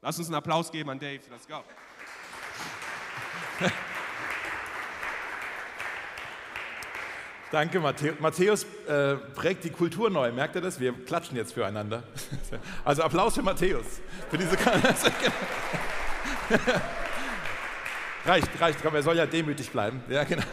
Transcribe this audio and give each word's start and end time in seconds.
Lass 0.00 0.16
uns 0.18 0.28
einen 0.28 0.36
Applaus 0.36 0.70
geben 0.70 0.90
an 0.90 0.98
Dave. 0.98 1.20
Let's 1.30 1.48
go. 1.48 1.64
Danke, 7.50 7.80
Matthäus 7.80 8.66
äh, 8.86 9.16
prägt 9.34 9.64
die 9.64 9.70
Kultur 9.70 10.10
neu. 10.10 10.30
Merkt 10.32 10.54
ihr 10.54 10.60
das? 10.60 10.78
Wir 10.78 10.92
klatschen 10.92 11.34
jetzt 11.36 11.54
füreinander. 11.54 12.02
Also 12.84 13.02
Applaus 13.02 13.34
für 13.34 13.42
Matthäus. 13.42 13.86
Für 14.30 14.36
diese 14.38 14.56
reicht, 18.24 18.60
reicht, 18.60 18.82
komm, 18.82 18.94
er 18.94 19.02
soll 19.02 19.16
ja 19.16 19.26
demütig 19.26 19.70
bleiben. 19.70 20.02
Ja, 20.08 20.24
genau. 20.24 20.44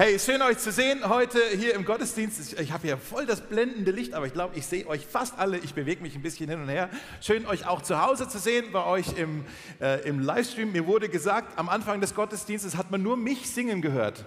Hey, 0.00 0.16
schön 0.20 0.40
euch 0.42 0.58
zu 0.58 0.70
sehen 0.70 1.08
heute 1.08 1.40
hier 1.56 1.74
im 1.74 1.84
Gottesdienst. 1.84 2.52
Ich, 2.52 2.56
ich 2.56 2.70
habe 2.70 2.86
hier 2.86 2.96
voll 2.98 3.26
das 3.26 3.40
blendende 3.40 3.90
Licht, 3.90 4.14
aber 4.14 4.26
ich 4.26 4.32
glaube, 4.32 4.56
ich 4.56 4.64
sehe 4.64 4.86
euch 4.86 5.04
fast 5.04 5.36
alle. 5.40 5.58
Ich 5.58 5.74
bewege 5.74 6.02
mich 6.02 6.14
ein 6.14 6.22
bisschen 6.22 6.48
hin 6.48 6.62
und 6.62 6.68
her. 6.68 6.88
Schön 7.20 7.44
euch 7.46 7.66
auch 7.66 7.82
zu 7.82 8.00
Hause 8.00 8.28
zu 8.28 8.38
sehen, 8.38 8.66
bei 8.70 8.84
euch 8.84 9.18
im, 9.18 9.44
äh, 9.80 10.08
im 10.08 10.20
Livestream. 10.20 10.70
Mir 10.70 10.86
wurde 10.86 11.08
gesagt, 11.08 11.58
am 11.58 11.68
Anfang 11.68 12.00
des 12.00 12.14
Gottesdienstes 12.14 12.76
hat 12.76 12.92
man 12.92 13.02
nur 13.02 13.16
mich 13.16 13.50
singen 13.50 13.82
gehört. 13.82 14.24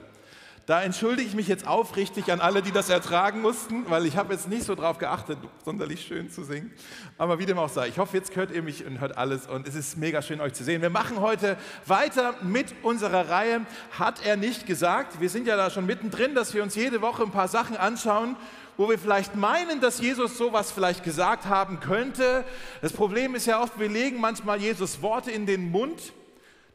Da 0.67 0.83
entschuldige 0.83 1.27
ich 1.27 1.33
mich 1.33 1.47
jetzt 1.47 1.65
aufrichtig 1.65 2.31
an 2.31 2.39
alle, 2.39 2.61
die 2.61 2.71
das 2.71 2.89
ertragen 2.89 3.41
mussten, 3.41 3.89
weil 3.89 4.05
ich 4.05 4.15
habe 4.15 4.31
jetzt 4.33 4.47
nicht 4.47 4.63
so 4.63 4.75
darauf 4.75 4.99
geachtet, 4.99 5.39
sonderlich 5.65 6.05
schön 6.05 6.29
zu 6.29 6.43
singen. 6.43 6.71
Aber 7.17 7.39
wie 7.39 7.47
dem 7.47 7.57
auch 7.57 7.69
sei, 7.69 7.87
ich 7.87 7.97
hoffe, 7.97 8.15
jetzt 8.15 8.35
hört 8.35 8.51
ihr 8.51 8.61
mich 8.61 8.85
und 8.85 8.99
hört 8.99 9.17
alles 9.17 9.47
und 9.47 9.67
es 9.67 9.73
ist 9.73 9.97
mega 9.97 10.21
schön, 10.21 10.39
euch 10.39 10.53
zu 10.53 10.63
sehen. 10.63 10.83
Wir 10.83 10.91
machen 10.91 11.19
heute 11.19 11.57
weiter 11.87 12.35
mit 12.43 12.75
unserer 12.83 13.27
Reihe 13.27 13.65
Hat 13.97 14.23
er 14.23 14.37
nicht 14.37 14.67
gesagt? 14.67 15.19
Wir 15.19 15.31
sind 15.31 15.47
ja 15.47 15.57
da 15.57 15.71
schon 15.71 15.87
mittendrin, 15.87 16.35
dass 16.35 16.53
wir 16.53 16.61
uns 16.61 16.75
jede 16.75 17.01
Woche 17.01 17.23
ein 17.23 17.31
paar 17.31 17.47
Sachen 17.47 17.75
anschauen, 17.75 18.35
wo 18.77 18.87
wir 18.87 18.99
vielleicht 18.99 19.35
meinen, 19.35 19.81
dass 19.81 19.99
Jesus 19.99 20.37
sowas 20.37 20.71
vielleicht 20.71 21.03
gesagt 21.03 21.45
haben 21.45 21.79
könnte. 21.79 22.45
Das 22.83 22.93
Problem 22.93 23.33
ist 23.33 23.47
ja 23.47 23.63
oft, 23.63 23.79
wir 23.79 23.89
legen 23.89 24.21
manchmal 24.21 24.59
Jesus 24.59 25.01
Worte 25.01 25.31
in 25.31 25.47
den 25.47 25.71
Mund, 25.71 26.13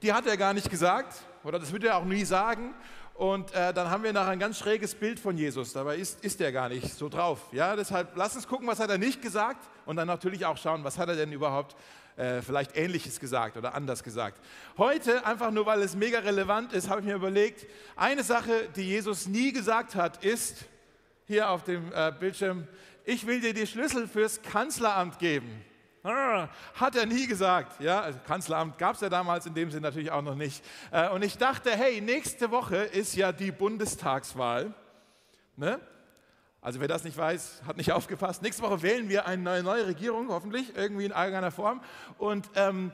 die 0.03 0.13
hat 0.13 0.27
er 0.27 0.37
gar 0.37 0.55
nicht 0.55 0.71
gesagt 0.71 1.15
oder 1.45 1.61
das 1.61 1.71
würde 1.71 1.87
er 1.87 1.99
auch 1.99 2.05
nie 2.05 2.25
sagen. 2.25 2.75
Und 3.17 3.55
äh, 3.55 3.73
dann 3.73 3.89
haben 3.89 4.05
wir 4.05 4.13
nachher 4.13 4.33
ein 4.33 4.39
ganz 4.39 4.59
schräges 4.59 4.95
Bild 4.95 5.19
von 5.19 5.39
Jesus. 5.39 5.73
Dabei 5.73 5.97
ist, 5.97 6.23
ist 6.23 6.39
er 6.41 6.53
gar 6.53 6.69
nicht 6.69 6.93
so 6.93 7.09
drauf. 7.09 7.41
Ja, 7.51 7.75
deshalb 7.75 8.15
lass 8.15 8.37
uns 8.37 8.47
gucken, 8.47 8.67
was 8.67 8.79
hat 8.79 8.91
er 8.91 8.99
nicht 8.99 9.23
gesagt 9.23 9.67
und 9.87 9.97
dann 9.97 10.07
natürlich 10.07 10.45
auch 10.45 10.59
schauen, 10.59 10.85
was 10.85 10.99
hat 10.99 11.09
er 11.09 11.17
denn 11.17 11.33
überhaupt 11.33 11.77
äh, 12.17 12.43
vielleicht 12.43 12.77
Ähnliches 12.77 13.19
gesagt 13.19 13.57
oder 13.57 13.75
anders 13.75 14.03
gesagt. 14.03 14.39
Heute, 14.77 15.25
einfach 15.25 15.51
nur 15.51 15.65
weil 15.65 15.81
es 15.81 15.97
mega 15.97 16.19
relevant 16.19 16.75
ist, 16.75 16.91
habe 16.91 17.01
ich 17.01 17.07
mir 17.07 17.15
überlegt, 17.15 17.67
eine 17.97 18.23
Sache, 18.23 18.69
die 18.77 18.83
Jesus 18.83 19.27
nie 19.27 19.53
gesagt 19.53 19.95
hat, 19.95 20.23
ist, 20.23 20.67
hier 21.27 21.51
auf 21.51 21.65
dem 21.65 21.91
äh, 21.95 22.13
Bildschirm, 22.19 22.69
ich 23.07 23.27
will 23.27 23.41
dir 23.41 23.55
die 23.55 23.67
Schlüssel 23.67 24.09
fürs 24.09 24.43
Kanzleramt 24.43 25.19
geben. 25.19 25.65
Ah, 26.09 26.49
hat 26.75 26.95
er 26.95 27.05
nie 27.05 27.27
gesagt. 27.27 27.81
Ja, 27.81 28.01
also 28.01 28.21
Kanzleramt 28.25 28.79
gab 28.79 28.95
es 28.95 29.01
ja 29.01 29.09
damals 29.09 29.45
in 29.45 29.55
dem 29.55 29.73
Sinne 29.73 29.89
natürlich 29.89 30.13
auch 30.13 30.23
noch 30.23 30.37
nicht. 30.37 30.65
Äh, 30.93 31.09
und 31.09 31.25
ich 31.25 31.37
dachte, 31.37 31.73
hey, 31.73 32.01
nächste 32.01 32.53
Woche 32.53 32.77
ist 32.77 33.17
ja 33.17 33.33
die 33.33 33.51
Bundestagswahl. 33.51 34.73
Ne? 35.57 35.81
Also 36.61 36.79
wer 36.79 36.87
das 36.87 37.03
nicht 37.03 37.17
weiß, 37.17 37.63
hat 37.67 37.77
nicht 37.77 37.91
aufgepasst. 37.93 38.41
Nächste 38.41 38.63
Woche 38.63 38.83
wählen 38.83 39.09
wir 39.09 39.27
eine 39.27 39.65
neue 39.65 39.89
Regierung, 39.89 40.29
hoffentlich, 40.29 40.77
irgendwie 40.77 41.07
in 41.07 41.11
irgendeiner 41.11 41.51
Form. 41.51 41.83
Und 42.19 42.49
ähm, 42.55 42.93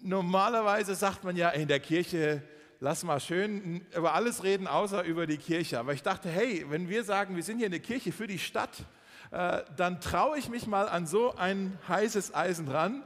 normalerweise 0.00 0.94
sagt 0.94 1.24
man 1.24 1.36
ja 1.36 1.50
in 1.50 1.68
der 1.68 1.80
Kirche, 1.80 2.40
lass 2.80 3.04
mal 3.04 3.20
schön 3.20 3.84
über 3.94 4.14
alles 4.14 4.42
reden, 4.42 4.66
außer 4.68 5.04
über 5.04 5.26
die 5.26 5.36
Kirche. 5.36 5.78
Aber 5.78 5.92
ich 5.92 6.02
dachte, 6.02 6.30
hey, 6.30 6.64
wenn 6.70 6.88
wir 6.88 7.04
sagen, 7.04 7.36
wir 7.36 7.42
sind 7.42 7.58
hier 7.58 7.66
in 7.66 7.72
der 7.72 7.80
Kirche 7.80 8.10
für 8.10 8.26
die 8.26 8.38
Stadt, 8.38 8.86
äh, 9.32 9.62
dann 9.76 10.00
traue 10.00 10.38
ich 10.38 10.48
mich 10.48 10.66
mal 10.66 10.88
an 10.88 11.06
so 11.06 11.34
ein 11.34 11.78
heißes 11.88 12.34
Eisen 12.34 12.68
ran. 12.68 13.02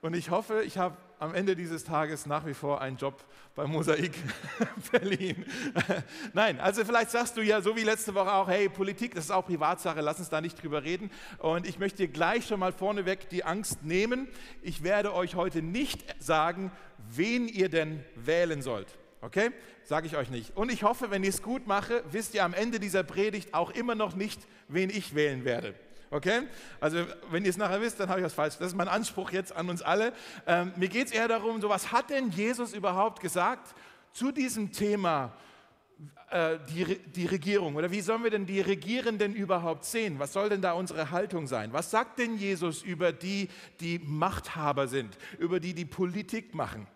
Und 0.00 0.14
ich 0.14 0.30
hoffe, 0.30 0.62
ich 0.62 0.76
habe 0.76 0.96
am 1.20 1.34
Ende 1.34 1.56
dieses 1.56 1.84
Tages 1.84 2.26
nach 2.26 2.46
wie 2.46 2.54
vor 2.54 2.80
einen 2.80 2.96
Job 2.96 3.24
bei 3.54 3.66
Mosaik 3.66 4.12
Berlin. 4.92 5.44
Nein, 6.32 6.60
also 6.60 6.84
vielleicht 6.84 7.10
sagst 7.10 7.36
du 7.36 7.42
ja 7.42 7.60
so 7.60 7.76
wie 7.76 7.82
letzte 7.82 8.14
Woche 8.14 8.32
auch, 8.32 8.48
hey, 8.48 8.68
Politik, 8.68 9.14
das 9.14 9.24
ist 9.24 9.30
auch 9.30 9.46
Privatsache, 9.46 10.00
lass 10.00 10.18
uns 10.18 10.30
da 10.30 10.40
nicht 10.40 10.62
drüber 10.62 10.84
reden. 10.84 11.10
Und 11.38 11.66
ich 11.66 11.78
möchte 11.78 11.98
dir 11.98 12.08
gleich 12.08 12.46
schon 12.46 12.60
mal 12.60 12.72
vorneweg 12.72 13.28
die 13.28 13.44
Angst 13.44 13.84
nehmen. 13.84 14.28
Ich 14.62 14.82
werde 14.82 15.14
euch 15.14 15.34
heute 15.34 15.62
nicht 15.62 16.04
sagen, 16.20 16.70
wen 17.08 17.48
ihr 17.48 17.68
denn 17.68 18.04
wählen 18.14 18.62
sollt. 18.62 18.98
Okay? 19.20 19.50
Sage 19.84 20.06
ich 20.06 20.16
euch 20.16 20.30
nicht. 20.30 20.56
Und 20.56 20.70
ich 20.70 20.82
hoffe, 20.82 21.10
wenn 21.10 21.22
ich 21.22 21.30
es 21.30 21.42
gut 21.42 21.66
mache, 21.66 22.02
wisst 22.10 22.34
ihr 22.34 22.44
am 22.44 22.54
Ende 22.54 22.78
dieser 22.78 23.02
Predigt 23.02 23.54
auch 23.54 23.70
immer 23.70 23.94
noch 23.94 24.14
nicht, 24.14 24.40
wen 24.68 24.90
ich 24.90 25.14
wählen 25.14 25.44
werde. 25.44 25.74
Okay? 26.10 26.42
Also, 26.80 27.04
wenn 27.30 27.44
ihr 27.44 27.50
es 27.50 27.56
nachher 27.56 27.80
wisst, 27.80 28.00
dann 28.00 28.08
habe 28.08 28.20
ich 28.20 28.26
was 28.26 28.34
falsch. 28.34 28.56
Das 28.58 28.68
ist 28.68 28.76
mein 28.76 28.88
Anspruch 28.88 29.30
jetzt 29.30 29.54
an 29.54 29.68
uns 29.68 29.82
alle. 29.82 30.12
Ähm, 30.46 30.72
mir 30.76 30.88
geht 30.88 31.08
es 31.08 31.12
eher 31.12 31.28
darum, 31.28 31.60
so 31.60 31.68
was 31.68 31.92
hat 31.92 32.10
denn 32.10 32.30
Jesus 32.30 32.72
überhaupt 32.72 33.20
gesagt 33.20 33.74
zu 34.12 34.32
diesem 34.32 34.72
Thema 34.72 35.32
äh, 36.30 36.58
die, 36.70 36.98
die 37.10 37.26
Regierung? 37.26 37.76
Oder 37.76 37.90
wie 37.90 38.00
sollen 38.00 38.22
wir 38.22 38.30
denn 38.30 38.46
die 38.46 38.60
Regierenden 38.60 39.34
überhaupt 39.34 39.84
sehen? 39.84 40.18
Was 40.18 40.32
soll 40.32 40.48
denn 40.48 40.62
da 40.62 40.72
unsere 40.72 41.10
Haltung 41.10 41.46
sein? 41.46 41.72
Was 41.72 41.90
sagt 41.90 42.18
denn 42.18 42.38
Jesus 42.38 42.82
über 42.82 43.12
die, 43.12 43.48
die 43.80 43.98
Machthaber 43.98 44.88
sind, 44.88 45.16
über 45.38 45.60
die, 45.60 45.74
die 45.74 45.84
Politik 45.84 46.54
machen? 46.54 46.86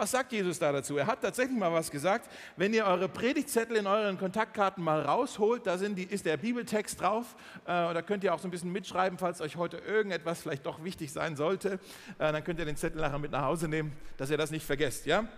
Was 0.00 0.12
sagt 0.12 0.32
Jesus 0.32 0.58
da 0.58 0.72
dazu? 0.72 0.96
Er 0.96 1.06
hat 1.06 1.20
tatsächlich 1.20 1.58
mal 1.58 1.74
was 1.74 1.90
gesagt. 1.90 2.30
Wenn 2.56 2.72
ihr 2.72 2.86
eure 2.86 3.06
Predigtzettel 3.06 3.76
in 3.76 3.86
euren 3.86 4.16
Kontaktkarten 4.16 4.82
mal 4.82 5.02
rausholt, 5.02 5.66
da 5.66 5.76
die, 5.76 6.04
ist 6.04 6.24
der 6.24 6.38
Bibeltext 6.38 7.02
drauf. 7.02 7.36
Äh, 7.66 7.92
da 7.92 8.00
könnt 8.00 8.24
ihr 8.24 8.32
auch 8.32 8.38
so 8.38 8.48
ein 8.48 8.50
bisschen 8.50 8.72
mitschreiben, 8.72 9.18
falls 9.18 9.42
euch 9.42 9.56
heute 9.56 9.76
irgendetwas 9.76 10.40
vielleicht 10.40 10.64
doch 10.64 10.82
wichtig 10.82 11.12
sein 11.12 11.36
sollte. 11.36 11.72
Äh, 12.18 12.32
dann 12.32 12.42
könnt 12.42 12.58
ihr 12.58 12.64
den 12.64 12.76
Zettel 12.76 13.02
nachher 13.02 13.18
mit 13.18 13.30
nach 13.30 13.42
Hause 13.42 13.68
nehmen, 13.68 13.92
dass 14.16 14.30
ihr 14.30 14.38
das 14.38 14.50
nicht 14.50 14.64
vergesst. 14.64 15.04
Ja? 15.04 15.28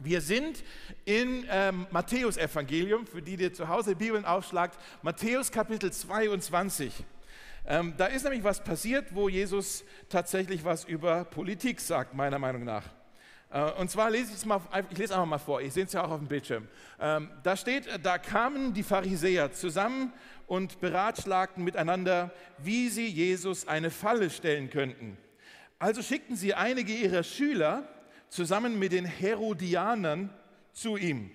Wir 0.00 0.20
sind 0.20 0.64
in 1.04 1.46
ähm, 1.48 1.86
Matthäus 1.92 2.36
Evangelium, 2.36 3.06
für 3.06 3.22
die, 3.22 3.36
die 3.36 3.52
zu 3.52 3.68
Hause 3.68 3.94
Bibeln 3.94 4.24
aufschlagt, 4.24 4.76
Matthäus 5.02 5.52
Kapitel 5.52 5.92
22. 5.92 7.04
Ähm, 7.64 7.94
da 7.96 8.06
ist 8.06 8.24
nämlich 8.24 8.42
was 8.42 8.64
passiert, 8.64 9.14
wo 9.14 9.28
Jesus 9.28 9.84
tatsächlich 10.08 10.64
was 10.64 10.84
über 10.84 11.22
Politik 11.22 11.80
sagt, 11.80 12.12
meiner 12.12 12.40
Meinung 12.40 12.64
nach. 12.64 12.82
Äh, 13.50 13.72
und 13.72 13.90
zwar 13.90 14.10
lese 14.10 14.30
ich 14.30 14.36
es 14.36 14.44
mal, 14.44 14.60
ich 14.90 14.98
lese 14.98 15.14
einfach 15.14 15.26
mal 15.26 15.38
vor, 15.38 15.60
ich 15.60 15.72
sehe 15.72 15.84
es 15.84 15.92
ja 15.92 16.04
auch 16.04 16.10
auf 16.10 16.18
dem 16.18 16.28
Bildschirm. 16.28 16.68
Ähm, 17.00 17.30
da 17.42 17.56
steht, 17.56 17.88
da 18.02 18.18
kamen 18.18 18.72
die 18.72 18.82
Pharisäer 18.82 19.52
zusammen 19.52 20.12
und 20.46 20.80
beratschlagten 20.80 21.64
miteinander, 21.64 22.32
wie 22.58 22.88
sie 22.88 23.06
Jesus 23.06 23.66
eine 23.68 23.90
Falle 23.90 24.30
stellen 24.30 24.70
könnten. 24.70 25.16
Also 25.78 26.02
schickten 26.02 26.36
sie 26.36 26.54
einige 26.54 26.92
ihrer 26.92 27.22
Schüler 27.22 27.88
zusammen 28.28 28.78
mit 28.78 28.92
den 28.92 29.04
Herodianern 29.04 30.30
zu 30.72 30.96
ihm. 30.96 31.30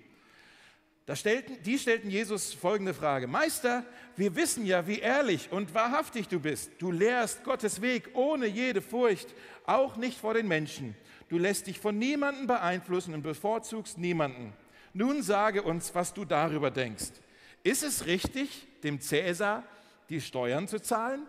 Stellten, 1.13 1.61
die 1.63 1.77
stellten 1.77 2.09
Jesus 2.09 2.53
folgende 2.53 2.95
Frage. 2.95 3.27
Meister, 3.27 3.83
wir 4.15 4.35
wissen 4.35 4.65
ja, 4.65 4.87
wie 4.87 4.99
ehrlich 4.99 5.51
und 5.51 5.75
wahrhaftig 5.75 6.27
du 6.27 6.39
bist. 6.39 6.71
Du 6.79 6.91
lehrst 6.91 7.43
Gottes 7.43 7.79
Weg 7.79 8.09
ohne 8.15 8.47
jede 8.47 8.81
Furcht, 8.81 9.27
auch 9.67 9.97
nicht 9.97 10.19
vor 10.19 10.33
den 10.33 10.47
Menschen. 10.47 10.95
Du 11.27 11.37
lässt 11.37 11.67
dich 11.67 11.79
von 11.79 11.97
niemandem 11.97 12.47
beeinflussen 12.47 13.13
und 13.13 13.23
bevorzugst 13.23 13.97
niemanden. 13.97 14.53
Nun 14.93 15.23
sage 15.23 15.63
uns, 15.63 15.93
was 15.95 16.13
du 16.13 16.23
darüber 16.23 16.71
denkst. 16.71 17.11
Ist 17.63 17.83
es 17.83 18.05
richtig, 18.05 18.67
dem 18.83 19.01
Cäsar 19.01 19.63
die 20.09 20.21
Steuern 20.21 20.67
zu 20.67 20.79
zahlen? 20.79 21.25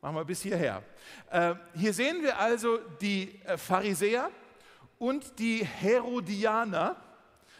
Machen 0.00 0.16
wir 0.16 0.24
bis 0.24 0.42
hierher. 0.42 0.82
Äh, 1.30 1.54
hier 1.74 1.94
sehen 1.94 2.22
wir 2.22 2.38
also 2.38 2.78
die 3.00 3.40
äh, 3.44 3.56
Pharisäer 3.56 4.30
und 4.98 5.38
die 5.38 5.64
Herodianer 5.64 6.96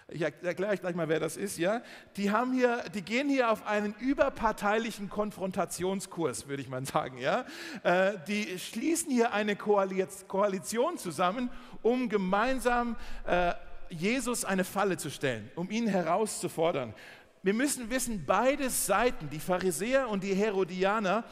ich 0.08 0.22
erkläre 0.22 0.72
euch 0.72 0.80
gleich 0.80 0.94
mal, 0.94 1.08
wer 1.08 1.20
das 1.20 1.36
ist, 1.36 1.58
ja, 1.58 1.82
die, 2.16 2.30
haben 2.30 2.52
hier, 2.52 2.84
die 2.94 3.02
gehen 3.02 3.28
hier 3.28 3.50
auf 3.50 3.66
einen 3.66 3.94
überparteilichen 3.98 5.08
Konfrontationskurs, 5.08 6.46
würde 6.46 6.62
ich 6.62 6.68
mal 6.68 6.84
sagen. 6.84 7.18
Ja. 7.18 7.44
Äh, 7.82 8.18
die 8.28 8.58
schließen 8.58 9.10
hier 9.10 9.32
eine 9.32 9.56
Koalition 9.56 10.98
zusammen, 10.98 11.50
um 11.82 12.08
gemeinsam 12.08 12.96
äh, 13.26 13.54
Jesus 13.88 14.44
eine 14.44 14.64
Falle 14.64 14.96
zu 14.96 15.10
stellen, 15.10 15.50
um 15.54 15.70
ihn 15.70 15.86
herauszufordern. 15.86 16.94
Wir 17.42 17.54
müssen 17.54 17.90
wissen, 17.90 18.24
beide 18.26 18.70
Seiten, 18.70 19.28
die 19.30 19.38
Pharisäer 19.38 20.08
und 20.08 20.24
die 20.24 20.34
Herodianer, 20.34 21.24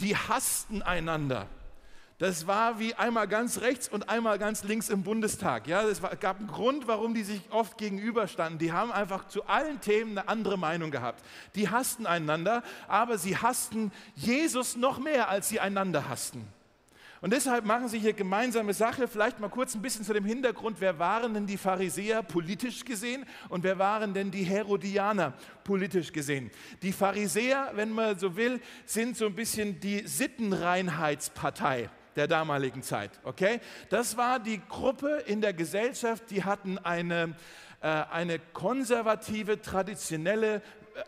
die 0.00 0.16
hassten 0.16 0.82
einander. 0.82 1.48
Das 2.18 2.46
war 2.46 2.78
wie 2.78 2.94
einmal 2.94 3.28
ganz 3.28 3.60
rechts 3.60 3.88
und 3.88 4.08
einmal 4.08 4.38
ganz 4.38 4.64
links 4.64 4.88
im 4.88 5.02
Bundestag. 5.02 5.66
Ja, 5.66 5.82
es 5.82 6.00
gab 6.18 6.38
einen 6.38 6.46
Grund, 6.46 6.88
warum 6.88 7.12
die 7.12 7.22
sich 7.22 7.42
oft 7.50 7.76
gegenüberstanden. 7.76 8.58
Die 8.58 8.72
haben 8.72 8.90
einfach 8.90 9.28
zu 9.28 9.44
allen 9.44 9.82
Themen 9.82 10.16
eine 10.16 10.26
andere 10.26 10.56
Meinung 10.56 10.90
gehabt. 10.90 11.22
Die 11.56 11.68
hassten 11.68 12.06
einander, 12.06 12.62
aber 12.88 13.18
sie 13.18 13.36
hassten 13.36 13.92
Jesus 14.14 14.76
noch 14.76 14.98
mehr, 14.98 15.28
als 15.28 15.50
sie 15.50 15.60
einander 15.60 16.08
hassten. 16.08 16.48
Und 17.20 17.34
deshalb 17.34 17.66
machen 17.66 17.88
sie 17.88 17.98
hier 17.98 18.14
gemeinsame 18.14 18.72
Sache. 18.72 19.08
Vielleicht 19.08 19.38
mal 19.38 19.48
kurz 19.50 19.74
ein 19.74 19.82
bisschen 19.82 20.04
zu 20.04 20.14
dem 20.14 20.24
Hintergrund. 20.24 20.80
Wer 20.80 20.98
waren 20.98 21.34
denn 21.34 21.46
die 21.46 21.58
Pharisäer 21.58 22.22
politisch 22.22 22.82
gesehen 22.82 23.26
und 23.50 23.62
wer 23.62 23.78
waren 23.78 24.14
denn 24.14 24.30
die 24.30 24.44
Herodianer 24.44 25.34
politisch 25.64 26.12
gesehen? 26.12 26.50
Die 26.80 26.92
Pharisäer, 26.92 27.72
wenn 27.74 27.90
man 27.90 28.18
so 28.18 28.36
will, 28.36 28.60
sind 28.86 29.18
so 29.18 29.26
ein 29.26 29.34
bisschen 29.34 29.80
die 29.80 30.06
Sittenreinheitspartei. 30.06 31.90
Der 32.16 32.26
damaligen 32.26 32.82
Zeit. 32.82 33.10
Okay? 33.24 33.60
Das 33.90 34.16
war 34.16 34.40
die 34.40 34.60
Gruppe 34.68 35.22
in 35.26 35.40
der 35.40 35.52
Gesellschaft, 35.52 36.24
die 36.30 36.44
hatten 36.44 36.78
eine, 36.78 37.34
äh, 37.80 37.86
eine 37.86 38.38
konservative, 38.38 39.60
traditionelle 39.60 40.56
äh, 40.56 40.60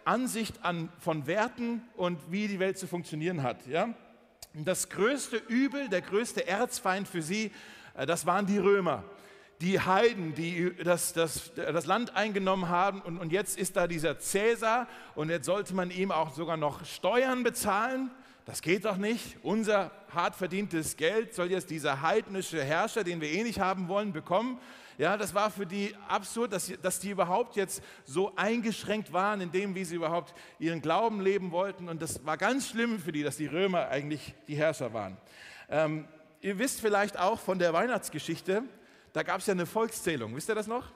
Ansicht 0.04 0.64
an, 0.64 0.90
von 0.98 1.26
Werten 1.26 1.82
und 1.96 2.30
wie 2.30 2.48
die 2.48 2.58
Welt 2.58 2.78
zu 2.78 2.86
funktionieren 2.86 3.42
hat. 3.42 3.66
Ja? 3.66 3.88
Das 4.54 4.88
größte 4.88 5.36
Übel, 5.36 5.88
der 5.88 6.02
größte 6.02 6.46
Erzfeind 6.46 7.08
für 7.08 7.22
sie, 7.22 7.52
äh, 7.94 8.06
das 8.06 8.26
waren 8.26 8.46
die 8.46 8.58
Römer 8.58 9.04
die 9.60 9.80
Heiden, 9.80 10.34
die 10.34 10.72
das, 10.84 11.12
das, 11.12 11.52
das 11.54 11.86
Land 11.86 12.14
eingenommen 12.14 12.68
haben. 12.68 13.00
Und, 13.02 13.18
und 13.18 13.32
jetzt 13.32 13.58
ist 13.58 13.76
da 13.76 13.86
dieser 13.86 14.18
Cäsar 14.18 14.86
und 15.14 15.30
jetzt 15.30 15.46
sollte 15.46 15.74
man 15.74 15.90
ihm 15.90 16.12
auch 16.12 16.32
sogar 16.32 16.56
noch 16.56 16.84
Steuern 16.84 17.42
bezahlen. 17.42 18.10
Das 18.48 18.62
geht 18.62 18.86
doch 18.86 18.96
nicht. 18.96 19.36
Unser 19.42 19.90
hart 20.08 20.34
verdientes 20.34 20.96
Geld 20.96 21.34
soll 21.34 21.50
jetzt 21.50 21.68
dieser 21.68 22.00
heidnische 22.00 22.64
Herrscher, 22.64 23.04
den 23.04 23.20
wir 23.20 23.28
eh 23.28 23.42
nicht 23.42 23.60
haben 23.60 23.88
wollen, 23.88 24.14
bekommen. 24.14 24.58
Ja, 24.96 25.18
das 25.18 25.34
war 25.34 25.50
für 25.50 25.66
die 25.66 25.94
absurd, 26.08 26.54
dass, 26.54 26.72
dass 26.80 26.98
die 26.98 27.10
überhaupt 27.10 27.56
jetzt 27.56 27.82
so 28.06 28.34
eingeschränkt 28.36 29.12
waren 29.12 29.42
in 29.42 29.52
dem, 29.52 29.74
wie 29.74 29.84
sie 29.84 29.96
überhaupt 29.96 30.32
ihren 30.58 30.80
Glauben 30.80 31.20
leben 31.20 31.50
wollten. 31.50 31.90
Und 31.90 32.00
das 32.00 32.24
war 32.24 32.38
ganz 32.38 32.70
schlimm 32.70 32.98
für 32.98 33.12
die, 33.12 33.22
dass 33.22 33.36
die 33.36 33.44
Römer 33.44 33.88
eigentlich 33.88 34.32
die 34.48 34.56
Herrscher 34.56 34.94
waren. 34.94 35.18
Ähm, 35.68 36.08
ihr 36.40 36.58
wisst 36.58 36.80
vielleicht 36.80 37.18
auch 37.18 37.38
von 37.38 37.58
der 37.58 37.74
Weihnachtsgeschichte, 37.74 38.62
da 39.12 39.24
gab 39.24 39.40
es 39.40 39.46
ja 39.46 39.52
eine 39.52 39.66
Volkszählung. 39.66 40.34
Wisst 40.34 40.48
ihr 40.48 40.54
das 40.54 40.66
noch? 40.66 40.90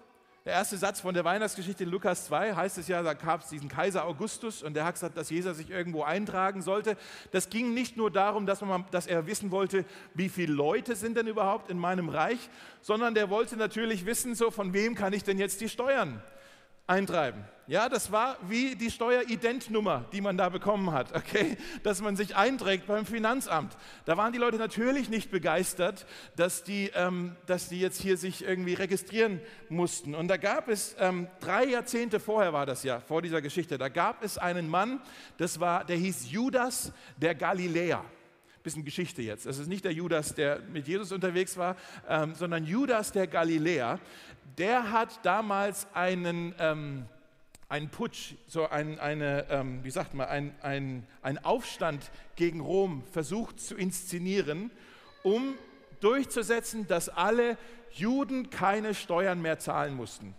Der 0.44 0.54
erste 0.54 0.76
Satz 0.76 1.00
von 1.00 1.14
der 1.14 1.24
Weihnachtsgeschichte 1.24 1.84
in 1.84 1.90
Lukas 1.90 2.26
2 2.26 2.54
heißt 2.54 2.76
es 2.78 2.88
ja, 2.88 3.00
da 3.02 3.14
gab 3.14 3.42
es 3.42 3.48
diesen 3.48 3.68
Kaiser 3.68 4.04
Augustus 4.04 4.64
und 4.64 4.74
der 4.74 4.84
hat 4.84 4.94
gesagt, 4.94 5.16
dass 5.16 5.30
Jesus 5.30 5.56
sich 5.56 5.70
irgendwo 5.70 6.02
eintragen 6.02 6.62
sollte. 6.62 6.96
Das 7.30 7.48
ging 7.48 7.74
nicht 7.74 7.96
nur 7.96 8.10
darum, 8.10 8.44
dass, 8.44 8.60
man, 8.60 8.84
dass 8.90 9.06
er 9.06 9.28
wissen 9.28 9.52
wollte, 9.52 9.84
wie 10.14 10.28
viele 10.28 10.52
Leute 10.52 10.96
sind 10.96 11.16
denn 11.16 11.28
überhaupt 11.28 11.70
in 11.70 11.78
meinem 11.78 12.08
Reich, 12.08 12.50
sondern 12.80 13.14
der 13.14 13.30
wollte 13.30 13.56
natürlich 13.56 14.04
wissen, 14.04 14.34
so 14.34 14.50
von 14.50 14.72
wem 14.72 14.96
kann 14.96 15.12
ich 15.12 15.22
denn 15.22 15.38
jetzt 15.38 15.60
die 15.60 15.68
Steuern 15.68 16.20
eintreiben. 16.88 17.44
Ja, 17.72 17.88
das 17.88 18.12
war 18.12 18.36
wie 18.50 18.76
die 18.76 18.90
Steueridentnummer, 18.90 20.04
die 20.12 20.20
man 20.20 20.36
da 20.36 20.50
bekommen 20.50 20.92
hat, 20.92 21.16
okay? 21.16 21.56
Dass 21.82 22.02
man 22.02 22.16
sich 22.16 22.36
einträgt 22.36 22.86
beim 22.86 23.06
Finanzamt. 23.06 23.78
Da 24.04 24.18
waren 24.18 24.30
die 24.30 24.38
Leute 24.38 24.58
natürlich 24.58 25.08
nicht 25.08 25.30
begeistert, 25.30 26.04
dass 26.36 26.64
die, 26.64 26.90
ähm, 26.94 27.34
dass 27.46 27.70
die 27.70 27.80
jetzt 27.80 27.98
hier 27.98 28.18
sich 28.18 28.44
irgendwie 28.44 28.74
registrieren 28.74 29.40
mussten. 29.70 30.14
Und 30.14 30.28
da 30.28 30.36
gab 30.36 30.68
es, 30.68 30.94
ähm, 30.98 31.28
drei 31.40 31.64
Jahrzehnte 31.64 32.20
vorher 32.20 32.52
war 32.52 32.66
das 32.66 32.84
ja, 32.84 33.00
vor 33.00 33.22
dieser 33.22 33.40
Geschichte, 33.40 33.78
da 33.78 33.88
gab 33.88 34.22
es 34.22 34.36
einen 34.36 34.68
Mann, 34.68 35.00
das 35.38 35.58
war, 35.58 35.82
der 35.82 35.96
hieß 35.96 36.30
Judas 36.30 36.92
der 37.16 37.34
Galiläer 37.34 38.04
bisschen 38.62 38.84
Geschichte 38.84 39.22
jetzt. 39.22 39.44
Es 39.44 39.58
ist 39.58 39.66
nicht 39.66 39.84
der 39.84 39.92
Judas, 39.92 40.36
der 40.36 40.60
mit 40.72 40.86
Jesus 40.86 41.10
unterwegs 41.10 41.56
war, 41.56 41.74
ähm, 42.08 42.34
sondern 42.36 42.64
Judas 42.64 43.10
der 43.10 43.26
Galiläer 43.26 43.98
der 44.58 44.92
hat 44.92 45.24
damals 45.24 45.86
einen, 45.94 46.54
ähm, 46.58 47.06
einen 47.72 47.88
Putsch, 47.88 48.34
so 48.46 48.68
ein, 48.68 49.00
eine, 49.00 49.46
ähm, 49.48 49.82
wie 49.82 49.90
sagt 49.90 50.12
man, 50.12 50.28
ein, 50.28 50.54
ein, 50.60 51.06
ein 51.22 51.42
Aufstand 51.42 52.10
gegen 52.36 52.60
Rom 52.60 53.02
versucht 53.12 53.60
zu 53.60 53.74
inszenieren, 53.76 54.70
um 55.22 55.54
durchzusetzen, 56.00 56.86
dass 56.86 57.08
alle 57.08 57.56
Juden 57.90 58.50
keine 58.50 58.94
Steuern 58.94 59.40
mehr 59.40 59.58
zahlen 59.58 59.94
mussten. 59.94 60.34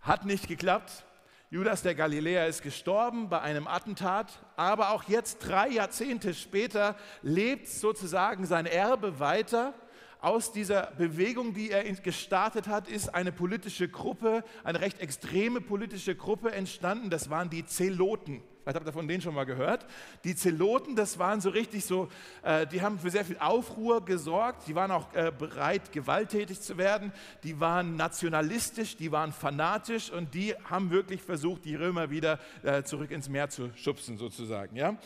Hat 0.00 0.24
nicht 0.24 0.46
geklappt. 0.46 1.04
Judas 1.50 1.82
der 1.82 1.96
Galiläer 1.96 2.46
ist 2.46 2.62
gestorben 2.62 3.28
bei 3.28 3.40
einem 3.40 3.66
Attentat, 3.66 4.38
aber 4.54 4.90
auch 4.90 5.02
jetzt, 5.08 5.40
drei 5.40 5.70
Jahrzehnte 5.70 6.34
später, 6.34 6.94
lebt 7.22 7.66
sozusagen 7.66 8.46
sein 8.46 8.66
Erbe 8.66 9.18
weiter 9.18 9.74
aus 10.20 10.52
dieser 10.52 10.92
Bewegung, 10.98 11.54
die 11.54 11.70
er 11.70 11.84
gestartet 11.84 12.68
hat, 12.68 12.88
ist 12.88 13.14
eine 13.14 13.32
politische 13.32 13.88
Gruppe, 13.88 14.44
eine 14.64 14.80
recht 14.80 15.00
extreme 15.00 15.60
politische 15.60 16.14
Gruppe 16.14 16.52
entstanden. 16.52 17.10
Das 17.10 17.30
waren 17.30 17.50
die 17.50 17.64
Zeloten. 17.64 18.42
Vielleicht 18.62 18.76
habt 18.76 18.86
ihr 18.86 18.92
von 18.92 19.08
denen 19.08 19.22
schon 19.22 19.34
mal 19.34 19.44
gehört. 19.44 19.86
Die 20.24 20.36
Zeloten, 20.36 20.94
das 20.94 21.18
waren 21.18 21.40
so 21.40 21.48
richtig 21.48 21.84
so, 21.84 22.08
äh, 22.42 22.66
die 22.66 22.82
haben 22.82 22.98
für 22.98 23.10
sehr 23.10 23.24
viel 23.24 23.38
Aufruhr 23.38 24.04
gesorgt. 24.04 24.68
Die 24.68 24.74
waren 24.74 24.90
auch 24.90 25.12
äh, 25.14 25.32
bereit, 25.36 25.92
gewalttätig 25.92 26.60
zu 26.60 26.76
werden. 26.76 27.12
Die 27.42 27.58
waren 27.58 27.96
nationalistisch, 27.96 28.96
die 28.96 29.10
waren 29.10 29.32
fanatisch 29.32 30.10
und 30.10 30.34
die 30.34 30.54
haben 30.68 30.90
wirklich 30.90 31.22
versucht, 31.22 31.64
die 31.64 31.74
Römer 31.74 32.10
wieder 32.10 32.38
äh, 32.62 32.82
zurück 32.82 33.10
ins 33.10 33.28
Meer 33.28 33.48
zu 33.48 33.70
schubsen, 33.74 34.18
sozusagen. 34.18 34.76
Ja? 34.76 34.98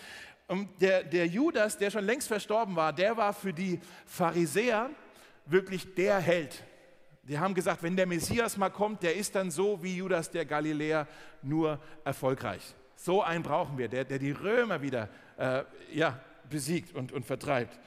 Und 0.46 0.68
der, 0.80 1.04
der 1.04 1.26
Judas, 1.26 1.78
der 1.78 1.90
schon 1.90 2.04
längst 2.04 2.28
verstorben 2.28 2.76
war, 2.76 2.92
der 2.92 3.16
war 3.16 3.32
für 3.32 3.52
die 3.52 3.80
Pharisäer 4.04 4.90
wirklich 5.46 5.94
der 5.94 6.18
Held. 6.18 6.62
Die 7.22 7.38
haben 7.38 7.54
gesagt, 7.54 7.82
wenn 7.82 7.96
der 7.96 8.06
Messias 8.06 8.56
mal 8.56 8.70
kommt, 8.70 9.02
der 9.02 9.16
ist 9.16 9.34
dann 9.34 9.50
so 9.50 9.82
wie 9.82 9.96
Judas 9.96 10.30
der 10.30 10.44
Galiläer, 10.44 11.06
nur 11.42 11.78
erfolgreich. 12.04 12.74
So 12.96 13.22
einen 13.22 13.42
brauchen 13.42 13.78
wir, 13.78 13.88
der, 13.88 14.04
der 14.04 14.18
die 14.18 14.32
Römer 14.32 14.82
wieder 14.82 15.08
äh, 15.36 15.64
ja, 15.92 16.20
besiegt 16.48 16.94
und, 16.94 17.12
und 17.12 17.24
vertreibt. 17.24 17.78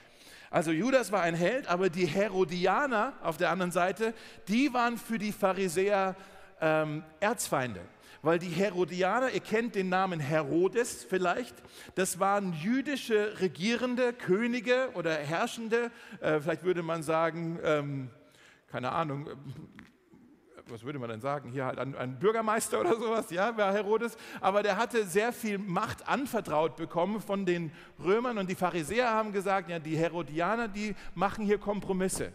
Also 0.50 0.72
Judas 0.72 1.12
war 1.12 1.22
ein 1.22 1.36
Held, 1.36 1.68
aber 1.68 1.90
die 1.90 2.06
Herodianer 2.06 3.14
auf 3.22 3.38
der 3.38 3.50
anderen 3.52 3.72
Seite, 3.72 4.14
die 4.48 4.74
waren 4.74 4.98
für 4.98 5.18
die 5.18 5.32
Pharisäer 5.32 6.16
ähm, 6.62 7.04
Erzfeinde 7.20 7.82
weil 8.28 8.40
die 8.40 8.50
Herodianer, 8.50 9.32
ihr 9.32 9.40
kennt 9.40 9.76
den 9.76 9.88
Namen 9.88 10.20
Herodes 10.20 11.06
vielleicht, 11.10 11.56
das 11.96 12.20
waren 12.20 12.52
jüdische 12.52 13.40
regierende 13.40 14.12
Könige 14.12 14.90
oder 14.96 15.14
Herrschende, 15.14 15.92
äh, 16.20 16.42
vielleicht 16.42 16.66
würde 16.66 16.84
man 16.84 17.04
sagen, 17.04 17.58
ähm, 17.64 18.10
keine 18.70 18.92
Ahnung, 18.92 19.28
äh, 19.28 19.36
was 20.68 20.84
würde 20.84 21.00
man 21.00 21.10
denn 21.10 21.22
sagen, 21.22 21.52
hier 21.52 21.68
halt 21.68 21.80
ein, 21.80 22.20
Bürgermeister 22.20 22.82
oder 22.82 22.98
sowas, 23.00 23.30
ja, 23.30 23.56
war 23.56 23.72
Herodes, 23.72 24.18
aber 24.42 24.62
der 24.62 24.76
hatte 24.76 25.06
sehr 25.06 25.32
viel 25.32 25.58
Macht 25.58 26.06
anvertraut 26.06 26.76
bekommen 26.76 27.22
von 27.22 27.46
den 27.46 27.72
Römern. 27.98 28.38
Und 28.38 28.50
die 28.50 28.56
Pharisäer 28.56 29.10
haben 29.10 29.32
gesagt, 29.32 29.70
ja, 29.70 29.80
die 29.80 29.96
Herodianer, 29.96 30.68
die 30.68 30.96
machen 31.16 31.46
hier 31.46 31.60
Kompromisse 31.60 32.34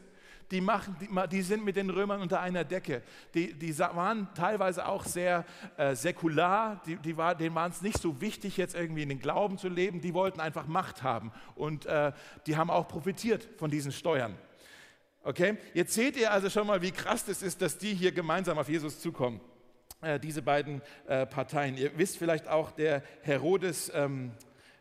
die, 0.50 0.61
machen, 0.61 0.97
die, 1.00 1.29
die, 1.29 1.43
sind 1.43 1.65
mit 1.65 1.77
den 1.77 1.91
Römern 1.91 2.21
unter 2.21 2.41
einer 2.41 2.65
Decke. 2.65 3.03
Die, 3.35 3.55
die 3.55 3.79
waren 3.79 4.29
teilweise 4.35 4.87
auch 4.87 5.05
sehr 5.05 5.44
äh, 5.77 5.94
säkular, 5.94 6.83
die, 6.87 6.97
die 6.97 7.17
war, 7.17 7.35
denen 7.35 7.55
war 7.55 7.69
es 7.69 7.83
nicht 7.83 7.99
so 7.99 8.21
wichtig, 8.21 8.56
jetzt 8.56 8.75
irgendwie 8.75 9.03
in 9.03 9.09
den 9.09 9.21
Glauben 9.21 9.59
zu 9.59 9.69
leben, 9.69 10.00
die 10.00 10.15
wollten 10.15 10.41
einfach 10.41 10.67
Macht 10.67 11.03
haben. 11.03 11.33
Und 11.55 11.87
äh, 11.87 12.12
die 12.47 12.56
haben 12.56 12.71
auch 12.71 12.89
profitiert 12.89 13.49
von 13.56 13.71
diesen 13.71 13.93
Steuern. 13.93 14.37
Okay, 15.23 15.56
jetzt 15.73 15.94
seht 15.94 16.17
ihr 16.17 16.33
also 16.33 16.50
schon 16.50 16.67
mal, 16.67 16.83
wie 16.83 16.91
krass 16.91 17.25
das 17.25 17.43
ist, 17.43 17.63
dass 17.63 17.79
die 17.79 17.94
hier 17.94 18.13
gemeinsam 18.13 18.58
auf 18.58 18.69
Jesus 18.69 19.01
zukommen. 19.01 19.41
Äh, 20.03 20.19
diese 20.19 20.43
beiden 20.43 20.82
äh, 21.06 21.27
Parteien. 21.27 21.77
Ihr 21.77 21.96
wisst 21.96 22.19
vielleicht 22.19 22.49
auch, 22.49 22.72
der 22.72 23.05
Herodes, 23.22 23.91
ähm, 23.94 24.32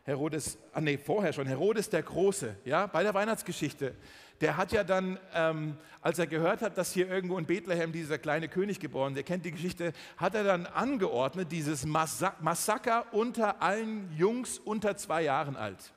Herodes, 0.02 0.58
ah 0.72 0.80
nee, 0.80 0.98
vorher 0.98 1.32
schon, 1.32 1.46
Herodes 1.46 1.88
der 1.88 2.02
Große, 2.02 2.56
ja, 2.64 2.88
bei 2.88 3.04
der 3.04 3.14
Weihnachtsgeschichte 3.14 3.94
der 4.42 4.56
hat 4.56 4.72
ja 4.72 4.82
dann, 4.82 5.18
ähm, 5.34 5.76
als 6.00 6.18
er 6.18 6.26
gehört 6.26 6.62
hat, 6.62 6.76
dass 6.76 6.92
hier 6.92 7.08
irgendwo 7.08 7.38
in 7.38 7.46
Bethlehem 7.46 7.92
dieser 7.92 8.18
kleine 8.18 8.48
König 8.48 8.80
geboren, 8.80 9.14
der 9.14 9.22
kennt 9.22 9.44
die 9.44 9.52
Geschichte, 9.52 9.92
hat 10.16 10.34
er 10.34 10.42
dann 10.42 10.66
angeordnet, 10.66 11.52
dieses 11.52 11.86
Massaker 11.86 13.06
unter 13.12 13.62
allen 13.62 14.12
Jungs 14.16 14.58
unter 14.58 14.96
zwei 14.96 15.22
Jahren 15.22 15.56
alt. 15.56 15.92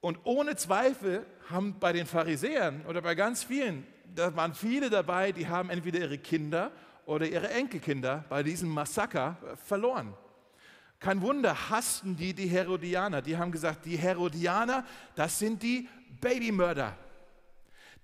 Und 0.00 0.20
ohne 0.24 0.56
Zweifel 0.56 1.26
haben 1.50 1.78
bei 1.78 1.92
den 1.92 2.06
Pharisäern 2.06 2.86
oder 2.86 3.02
bei 3.02 3.14
ganz 3.14 3.44
vielen, 3.44 3.86
da 4.14 4.34
waren 4.34 4.54
viele 4.54 4.88
dabei, 4.88 5.32
die 5.32 5.48
haben 5.48 5.68
entweder 5.68 5.98
ihre 5.98 6.18
Kinder 6.18 6.72
oder 7.04 7.26
ihre 7.26 7.50
Enkelkinder 7.50 8.24
bei 8.30 8.42
diesem 8.42 8.70
Massaker 8.70 9.36
verloren. 9.66 10.14
Kein 10.98 11.20
Wunder, 11.20 11.70
hassten 11.70 12.16
die 12.16 12.32
die 12.32 12.48
Herodianer. 12.48 13.20
Die 13.20 13.36
haben 13.36 13.52
gesagt, 13.52 13.84
die 13.84 13.98
Herodianer, 13.98 14.84
das 15.14 15.38
sind 15.38 15.62
die 15.62 15.88
Babymörder. 16.20 16.96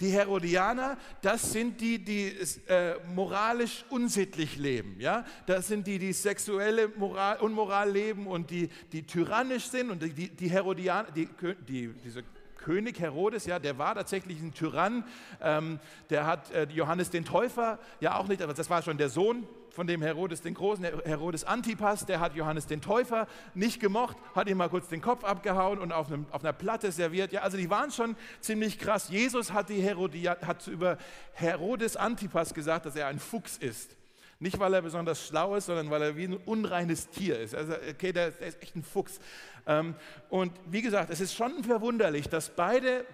Die 0.00 0.10
Herodianer, 0.10 0.98
das 1.22 1.52
sind 1.52 1.80
die, 1.80 2.02
die 2.02 2.36
äh, 2.66 2.96
moralisch 3.14 3.84
unsittlich 3.90 4.56
leben. 4.56 4.96
Ja? 4.98 5.24
Das 5.46 5.68
sind 5.68 5.86
die, 5.86 5.98
die 6.00 6.12
sexuelle 6.12 6.88
Moral, 6.88 7.38
Unmoral 7.38 7.90
leben 7.90 8.26
und 8.26 8.50
die, 8.50 8.68
die 8.90 9.06
tyrannisch 9.06 9.68
sind. 9.68 9.90
Und 9.90 10.02
die, 10.02 10.30
die 10.30 10.50
Herodianer, 10.50 11.10
die, 11.12 11.28
die, 11.68 11.92
diese 12.04 12.24
König 12.64 12.98
Herodes, 12.98 13.44
ja, 13.44 13.58
der 13.58 13.76
war 13.76 13.94
tatsächlich 13.94 14.40
ein 14.40 14.54
Tyrann. 14.54 15.04
Ähm, 15.42 15.78
der 16.08 16.26
hat 16.26 16.50
äh, 16.50 16.66
Johannes 16.72 17.10
den 17.10 17.26
Täufer 17.26 17.78
ja 18.00 18.16
auch 18.18 18.26
nicht, 18.26 18.40
aber 18.40 18.54
das 18.54 18.70
war 18.70 18.80
schon 18.80 18.96
der 18.96 19.10
Sohn 19.10 19.46
von 19.70 19.86
dem 19.86 20.00
Herodes 20.02 20.40
den 20.40 20.54
Großen, 20.54 20.84
Herodes 21.04 21.44
Antipas, 21.44 22.06
der 22.06 22.20
hat 22.20 22.34
Johannes 22.36 22.66
den 22.66 22.80
Täufer 22.80 23.26
nicht 23.54 23.80
gemocht, 23.80 24.16
hat 24.34 24.48
ihm 24.48 24.56
mal 24.56 24.68
kurz 24.68 24.88
den 24.88 25.02
Kopf 25.02 25.24
abgehauen 25.24 25.78
und 25.78 25.92
auf, 25.92 26.06
einem, 26.06 26.26
auf 26.30 26.42
einer 26.42 26.52
Platte 26.52 26.92
serviert. 26.92 27.32
Ja, 27.32 27.42
also 27.42 27.56
die 27.58 27.68
waren 27.68 27.90
schon 27.90 28.16
ziemlich 28.40 28.78
krass. 28.78 29.08
Jesus 29.10 29.52
hat, 29.52 29.68
die 29.68 29.82
Herodia, 29.82 30.36
hat 30.46 30.66
über 30.68 30.96
Herodes 31.32 31.96
Antipas 31.96 32.54
gesagt, 32.54 32.86
dass 32.86 32.96
er 32.96 33.08
ein 33.08 33.18
Fuchs 33.18 33.56
ist. 33.58 33.96
Nicht, 34.44 34.58
weil 34.58 34.74
er 34.74 34.82
besonders 34.82 35.26
schlau 35.26 35.56
ist, 35.56 35.64
sondern 35.64 35.88
weil 35.88 36.02
er 36.02 36.16
wie 36.18 36.24
ein 36.24 36.36
unreines 36.36 37.08
Tier 37.08 37.40
ist. 37.40 37.54
Also, 37.54 37.72
okay, 37.72 38.12
der, 38.12 38.30
der 38.30 38.46
ist 38.46 38.62
echt 38.62 38.76
ein 38.76 38.82
Fuchs. 38.82 39.18
Ähm, 39.66 39.94
und 40.28 40.52
wie 40.66 40.82
gesagt, 40.82 41.08
es 41.08 41.20
ist 41.20 41.34
schon 41.34 41.64
verwunderlich, 41.64 42.28
dass 42.28 42.50
beide 42.50 43.06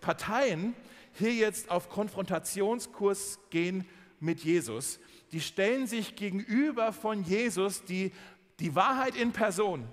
Parteien 0.00 0.74
hier 1.12 1.32
jetzt 1.34 1.70
auf 1.70 1.88
Konfrontationskurs 1.88 3.38
gehen 3.50 3.86
mit 4.18 4.42
Jesus. 4.42 4.98
Die 5.30 5.40
stellen 5.40 5.86
sich 5.86 6.16
gegenüber 6.16 6.92
von 6.92 7.22
Jesus 7.22 7.84
die, 7.84 8.10
die 8.58 8.74
Wahrheit 8.74 9.14
in 9.14 9.30
Person. 9.30 9.86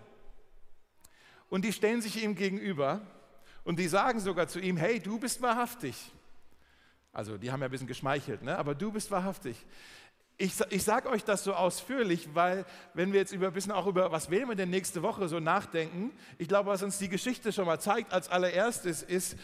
Und 1.52 1.66
die 1.66 1.72
stellen 1.72 2.02
sich 2.02 2.24
ihm 2.24 2.34
gegenüber 2.34 3.04
und 3.64 3.78
die 3.78 3.88
sagen 3.88 4.20
sogar 4.20 4.48
zu 4.48 4.60
ihm, 4.60 4.76
hey, 4.76 5.00
du 5.00 5.20
bist 5.20 5.40
wahrhaftig. 5.40 6.12
Also 7.14 7.38
die 7.38 7.52
haben 7.52 7.60
ja 7.60 7.68
ein 7.68 7.72
bisschen 7.72 7.86
geschmeichelt, 7.86 8.42
ne? 8.42 8.58
aber 8.58 8.74
du 8.74 8.92
bist 8.92 9.12
wahrhaftig. 9.12 9.68
Ich, 10.42 10.54
ich 10.70 10.86
sage 10.86 11.10
euch 11.10 11.26
das 11.26 11.44
so 11.44 11.54
ausführlich, 11.54 12.30
weil 12.34 12.66
wenn 12.94 13.12
wir 13.12 13.20
jetzt 13.20 13.34
über 13.34 13.48
ein 13.48 13.54
bisschen 13.54 13.74
auch 13.74 13.88
über, 13.88 14.10
was 14.14 14.30
wählen 14.30 14.48
wir 14.48 14.56
denn 14.56 14.70
nächste 14.70 15.04
Woche 15.04 15.28
so 15.28 15.42
nachdenken, 15.42 16.14
ich 16.38 16.48
glaube, 16.48 16.70
was 16.70 16.82
uns 16.82 16.98
die 16.98 17.10
Geschichte 17.10 17.52
schon 17.52 17.66
mal 17.66 17.82
zeigt 17.82 18.14
als 18.14 18.30
allererstes 18.30 19.04
ist, 19.04 19.36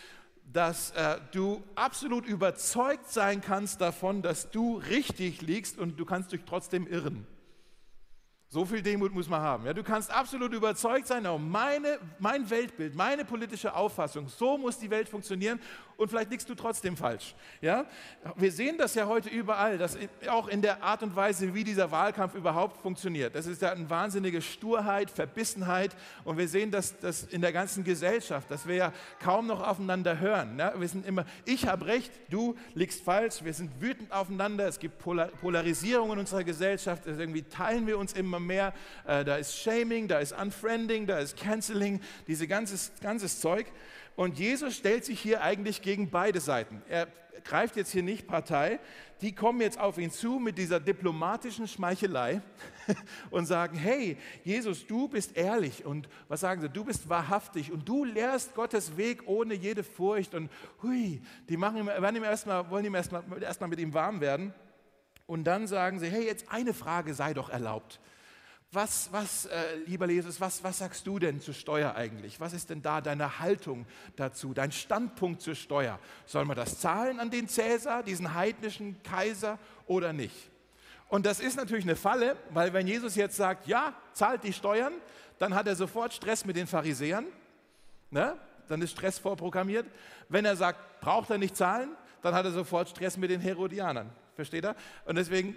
dass 0.54 0.92
äh, 0.92 1.18
du 1.34 1.62
absolut 1.76 2.26
überzeugt 2.26 3.10
sein 3.10 3.42
kannst 3.42 3.82
davon, 3.82 4.22
dass 4.22 4.52
du 4.52 4.78
richtig 4.78 5.42
liegst 5.42 5.78
und 5.78 6.00
du 6.00 6.06
kannst 6.06 6.32
dich 6.32 6.46
trotzdem 6.46 6.88
irren. 6.88 7.28
So 8.48 8.64
viel 8.64 8.82
Demut 8.82 9.14
muss 9.14 9.28
man 9.28 9.42
haben. 9.42 9.66
Ja, 9.66 9.74
du 9.74 9.84
kannst 9.84 10.10
absolut 10.12 10.54
überzeugt 10.54 11.08
sein, 11.08 11.28
oh, 11.28 11.38
meine, 11.38 12.00
mein 12.20 12.50
Weltbild, 12.50 12.96
meine 12.96 13.26
politische 13.26 13.76
Auffassung, 13.76 14.30
so 14.30 14.58
muss 14.58 14.78
die 14.78 14.90
Welt 14.90 15.10
funktionieren 15.10 15.60
und 15.98 16.10
vielleicht 16.10 16.32
liegst 16.32 16.50
du 16.50 16.56
trotzdem 16.56 16.98
falsch. 16.98 17.36
Ja? 17.62 17.86
Wir 18.36 18.52
sehen 18.52 18.78
das 18.78 18.96
ja 18.96 19.08
heute 19.08 19.30
überall, 19.30 19.78
dass 19.78 19.98
auch 20.28 20.48
in 20.48 20.62
der 20.62 20.84
Art 20.84 21.04
und 21.04 21.16
Weise, 21.16 21.54
wie 21.54 21.64
dieser 21.64 21.92
Wahlkampf 21.92 22.36
überhaupt 22.36 22.82
funktioniert. 22.82 23.36
Das 23.36 23.46
ist 23.46 23.62
ja 23.62 23.72
eine 23.72 23.90
wahnsinnige 23.90 24.42
Sturheit, 24.42 25.10
Verbissenheit 25.10 25.96
und 26.24 26.38
wir 26.38 26.48
sehen 26.48 26.72
das, 26.72 27.00
das 27.00 27.24
in 27.24 27.42
der 27.42 27.54
ganzen 27.54 27.84
Gesellschaft, 27.84 28.52
dass 28.52 28.68
wir 28.68 28.76
ja 28.76 28.94
kaum 29.20 29.48
noch 29.48 29.66
aufeinander 29.66 30.20
hören. 30.20 30.60
Ja? 30.60 30.74
Wir 30.80 30.88
sind 30.88 31.06
immer, 31.06 31.26
ich 31.46 31.68
habe 31.68 31.86
recht, 31.86 32.12
du 32.30 32.56
liegst 32.74 33.04
falsch, 33.04 33.44
wir 33.44 33.54
sind 33.54 33.82
wütend 33.82 34.12
aufeinander, 34.12 34.68
es 34.68 34.80
gibt 34.80 35.00
Polar 35.00 35.28
Polarisierung 35.42 36.12
in 36.14 36.20
unserer 36.20 36.44
Gesellschaft, 36.44 37.08
also 37.08 37.20
irgendwie 37.20 37.44
teilen 37.44 37.88
wir 37.88 37.98
uns 37.98 38.14
immer 38.14 38.40
mehr, 38.40 38.74
äh, 39.08 39.24
da 39.24 39.38
ist 39.38 39.58
Shaming, 39.58 40.08
da 40.08 40.20
ist 40.20 40.34
Unfriending, 40.34 41.08
da 41.08 41.20
ist 41.20 41.38
Canceling, 41.38 42.02
dieses 42.28 42.48
ganzes, 42.48 42.92
ganzes 43.02 43.40
Zeug. 43.40 43.68
Und 44.16 44.40
Jesus 44.40 44.76
stellt 44.76 45.06
sich 45.06 45.20
hier 45.20 45.42
eigentlich 45.42 45.82
gegen 45.82 46.10
beide 46.10 46.40
Seiten. 46.40 46.82
Er 46.88 47.08
greift 47.44 47.76
jetzt 47.76 47.92
hier 47.92 48.04
nicht 48.04 48.28
Partei. 48.28 48.80
Die 49.22 49.34
kommen 49.34 49.62
jetzt 49.62 49.80
auf 49.80 49.98
ihn 49.98 50.12
zu 50.12 50.40
mit 50.40 50.58
dieser 50.58 50.80
diplomatischen 50.80 51.68
Schmeichelei 51.68 52.42
und 53.30 53.46
sagen, 53.46 53.78
hey, 53.78 54.18
Jesus, 54.44 54.88
du 54.88 55.08
bist 55.08 55.38
ehrlich. 55.38 55.86
Und 55.86 56.10
was 56.28 56.42
sagen 56.42 56.62
sie? 56.62 56.70
Du 56.70 56.84
bist 56.84 57.08
wahrhaftig 57.10 57.72
und 57.72 57.88
du 57.88 58.06
lehrst 58.06 58.56
Gottes 58.56 58.98
Weg 58.98 59.24
ohne 59.28 59.54
jede 59.54 59.84
Furcht. 59.84 60.34
Und 60.34 60.50
hui, 60.82 61.22
die 61.50 61.58
machen 61.58 61.78
ihm, 61.78 61.90
ihm 61.90 62.24
erstmal, 62.24 62.70
wollen 62.70 62.86
ihm 62.86 62.96
erstmal, 62.96 63.24
erstmal 63.42 63.70
mit 63.70 63.80
ihm 63.80 63.94
warm 63.94 64.22
werden. 64.22 64.54
Und 65.28 65.46
dann 65.46 65.68
sagen 65.68 66.00
sie, 66.00 66.08
hey, 66.08 66.26
jetzt 66.26 66.52
eine 66.52 66.74
Frage 66.74 67.14
sei 67.14 67.34
doch 67.34 67.50
erlaubt 67.50 68.00
was, 68.76 69.12
was 69.12 69.46
äh, 69.46 69.78
lieber 69.86 70.10
Jesus, 70.10 70.40
was, 70.40 70.64
was 70.64 70.78
sagst 70.80 71.08
du 71.08 71.18
denn 71.18 71.40
zur 71.42 71.54
Steuer 71.54 71.96
eigentlich? 71.96 72.40
Was 72.40 72.54
ist 72.54 72.70
denn 72.70 72.82
da 72.82 73.02
deine 73.02 73.40
Haltung 73.40 73.86
dazu, 74.16 74.54
dein 74.54 74.72
Standpunkt 74.72 75.42
zur 75.42 75.56
Steuer? 75.56 76.00
Soll 76.26 76.46
man 76.46 76.56
das 76.56 76.80
zahlen 76.80 77.20
an 77.20 77.32
den 77.32 77.48
Cäsar, 77.48 78.04
diesen 78.04 78.34
heidnischen 78.34 79.02
Kaiser 79.04 79.58
oder 79.88 80.14
nicht? 80.14 80.52
Und 81.08 81.26
das 81.26 81.40
ist 81.40 81.56
natürlich 81.56 81.86
eine 81.86 81.96
Falle, 81.96 82.36
weil 82.50 82.74
wenn 82.74 82.88
Jesus 82.88 83.16
jetzt 83.16 83.38
sagt, 83.38 83.68
ja, 83.68 83.94
zahlt 84.14 84.44
die 84.44 84.54
Steuern, 84.54 84.94
dann 85.40 85.56
hat 85.56 85.68
er 85.68 85.76
sofort 85.76 86.14
Stress 86.14 86.46
mit 86.46 86.56
den 86.56 86.68
Pharisäern. 86.68 87.26
Ne? 88.10 88.36
Dann 88.68 88.82
ist 88.82 88.92
Stress 88.92 89.20
vorprogrammiert. 89.20 89.86
Wenn 90.30 90.46
er 90.46 90.56
sagt, 90.56 91.02
braucht 91.02 91.30
er 91.30 91.38
nicht 91.38 91.56
zahlen, 91.56 91.90
dann 92.22 92.34
hat 92.34 92.46
er 92.46 92.52
sofort 92.52 92.90
Stress 92.90 93.18
mit 93.18 93.30
den 93.30 93.40
Herodianern. 93.40 94.10
Versteht 94.36 94.66
er? 94.66 94.76
Und 95.06 95.16
deswegen 95.16 95.56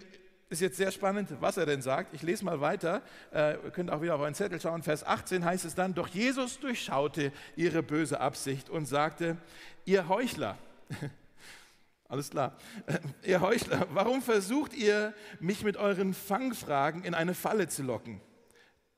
ist 0.50 0.60
jetzt 0.60 0.76
sehr 0.78 0.90
spannend, 0.90 1.28
was 1.40 1.56
er 1.56 1.66
denn 1.66 1.82
sagt. 1.82 2.14
Ich 2.14 2.22
lese 2.22 2.44
mal 2.44 2.60
weiter. 2.60 3.02
Äh, 3.32 3.54
ihr 3.64 3.70
könnt 3.70 3.90
auch 3.90 4.00
wieder 4.00 4.14
auf 4.14 4.20
euren 4.20 4.34
Zettel 4.34 4.60
schauen. 4.60 4.82
Vers 4.82 5.04
18 5.04 5.44
heißt 5.44 5.64
es 5.64 5.74
dann, 5.74 5.94
doch 5.94 6.08
Jesus 6.08 6.58
durchschaute 6.58 7.32
ihre 7.56 7.82
böse 7.82 8.20
Absicht 8.20 8.70
und 8.70 8.86
sagte, 8.86 9.36
ihr 9.84 10.08
Heuchler, 10.08 10.56
alles 12.08 12.30
klar, 12.30 12.56
ihr 13.22 13.40
Heuchler, 13.40 13.86
warum 13.92 14.22
versucht 14.22 14.74
ihr, 14.74 15.12
mich 15.38 15.64
mit 15.64 15.76
euren 15.76 16.14
Fangfragen 16.14 17.04
in 17.04 17.14
eine 17.14 17.34
Falle 17.34 17.68
zu 17.68 17.82
locken? 17.82 18.20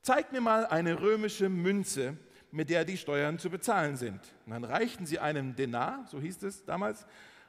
Zeigt 0.02 0.33
mir 0.33 0.40
mal 0.40 0.66
eine 0.66 1.00
römische 1.00 1.49
Münze, 1.49 2.16
mit 2.52 2.71
der 2.71 2.85
die 2.85 2.97
Steuern 2.97 3.38
zu 3.38 3.50
bezahlen 3.50 3.97
sind. 3.97 4.21
Und 4.47 4.52
dann 4.52 4.64
reichten 4.64 5.04
sie 5.04 5.19
einem 5.19 5.57
Denar, 5.57 6.07
so 6.09 6.21
hieß 6.21 6.42
es 6.45 6.64
damals, 6.64 7.07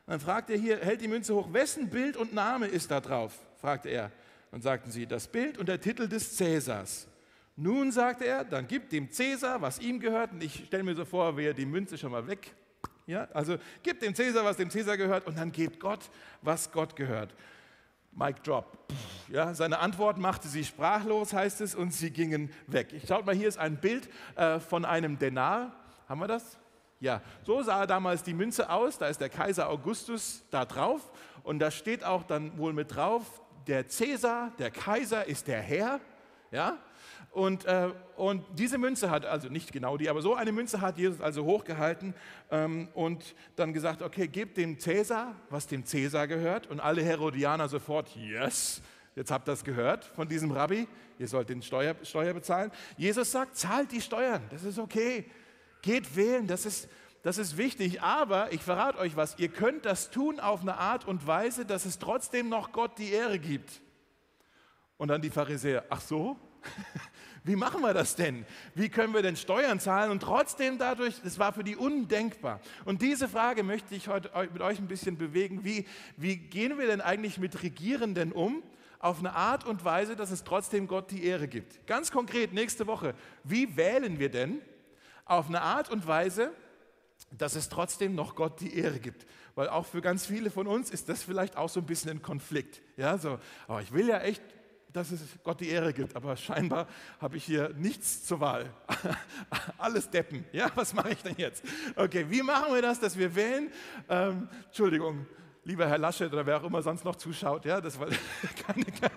dann 0.07 0.19
fragt 0.19 0.49
er 0.49 0.57
hier, 0.57 0.79
hält 0.79 1.01
die 1.01 1.07
Münze 1.07 1.35
hoch, 1.35 1.53
wessen 1.53 1.89
Bild 1.89 2.17
und 2.17 2.33
Name 2.33 2.67
ist 2.67 2.89
da 2.91 2.99
drauf? 2.99 3.33
Fragte 3.61 3.89
er. 3.89 4.11
Und 4.51 4.63
sagten 4.63 4.91
sie, 4.91 5.07
das 5.07 5.27
Bild 5.27 5.57
und 5.57 5.69
der 5.69 5.79
Titel 5.79 6.09
des 6.09 6.35
Cäsars. 6.35 7.07
Nun, 7.55 7.91
sagte 7.91 8.25
er, 8.25 8.43
dann 8.43 8.67
gibt 8.67 8.91
dem 8.91 9.09
Cäsar, 9.09 9.61
was 9.61 9.79
ihm 9.79 9.99
gehört. 9.99 10.33
Und 10.33 10.43
ich 10.43 10.65
stelle 10.65 10.83
mir 10.83 10.95
so 10.95 11.05
vor, 11.05 11.37
wie 11.37 11.45
er 11.45 11.53
die 11.53 11.65
Münze 11.65 11.97
schon 11.97 12.11
mal 12.11 12.27
weg. 12.27 12.53
Ja, 13.07 13.27
also 13.33 13.57
gibt 13.83 14.01
dem 14.01 14.13
Cäsar, 14.13 14.43
was 14.43 14.57
dem 14.57 14.69
Cäsar 14.69 14.97
gehört, 14.97 15.27
und 15.27 15.37
dann 15.37 15.51
gebt 15.51 15.79
Gott, 15.79 16.09
was 16.41 16.71
Gott 16.71 16.95
gehört. 16.95 17.33
Mic 18.11 18.41
drop. 18.43 18.77
Ja, 19.29 19.53
seine 19.53 19.79
Antwort 19.79 20.17
machte 20.17 20.47
sie 20.47 20.65
sprachlos, 20.65 21.33
heißt 21.33 21.61
es, 21.61 21.75
und 21.75 21.93
sie 21.93 22.11
gingen 22.11 22.51
weg. 22.67 22.91
Ich 22.91 23.07
schaut 23.07 23.25
mal, 23.25 23.35
hier 23.35 23.47
ist 23.47 23.57
ein 23.57 23.77
Bild 23.77 24.09
äh, 24.35 24.59
von 24.59 24.83
einem 24.83 25.17
Denar. 25.17 25.73
Haben 26.09 26.19
wir 26.19 26.27
das? 26.27 26.57
Ja, 26.99 27.21
so 27.43 27.63
sah 27.63 27.87
damals 27.87 28.23
die 28.23 28.33
Münze 28.33 28.69
aus. 28.69 28.97
Da 28.97 29.07
ist 29.07 29.21
der 29.21 29.29
Kaiser 29.29 29.69
Augustus 29.69 30.43
da 30.51 30.65
drauf. 30.65 31.11
Und 31.43 31.59
da 31.59 31.71
steht 31.71 32.03
auch 32.03 32.23
dann 32.23 32.57
wohl 32.57 32.73
mit 32.73 32.95
drauf, 32.95 33.40
der 33.67 33.87
Cäsar, 33.87 34.51
der 34.57 34.71
Kaiser 34.71 35.25
ist 35.27 35.47
der 35.47 35.61
Herr. 35.61 35.99
Ja? 36.51 36.77
Und, 37.31 37.63
äh, 37.63 37.89
und 38.17 38.43
diese 38.53 38.77
Münze 38.77 39.09
hat, 39.09 39.25
also 39.25 39.47
nicht 39.47 39.71
genau 39.71 39.95
die, 39.95 40.09
aber 40.09 40.21
so 40.21 40.35
eine 40.35 40.51
Münze 40.51 40.81
hat 40.81 40.97
Jesus 40.97 41.21
also 41.21 41.45
hochgehalten 41.45 42.13
ähm, 42.51 42.89
und 42.93 43.35
dann 43.55 43.71
gesagt, 43.71 44.01
okay, 44.01 44.27
gebt 44.27 44.57
dem 44.57 44.77
Cäsar, 44.79 45.35
was 45.49 45.65
dem 45.65 45.85
Cäsar 45.85 46.27
gehört. 46.27 46.67
Und 46.67 46.81
alle 46.81 47.01
Herodianer 47.03 47.69
sofort, 47.69 48.09
yes, 48.15 48.81
jetzt 49.15 49.31
habt 49.31 49.47
ihr 49.47 49.53
das 49.53 49.63
gehört 49.63 50.03
von 50.03 50.27
diesem 50.27 50.51
Rabbi, 50.51 50.87
ihr 51.19 51.27
sollt 51.27 51.47
den 51.47 51.61
Steuer, 51.61 51.95
Steuer 52.03 52.33
bezahlen. 52.33 52.69
Jesus 52.97 53.31
sagt, 53.31 53.55
zahlt 53.55 53.93
die 53.93 54.01
Steuern, 54.01 54.41
das 54.49 54.63
ist 54.63 54.77
okay. 54.77 55.25
Geht 55.81 56.13
wählen, 56.15 56.47
das 56.47 56.65
ist, 56.65 56.89
das 57.23 57.37
ist 57.37 57.57
wichtig, 57.57 58.01
aber 58.01 58.51
ich 58.51 58.61
verrate 58.61 58.97
euch 58.97 59.15
was, 59.15 59.37
ihr 59.37 59.49
könnt 59.49 59.85
das 59.85 60.09
tun 60.09 60.39
auf 60.39 60.61
eine 60.61 60.77
Art 60.77 61.07
und 61.07 61.25
Weise, 61.27 61.65
dass 61.65 61.85
es 61.85 61.99
trotzdem 61.99 62.49
noch 62.49 62.71
Gott 62.71 62.97
die 62.97 63.11
Ehre 63.11 63.39
gibt. 63.39 63.81
Und 64.97 65.07
dann 65.07 65.21
die 65.21 65.29
Pharisäer, 65.29 65.85
ach 65.89 66.01
so? 66.01 66.37
Wie 67.43 67.55
machen 67.55 67.81
wir 67.81 67.93
das 67.93 68.15
denn? 68.15 68.45
Wie 68.75 68.89
können 68.89 69.15
wir 69.15 69.23
denn 69.23 69.35
Steuern 69.35 69.79
zahlen 69.79 70.11
und 70.11 70.21
trotzdem 70.21 70.77
dadurch, 70.77 71.21
das 71.23 71.39
war 71.39 71.53
für 71.53 71.63
die 71.63 71.75
undenkbar. 71.75 72.59
Und 72.85 73.01
diese 73.01 73.27
Frage 73.27 73.63
möchte 73.63 73.95
ich 73.95 74.07
heute 74.09 74.29
mit 74.53 74.61
euch 74.61 74.77
ein 74.77 74.87
bisschen 74.87 75.17
bewegen. 75.17 75.63
Wie, 75.63 75.87
wie 76.17 76.35
gehen 76.37 76.77
wir 76.77 76.85
denn 76.85 77.01
eigentlich 77.01 77.39
mit 77.39 77.63
Regierenden 77.63 78.31
um? 78.31 78.61
Auf 78.99 79.17
eine 79.17 79.35
Art 79.35 79.65
und 79.65 79.83
Weise, 79.83 80.15
dass 80.15 80.29
es 80.29 80.43
trotzdem 80.43 80.87
Gott 80.87 81.09
die 81.09 81.23
Ehre 81.23 81.47
gibt. 81.47 81.87
Ganz 81.87 82.11
konkret 82.11 82.53
nächste 82.53 82.85
Woche. 82.85 83.15
Wie 83.43 83.75
wählen 83.75 84.19
wir 84.19 84.29
denn? 84.29 84.61
auf 85.31 85.47
eine 85.47 85.61
Art 85.61 85.89
und 85.89 86.05
Weise, 86.07 86.51
dass 87.37 87.55
es 87.55 87.69
trotzdem 87.69 88.15
noch 88.15 88.35
Gott 88.35 88.59
die 88.59 88.75
Ehre 88.77 88.99
gibt. 88.99 89.25
Weil 89.55 89.69
auch 89.69 89.85
für 89.85 90.01
ganz 90.01 90.25
viele 90.25 90.49
von 90.49 90.67
uns 90.67 90.89
ist 90.89 91.09
das 91.09 91.23
vielleicht 91.23 91.57
auch 91.57 91.69
so 91.69 91.79
ein 91.79 91.85
bisschen 91.85 92.11
ein 92.11 92.21
Konflikt. 92.21 92.81
Ja, 92.97 93.17
so, 93.17 93.39
oh, 93.67 93.79
ich 93.79 93.91
will 93.91 94.07
ja 94.07 94.19
echt, 94.19 94.41
dass 94.93 95.11
es 95.11 95.21
Gott 95.43 95.61
die 95.61 95.69
Ehre 95.69 95.93
gibt, 95.93 96.15
aber 96.15 96.35
scheinbar 96.35 96.87
habe 97.19 97.37
ich 97.37 97.45
hier 97.45 97.69
nichts 97.77 98.25
zur 98.25 98.39
Wahl. 98.39 98.73
Alles 99.77 100.09
deppen. 100.09 100.45
Ja, 100.51 100.69
was 100.75 100.93
mache 100.93 101.11
ich 101.11 101.21
denn 101.23 101.35
jetzt? 101.37 101.63
Okay, 101.95 102.25
wie 102.29 102.41
machen 102.41 102.73
wir 102.73 102.81
das, 102.81 102.99
dass 102.99 103.17
wir 103.17 103.33
wählen? 103.35 103.71
Ähm, 104.09 104.49
Entschuldigung, 104.67 105.25
lieber 105.63 105.87
Herr 105.87 105.97
Laschet 105.97 106.31
oder 106.31 106.45
wer 106.45 106.57
auch 106.57 106.63
immer 106.63 106.81
sonst 106.81 107.05
noch 107.05 107.15
zuschaut, 107.15 107.65
ja, 107.65 107.79
das 107.81 107.99
war 107.99 108.07
keine, 108.67 108.85
keine, 108.85 109.11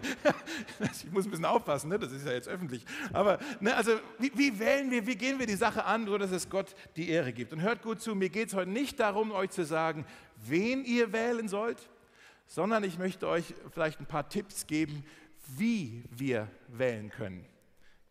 ich 0.92 1.10
muss 1.10 1.24
ein 1.24 1.30
bisschen 1.30 1.44
aufpassen, 1.44 1.88
ne, 1.88 1.98
das 1.98 2.12
ist 2.12 2.26
ja 2.26 2.32
jetzt 2.32 2.48
öffentlich. 2.48 2.84
Aber 3.12 3.38
ne, 3.60 3.74
also 3.74 3.92
wie, 4.18 4.32
wie, 4.34 4.58
wählen 4.58 4.90
wir, 4.90 5.06
wie 5.06 5.16
gehen 5.16 5.38
wir 5.38 5.46
die 5.46 5.54
Sache 5.54 5.84
an, 5.84 6.06
so 6.06 6.18
dass 6.18 6.30
es 6.30 6.50
Gott 6.50 6.74
die 6.96 7.08
Ehre 7.08 7.32
gibt? 7.32 7.52
Und 7.52 7.62
hört 7.62 7.82
gut 7.82 8.00
zu, 8.00 8.14
mir 8.14 8.28
geht 8.28 8.48
es 8.48 8.54
heute 8.54 8.70
nicht 8.70 9.00
darum, 9.00 9.32
euch 9.32 9.50
zu 9.50 9.64
sagen, 9.64 10.04
wen 10.46 10.84
ihr 10.84 11.12
wählen 11.12 11.48
sollt, 11.48 11.88
sondern 12.46 12.84
ich 12.84 12.98
möchte 12.98 13.26
euch 13.28 13.54
vielleicht 13.70 14.00
ein 14.00 14.06
paar 14.06 14.28
Tipps 14.28 14.66
geben, 14.66 15.04
wie 15.56 16.04
wir 16.10 16.48
wählen 16.68 17.10
können. 17.10 17.46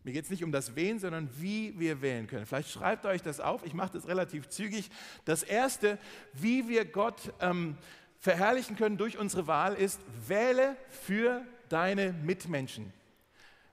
Mir 0.02 0.12
geht 0.12 0.24
es 0.24 0.30
nicht 0.30 0.44
um 0.44 0.52
das 0.52 0.76
Wen, 0.76 0.98
sondern 0.98 1.30
wie 1.40 1.78
wir 1.80 2.02
wählen 2.02 2.26
können. 2.26 2.44
Vielleicht 2.44 2.70
schreibt 2.70 3.06
euch 3.06 3.22
das 3.22 3.40
auf, 3.40 3.64
ich 3.64 3.72
mache 3.72 3.94
das 3.94 4.06
relativ 4.06 4.48
zügig. 4.48 4.90
Das 5.24 5.42
Erste, 5.42 5.98
wie 6.34 6.68
wir 6.68 6.84
Gott 6.84 7.32
ähm, 7.40 7.78
verherrlichen 8.24 8.74
können 8.76 8.96
durch 8.96 9.18
unsere 9.18 9.46
Wahl 9.46 9.74
ist, 9.74 10.00
wähle 10.26 10.76
für 10.88 11.42
deine 11.68 12.14
Mitmenschen. 12.14 12.90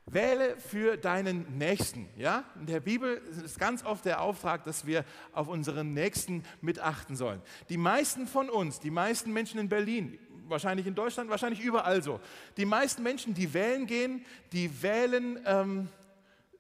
Wähle 0.06 0.58
für 0.58 0.98
deinen 0.98 1.58
Nächsten. 1.58 2.10
Ja? 2.18 2.44
In 2.60 2.66
der 2.66 2.82
Bibel 2.82 3.22
ist 3.46 3.58
ganz 3.58 3.86
oft 3.86 4.04
der 4.04 4.20
Auftrag, 4.20 4.66
dass 4.66 4.86
wir 4.86 5.06
auf 5.32 5.48
unseren 5.48 5.94
Nächsten 5.94 6.44
mitachten 6.60 7.16
sollen. 7.16 7.42
Die 7.70 7.78
meisten 7.78 8.28
von 8.28 8.50
uns, 8.50 8.82
die 8.82 8.92
meisten 8.92 9.32
Menschen 9.32 9.58
in 9.58 9.70
Berlin, 9.70 10.20
wahrscheinlich 10.50 10.86
in 10.86 10.96
Deutschland, 10.96 11.30
wahrscheinlich 11.30 11.62
überall 11.62 12.04
so, 12.04 12.20
die 12.58 12.66
meisten 12.66 13.04
Menschen, 13.04 13.34
die 13.34 13.54
wählen 13.54 13.86
gehen, 13.86 14.26
die 14.52 14.84
wählen 14.84 15.40
ähm, 15.46 15.88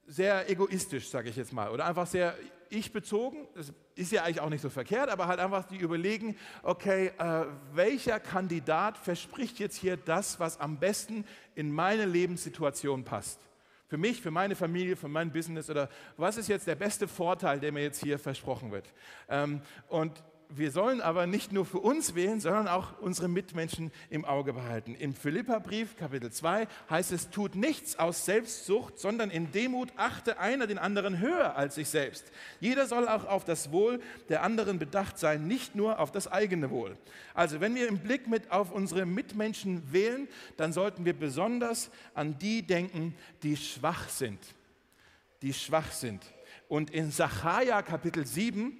sehr 0.08 0.50
egoistisch, 0.50 1.10
sage 1.10 1.28
ich 1.28 1.36
jetzt 1.36 1.52
mal, 1.52 1.72
oder 1.72 1.86
einfach 1.88 2.08
sehr 2.08 2.38
ich 2.72 2.94
bezogen. 2.94 3.48
Das 3.54 3.74
ist 3.96 4.12
ja 4.12 4.24
eigentlich 4.24 4.42
auch 4.42 4.50
nicht 4.50 4.62
so 4.62 4.70
verkehrt, 4.70 5.10
aber 5.10 5.28
halt 5.28 5.40
einfach 5.40 5.66
die 5.66 5.78
überlegen, 5.78 6.36
okay, 6.63 7.12
äh, 7.18 7.46
welcher 7.74 8.20
Kandidat 8.20 8.98
verspricht 8.98 9.60
jetzt 9.60 9.78
hier 9.78 9.98
das, 9.98 10.40
was 10.40 10.60
am 10.60 10.78
besten 10.78 11.25
in 11.56 11.72
meine 11.72 12.06
Lebenssituation 12.06 13.04
passt? 13.04 13.40
Für 13.88 13.98
mich, 13.98 14.22
für 14.22 14.32
meine 14.32 14.56
Familie, 14.56 14.96
für 14.96 15.10
mein 15.10 15.34
Business 15.34 15.70
oder 15.70 15.90
was 16.16 16.38
ist 16.38 16.48
jetzt 16.48 16.66
der 16.66 16.75
beste 16.75 17.10
Vorteil, 17.10 17.60
der 17.60 17.74
mir 17.74 17.84
jetzt 17.84 18.01
hier 18.01 18.18
versprochen 18.18 18.72
wird? 18.72 18.86
Ähm, 19.28 19.62
und 19.90 20.24
wir 20.55 20.72
sollen 20.72 21.01
aber 21.01 21.27
nicht 21.27 21.51
nur 21.51 21.65
für 21.65 21.79
uns 21.79 22.15
wählen, 22.15 22.39
sondern 22.39 22.67
auch 22.67 23.00
unsere 23.00 23.27
Mitmenschen 23.27 23.91
im 24.10 24.25
Auge 24.25 24.53
behalten. 24.53 24.96
Im 24.96 25.13
Philipperbrief, 25.13 25.96
Kapitel 25.96 26.31
2, 26.31 26.67
heißt 26.89 27.12
es, 27.12 27.29
tut 27.29 27.55
nichts 27.55 27.98
aus 27.98 28.25
Selbstsucht, 28.25 29.00
sondern 29.00 29.29
in 29.29 29.51
Demut 29.51 29.89
achte 29.98 30.39
einer 30.39 30.67
den 30.67 30.77
anderen 30.77 31.20
höher 31.20 31.55
als 31.55 31.75
sich 31.75 31.89
selbst. 31.89 32.31
Jeder 32.60 32.86
soll 32.86 33.08
auch 33.08 33.25
auf 33.25 33.46
das 33.46 33.72
Wohl 33.72 34.01
der 34.29 34.43
anderen 34.43 34.79
bedacht 34.79 35.17
sein, 35.17 35.48
nicht 35.48 35.75
nur 35.75 36.00
auf 36.00 36.12
das 36.12 36.27
eigene 36.27 36.70
Wohl. 36.70 36.98
Also 37.34 37.62
wenn 37.62 37.75
wir 37.75 37.88
im 37.88 38.00
Blick 38.00 38.27
mit 38.27 38.51
auf 38.51 38.72
unsere 38.72 39.05
Mitmenschen 39.05 39.91
wählen, 39.91 40.27
dann 40.58 40.74
sollten 40.74 41.05
wir 41.05 41.13
besonders 41.13 41.91
an 42.13 42.38
die 42.38 42.62
denken, 42.62 43.15
die 43.43 43.58
schwach 43.58 44.10
sind. 44.10 44.39
Die 45.41 45.53
schwach 45.53 45.91
sind. 45.91 46.24
Und 46.67 46.89
in 46.91 47.12
Sacharja 47.12 47.81
Kapitel 47.81 48.25
7, 48.25 48.77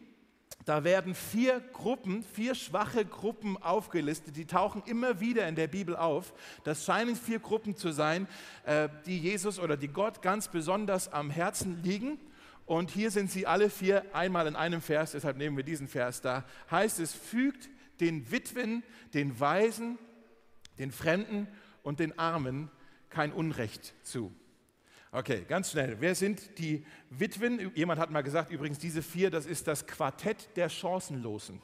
da 0.66 0.84
werden 0.84 1.16
vier 1.16 1.60
Gruppen, 1.60 2.24
vier 2.24 2.56
schwache 2.56 3.06
Gruppen 3.06 3.58
aufgelistet, 3.58 4.36
die 4.36 4.46
tauchen 4.46 4.84
immer 4.86 5.20
wieder 5.20 5.48
in 5.48 5.56
der 5.56 5.68
Bibel 5.68 5.96
auf. 5.96 6.34
Das 6.64 6.86
scheinen 6.86 7.16
vier 7.16 7.40
Gruppen 7.40 7.76
zu 7.76 7.92
sein, 7.92 8.28
äh, 8.66 8.90
die 9.06 9.20
Jesus 9.20 9.60
oder 9.60 9.78
die 9.78 9.88
Gott 9.88 10.22
ganz 10.22 10.48
besonders 10.48 11.12
am 11.12 11.30
Herzen 11.30 11.82
liegen. 11.84 12.20
Und 12.66 12.92
hier 12.92 13.12
sind 13.12 13.32
sie 13.32 13.48
alle 13.48 13.70
vier 13.70 14.06
einmal 14.14 14.48
in 14.48 14.56
einem 14.56 14.82
Vers, 14.82 15.12
deshalb 15.12 15.38
nehmen 15.38 15.58
wir 15.58 15.64
diesen 15.64 15.88
Vers 15.88 16.22
da. 16.22 16.46
Heißt 16.70 17.00
es, 17.00 17.14
fügt 17.14 17.70
den 18.00 18.32
Witwen, 18.32 18.84
den 19.14 19.40
Waisen, 19.40 19.98
den 20.78 20.92
Fremden 20.92 21.48
und 21.84 22.00
den 22.00 22.18
Armen 22.18 22.70
kein 23.10 23.34
Unrecht 23.34 23.94
zu. 24.04 24.34
Okay, 25.14 25.44
ganz 25.46 25.72
schnell. 25.72 25.98
Wer 26.00 26.16
sind 26.16 26.58
die 26.58 26.86
Witwen? 27.10 27.76
Jemand 27.76 28.00
hat 28.00 28.12
mal 28.12 28.22
gesagt, 28.22 28.50
übrigens, 28.50 28.80
diese 28.80 29.02
vier, 29.02 29.30
das 29.30 29.46
ist 29.46 29.68
das 29.68 29.86
Quartett 29.86 30.56
der 30.56 30.70
Chancenlosen. 30.70 31.62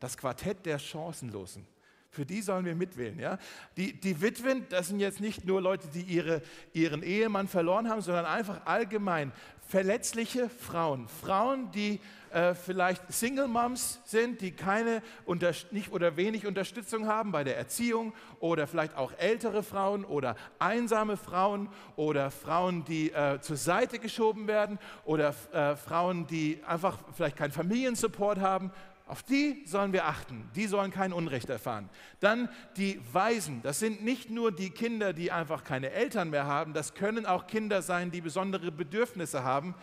Das 0.00 0.16
Quartett 0.16 0.66
der 0.66 0.80
Chancenlosen. 0.80 1.64
Für 2.10 2.26
die 2.26 2.42
sollen 2.42 2.64
wir 2.64 2.74
mitwählen. 2.74 3.18
Ja? 3.20 3.38
Die, 3.76 4.00
die 4.00 4.20
Witwen, 4.20 4.66
das 4.68 4.88
sind 4.88 4.98
jetzt 4.98 5.20
nicht 5.20 5.44
nur 5.44 5.62
Leute, 5.62 5.86
die 5.88 6.02
ihre, 6.02 6.42
ihren 6.72 7.04
Ehemann 7.04 7.46
verloren 7.46 7.88
haben, 7.88 8.02
sondern 8.02 8.26
einfach 8.26 8.66
allgemein 8.66 9.32
verletzliche 9.68 10.48
Frauen. 10.48 11.06
Frauen, 11.06 11.70
die 11.70 12.00
äh, 12.34 12.54
vielleicht 12.54 13.12
Single 13.12 13.48
Moms 13.48 14.00
sind, 14.04 14.40
die 14.40 14.52
keine 14.52 15.02
unter, 15.24 15.52
nicht 15.70 15.92
oder 15.92 16.16
wenig 16.16 16.46
Unterstützung 16.46 17.06
haben 17.06 17.32
bei 17.32 17.44
der 17.44 17.56
Erziehung 17.56 18.12
oder 18.40 18.66
vielleicht 18.66 18.96
auch 18.96 19.12
ältere 19.18 19.62
Frauen 19.62 20.04
oder 20.04 20.36
einsame 20.58 21.16
Frauen 21.16 21.68
oder 21.96 22.30
Frauen, 22.30 22.84
die 22.84 23.12
äh, 23.12 23.40
zur 23.40 23.56
Seite 23.56 23.98
geschoben 23.98 24.46
werden 24.46 24.78
oder 25.04 25.34
äh, 25.52 25.76
Frauen, 25.76 26.26
die 26.26 26.60
einfach 26.66 26.98
vielleicht 27.14 27.36
keinen 27.36 27.52
Familiensupport 27.52 28.40
haben 28.40 28.72
auf 29.06 29.22
die 29.22 29.62
sollen 29.66 29.92
wir 29.92 30.06
achten. 30.06 30.48
Die 30.56 30.66
sollen 30.66 30.90
kein 30.90 31.12
Unrecht 31.12 31.50
erfahren. 31.50 31.90
Dann 32.20 32.48
die 32.78 33.00
Waisen. 33.12 33.60
Das 33.62 33.78
sind 33.78 34.02
nicht 34.02 34.30
nur 34.30 34.50
die 34.50 34.70
Kinder, 34.70 35.12
die 35.12 35.30
einfach 35.30 35.62
keine 35.62 35.90
Eltern 35.90 36.30
mehr 36.30 36.46
haben. 36.46 36.72
Das 36.72 36.94
können 36.94 37.26
auch 37.26 37.46
Kinder 37.46 37.82
sein, 37.82 38.10
die 38.10 38.22
besondere 38.22 38.72
Bedürfnisse 38.72 39.44
haben, 39.44 39.74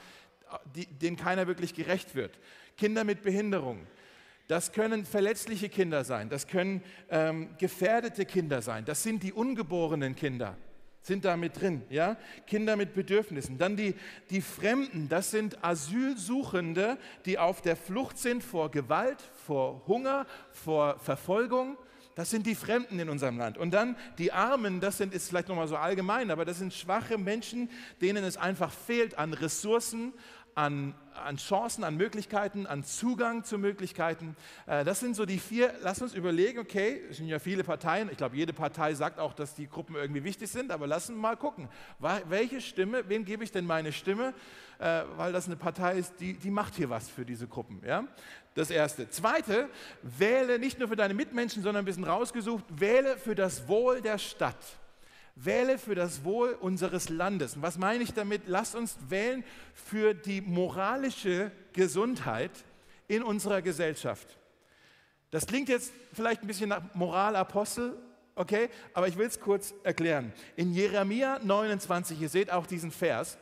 die, 0.76 0.86
denen 0.86 1.18
keiner 1.18 1.48
wirklich 1.48 1.74
gerecht 1.74 2.16
wird. 2.16 2.40
Kinder 2.78 3.04
mit 3.04 3.22
Behinderung. 3.22 3.88
Das 4.48 4.72
können 4.72 5.06
verletzliche 5.06 5.70
Kinder 5.70 6.04
sein. 6.04 6.30
Das 6.30 6.48
können 6.48 6.84
ähm, 7.10 7.50
gefährdete 7.58 8.26
Kinder 8.26 8.62
sein. 8.62 8.86
Das 8.86 9.04
sind 9.04 9.24
die 9.24 9.34
ungeborenen 9.34 10.16
Kinder 10.16 10.58
sind 11.02 11.26
da 11.26 11.36
mit 11.36 11.60
drin, 11.60 11.82
ja? 11.90 12.16
Kinder 12.46 12.76
mit 12.76 12.94
Bedürfnissen. 12.94 13.58
Dann 13.58 13.76
die, 13.76 13.96
die 14.30 14.42
Fremden, 14.42 15.10
das 15.10 15.32
sind 15.32 15.64
Asylsuchende, 15.64 16.98
die 17.26 17.40
auf 17.40 17.62
der 17.62 17.76
Flucht 17.76 18.18
sind 18.18 18.44
vor 18.44 18.70
Gewalt, 18.70 19.22
vor 19.46 19.82
Hunger, 19.88 20.28
vor 20.52 21.00
Verfolgung. 21.00 21.78
Das 22.14 22.30
sind 22.30 22.46
die 22.46 22.56
Fremden 22.56 23.00
in 23.00 23.10
unserem 23.10 23.38
Land. 23.38 23.58
Und 23.58 23.72
dann 23.74 23.96
die 24.18 24.32
Armen, 24.32 24.80
das 24.80 24.98
sind, 24.98 25.14
ist 25.14 25.30
vielleicht 25.30 25.48
nochmal 25.48 25.68
so 25.68 25.78
allgemein, 25.78 26.30
aber 26.30 26.46
das 26.46 26.60
sind 26.60 26.74
schwache 26.74 27.18
Menschen, 27.18 27.70
denen 28.02 28.24
es 28.24 28.38
einfach 28.38 28.72
fehlt 28.72 29.18
an 29.18 29.34
Ressourcen, 29.34 30.14
an, 30.56 30.94
an 31.14 31.38
Chancen, 31.38 31.84
an 31.84 31.96
Möglichkeiten, 31.96 32.68
an 32.68 32.84
Zugang 32.84 33.44
zu 33.44 33.58
Möglichkeiten. 33.58 34.36
Äh, 34.66 34.84
das 34.84 35.00
sind 35.00 35.16
so 35.16 35.26
die 35.26 35.40
vier. 35.40 35.74
Lass 35.82 36.02
uns 36.02 36.14
überlegen, 36.14 36.60
okay, 36.60 37.02
es 37.10 37.18
sind 37.18 37.28
ja 37.28 37.40
viele 37.40 37.64
Parteien. 37.64 38.10
Ich 38.12 38.18
glaube, 38.18 38.36
jede 38.36 38.54
Partei 38.54 38.94
sagt 38.94 39.20
auch, 39.20 39.34
dass 39.34 39.56
die 39.56 39.68
Gruppen 39.68 39.96
irgendwie 39.96 40.24
wichtig 40.24 40.50
sind, 40.50 40.72
aber 40.72 40.88
lass 40.88 41.10
uns 41.10 41.20
mal 41.20 41.38
gucken. 41.38 41.70
Welche 42.00 42.62
Stimme, 42.62 43.08
wem 43.08 43.26
gebe 43.26 43.44
ich 43.44 43.52
denn 43.52 43.66
meine 43.66 43.92
Stimme? 43.92 44.34
Äh, 44.80 45.04
weil 45.16 45.32
das 45.32 45.46
eine 45.46 45.56
Partei 45.56 45.98
ist, 45.98 46.20
die, 46.20 46.34
die 46.34 46.52
macht 46.52 46.76
hier 46.76 46.90
was 46.90 47.08
für 47.08 47.26
diese 47.26 47.48
Gruppen. 47.48 47.82
Ja? 47.86 48.04
Das 48.56 48.72
Erste. 48.72 49.10
Zweite, 49.10 49.70
wähle 50.02 50.60
nicht 50.60 50.80
nur 50.80 50.88
für 50.88 50.96
deine 50.96 51.14
Mitmenschen, 51.14 51.62
sondern 51.62 51.84
ein 51.84 51.86
bisschen 51.86 52.04
rausgesucht, 52.04 52.66
wähle 52.70 53.18
für 53.18 53.36
das 53.36 53.68
Wohl 53.68 54.02
der 54.02 54.18
Stadt. 54.18 54.58
Wähle 55.36 55.78
für 55.78 55.96
das 55.96 56.24
Wohl 56.24 56.58
unseres 56.60 57.10
Landes. 57.10 57.56
Und 57.56 57.62
was 57.62 57.78
meine 57.78 58.04
ich 58.04 58.14
damit? 58.14 58.44
Lasst 58.48 58.76
uns 58.76 58.98
wählen 59.10 59.44
für 59.74 60.14
die 60.14 60.42
moralische 60.42 61.52
Gesundheit 61.74 62.52
in 63.08 63.24
unserer 63.24 63.62
Gesellschaft. 63.62 64.38
Das 65.32 65.48
klingt 65.48 65.70
jetzt 65.70 65.94
vielleicht 66.14 66.44
ein 66.44 66.48
bisschen 66.48 66.70
nach 66.70 66.82
Moralapostel, 66.94 67.98
okay, 68.36 68.70
aber 68.94 69.08
ich 69.08 69.18
will 69.18 69.28
es 69.28 69.40
kurz 69.40 69.74
erklären. 69.84 70.34
In 70.58 70.74
Jeremia 70.74 71.40
29, 71.42 72.20
ihr 72.20 72.30
seht 72.30 72.52
auch 72.52 72.68
diesen 72.68 72.92
Vers, 72.92 73.38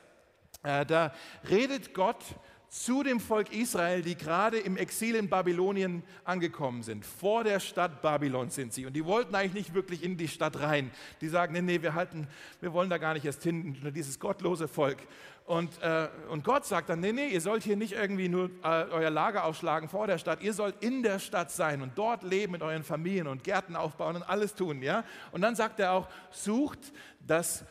äh, 0.64 0.86
da 0.86 1.14
redet 1.50 1.94
Gott 1.94 2.24
zu 2.70 3.02
dem 3.02 3.20
Volk 3.20 3.52
Israel, 3.52 4.04
die 4.04 4.16
gerade 4.16 4.60
im 4.60 4.78
Exil 4.78 5.16
in 5.16 5.28
Babylonien 5.28 6.04
angekommen 6.24 6.84
sind. 6.84 7.04
Vor 7.04 7.44
der 7.44 7.60
Stadt 7.60 8.02
Babylon 8.02 8.52
sind 8.52 8.74
sie. 8.74 8.86
Und 8.86 8.94
die 8.94 9.04
wollten 9.06 9.34
eigentlich 9.34 9.54
nicht 9.54 9.74
wirklich 9.74 10.04
in 10.04 10.18
die 10.18 10.28
Stadt 10.28 10.60
rein. 10.60 10.92
Die 11.20 11.28
sagen, 11.28 11.54
nee, 11.54 11.62
nee, 11.62 11.82
wir, 11.82 11.96
halten, 11.96 12.28
wir 12.62 12.72
wollen 12.72 12.90
da 12.90 13.00
gar 13.00 13.16
nicht 13.16 13.26
erst 13.26 13.42
hin, 13.42 13.76
dieses 13.96 14.20
gottlose 14.20 14.68
Volk. 14.68 15.00
Und, 15.46 15.82
äh, 15.82 16.10
und 16.30 16.44
Gott 16.44 16.68
sagt 16.68 16.90
dann, 16.90 17.00
nee, 17.00 17.12
nee, 17.12 17.30
ihr 17.30 17.42
sollt 17.42 17.64
hier 17.64 17.76
nicht 17.76 17.94
irgendwie 17.94 18.30
nur 18.30 18.52
äh, 18.64 18.84
euer 18.92 19.10
Lager 19.10 19.46
aufschlagen 19.46 19.90
vor 19.90 20.06
der 20.06 20.20
Stadt. 20.20 20.44
Ihr 20.44 20.54
sollt 20.54 20.76
in 20.84 21.02
der 21.02 21.18
Stadt 21.18 21.52
sein 21.52 21.82
und 21.82 21.98
dort 21.98 22.22
leben 22.22 22.52
mit 22.52 22.62
euren 22.62 22.84
Familien 22.84 23.26
und 23.26 23.44
Gärten 23.44 23.76
aufbauen 23.76 24.18
und 24.18 24.22
alles 24.22 24.54
tun. 24.54 24.84
Ja? 24.84 25.04
Und 25.32 25.42
dann 25.42 25.56
sagt 25.56 25.80
er 25.80 25.94
auch, 25.94 26.08
sucht 26.30 26.94
das, 27.26 27.66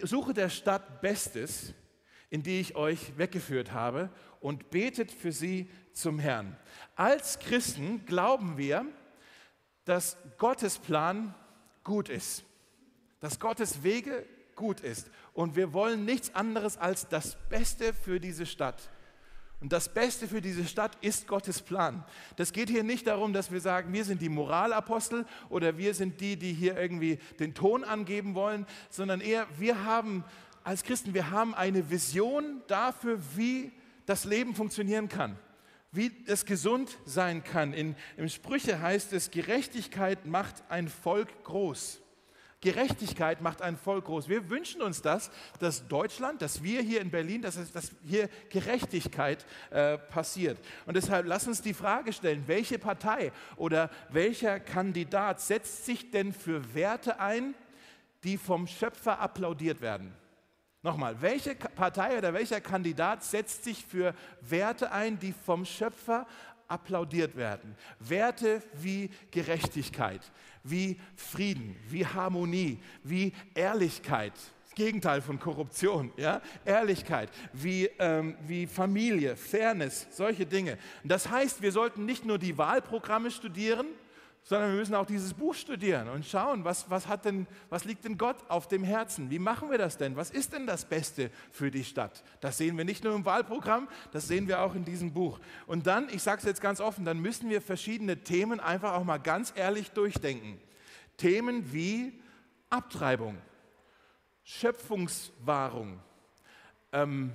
suche 0.00 0.32
der 0.32 0.48
Stadt 0.48 1.00
Bestes, 1.00 1.74
in 2.30 2.44
die 2.44 2.60
ich 2.60 2.76
euch 2.76 3.18
weggeführt 3.18 3.72
habe 3.72 4.10
und 4.44 4.68
betet 4.68 5.10
für 5.10 5.32
sie 5.32 5.70
zum 5.94 6.18
Herrn. 6.18 6.54
Als 6.96 7.38
Christen 7.38 8.04
glauben 8.04 8.58
wir, 8.58 8.84
dass 9.86 10.18
Gottes 10.36 10.78
Plan 10.78 11.34
gut 11.82 12.10
ist, 12.10 12.44
dass 13.20 13.40
Gottes 13.40 13.82
Wege 13.82 14.26
gut 14.54 14.80
ist. 14.80 15.10
Und 15.32 15.56
wir 15.56 15.72
wollen 15.72 16.04
nichts 16.04 16.34
anderes 16.34 16.76
als 16.76 17.08
das 17.08 17.38
Beste 17.48 17.94
für 17.94 18.20
diese 18.20 18.44
Stadt. 18.44 18.90
Und 19.62 19.72
das 19.72 19.88
Beste 19.88 20.28
für 20.28 20.42
diese 20.42 20.66
Stadt 20.66 20.98
ist 21.00 21.26
Gottes 21.26 21.62
Plan. 21.62 22.04
Das 22.36 22.52
geht 22.52 22.68
hier 22.68 22.84
nicht 22.84 23.06
darum, 23.06 23.32
dass 23.32 23.50
wir 23.50 23.62
sagen, 23.62 23.94
wir 23.94 24.04
sind 24.04 24.20
die 24.20 24.28
Moralapostel 24.28 25.24
oder 25.48 25.78
wir 25.78 25.94
sind 25.94 26.20
die, 26.20 26.36
die 26.36 26.52
hier 26.52 26.76
irgendwie 26.76 27.18
den 27.40 27.54
Ton 27.54 27.82
angeben 27.82 28.34
wollen, 28.34 28.66
sondern 28.90 29.22
eher, 29.22 29.46
wir 29.58 29.84
haben 29.84 30.22
als 30.64 30.82
Christen, 30.82 31.14
wir 31.14 31.30
haben 31.30 31.54
eine 31.54 31.88
Vision 31.88 32.60
dafür, 32.66 33.18
wie 33.36 33.72
das 34.06 34.24
Leben 34.24 34.54
funktionieren 34.54 35.08
kann, 35.08 35.38
wie 35.92 36.12
es 36.26 36.44
gesund 36.44 36.98
sein 37.04 37.44
kann. 37.44 37.72
In, 37.72 37.96
Im 38.16 38.28
Sprüche 38.28 38.80
heißt 38.80 39.12
es, 39.12 39.30
Gerechtigkeit 39.30 40.26
macht 40.26 40.62
ein 40.68 40.88
Volk 40.88 41.44
groß. 41.44 42.00
Gerechtigkeit 42.64 43.42
macht 43.42 43.60
ein 43.60 43.76
Volk 43.76 44.06
groß. 44.06 44.28
Wir 44.28 44.48
wünschen 44.48 44.80
uns 44.80 45.02
das, 45.02 45.30
dass 45.60 45.86
Deutschland, 45.86 46.40
dass 46.40 46.62
wir 46.62 46.80
hier 46.80 47.02
in 47.02 47.10
Berlin, 47.10 47.42
dass, 47.42 47.56
dass 47.72 47.92
hier 48.02 48.30
Gerechtigkeit 48.48 49.44
äh, 49.70 49.98
passiert. 49.98 50.58
Und 50.86 50.96
deshalb 50.96 51.26
lass 51.26 51.46
uns 51.46 51.60
die 51.60 51.74
Frage 51.74 52.14
stellen, 52.14 52.44
welche 52.46 52.78
Partei 52.78 53.32
oder 53.56 53.90
welcher 54.08 54.60
Kandidat 54.60 55.42
setzt 55.42 55.84
sich 55.84 56.10
denn 56.10 56.32
für 56.32 56.74
Werte 56.74 57.20
ein, 57.20 57.54
die 58.24 58.38
vom 58.38 58.66
Schöpfer 58.66 59.20
applaudiert 59.20 59.82
werden? 59.82 60.14
Nochmal, 60.84 61.16
welche 61.22 61.54
Partei 61.54 62.18
oder 62.18 62.34
welcher 62.34 62.60
Kandidat 62.60 63.24
setzt 63.24 63.64
sich 63.64 63.82
für 63.82 64.14
Werte 64.42 64.92
ein, 64.92 65.18
die 65.18 65.32
vom 65.32 65.64
Schöpfer 65.64 66.26
applaudiert 66.68 67.36
werden? 67.36 67.74
Werte 68.00 68.62
wie 68.74 69.08
Gerechtigkeit, 69.30 70.20
wie 70.62 71.00
Frieden, 71.16 71.74
wie 71.88 72.04
Harmonie, 72.04 72.82
wie 73.02 73.32
Ehrlichkeit, 73.54 74.34
Gegenteil 74.74 75.22
von 75.22 75.40
Korruption, 75.40 76.12
ja? 76.18 76.42
Ehrlichkeit, 76.66 77.30
wie, 77.54 77.86
ähm, 77.98 78.36
wie 78.46 78.66
Familie, 78.66 79.36
Fairness, 79.36 80.06
solche 80.10 80.44
Dinge. 80.44 80.76
Das 81.02 81.30
heißt, 81.30 81.62
wir 81.62 81.72
sollten 81.72 82.04
nicht 82.04 82.26
nur 82.26 82.36
die 82.38 82.58
Wahlprogramme 82.58 83.30
studieren, 83.30 83.86
sondern 84.46 84.72
wir 84.72 84.78
müssen 84.78 84.94
auch 84.94 85.06
dieses 85.06 85.32
Buch 85.32 85.54
studieren 85.54 86.08
und 86.10 86.26
schauen, 86.26 86.64
was, 86.64 86.90
was, 86.90 87.08
hat 87.08 87.24
denn, 87.24 87.46
was 87.70 87.86
liegt 87.86 88.04
denn 88.04 88.18
Gott 88.18 88.36
auf 88.48 88.68
dem 88.68 88.84
Herzen? 88.84 89.30
Wie 89.30 89.38
machen 89.38 89.70
wir 89.70 89.78
das 89.78 89.96
denn? 89.96 90.16
Was 90.16 90.30
ist 90.30 90.52
denn 90.52 90.66
das 90.66 90.84
Beste 90.84 91.30
für 91.50 91.70
die 91.70 91.82
Stadt? 91.82 92.22
Das 92.40 92.58
sehen 92.58 92.76
wir 92.76 92.84
nicht 92.84 93.04
nur 93.04 93.14
im 93.14 93.24
Wahlprogramm, 93.24 93.88
das 94.12 94.28
sehen 94.28 94.46
wir 94.46 94.60
auch 94.60 94.74
in 94.74 94.84
diesem 94.84 95.14
Buch. 95.14 95.40
Und 95.66 95.86
dann, 95.86 96.10
ich 96.10 96.22
sage 96.22 96.40
es 96.40 96.44
jetzt 96.44 96.60
ganz 96.60 96.80
offen, 96.80 97.06
dann 97.06 97.20
müssen 97.20 97.48
wir 97.48 97.62
verschiedene 97.62 98.18
Themen 98.18 98.60
einfach 98.60 98.92
auch 98.92 99.04
mal 99.04 99.16
ganz 99.16 99.54
ehrlich 99.56 99.92
durchdenken. 99.92 100.60
Themen 101.16 101.72
wie 101.72 102.20
Abtreibung, 102.68 103.38
Schöpfungswahrung, 104.42 106.00
ähm, 106.92 107.32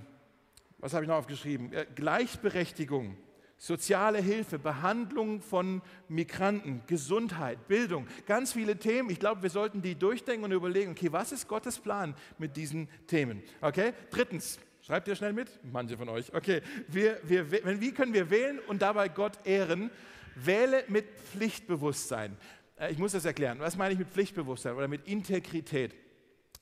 was 0.77 0.93
habe 0.93 1.03
ich 1.03 1.09
noch 1.09 1.17
aufgeschrieben? 1.17 1.73
Äh, 1.73 1.87
Gleichberechtigung, 1.95 3.17
soziale 3.59 4.19
Hilfe, 4.19 4.57
Behandlung 4.57 5.41
von 5.41 5.81
Migranten, 6.07 6.81
Gesundheit, 6.87 7.67
Bildung, 7.67 8.07
ganz 8.25 8.53
viele 8.53 8.77
Themen. 8.77 9.09
Ich 9.11 9.19
glaube, 9.19 9.43
wir 9.43 9.49
sollten 9.49 9.81
die 9.81 9.95
durchdenken 9.95 10.45
und 10.45 10.51
überlegen, 10.51 10.91
okay, 10.91 11.11
was 11.11 11.31
ist 11.31 11.47
Gottes 11.47 11.77
Plan 11.77 12.15
mit 12.39 12.55
diesen 12.57 12.87
Themen? 13.05 13.43
Okay? 13.61 13.93
Drittens, 14.09 14.59
schreibt 14.81 15.09
ihr 15.09 15.15
schnell 15.15 15.33
mit? 15.33 15.59
Manche 15.71 15.97
von 15.97 16.07
euch. 16.09 16.33
Okay, 16.33 16.61
wir, 16.87 17.19
wir, 17.23 17.51
wie 17.81 17.91
können 17.91 18.13
wir 18.13 18.29
wählen 18.29 18.59
und 18.67 18.81
dabei 18.81 19.09
Gott 19.09 19.45
ehren? 19.45 19.91
Wähle 20.35 20.85
mit 20.87 21.05
Pflichtbewusstsein. 21.19 22.37
Äh, 22.79 22.93
ich 22.93 22.97
muss 22.97 23.11
das 23.11 23.25
erklären. 23.25 23.59
Was 23.59 23.75
meine 23.75 23.91
ich 23.91 23.99
mit 23.99 24.09
Pflichtbewusstsein 24.09 24.73
oder 24.75 24.87
mit 24.87 25.05
Integrität? 25.05 25.93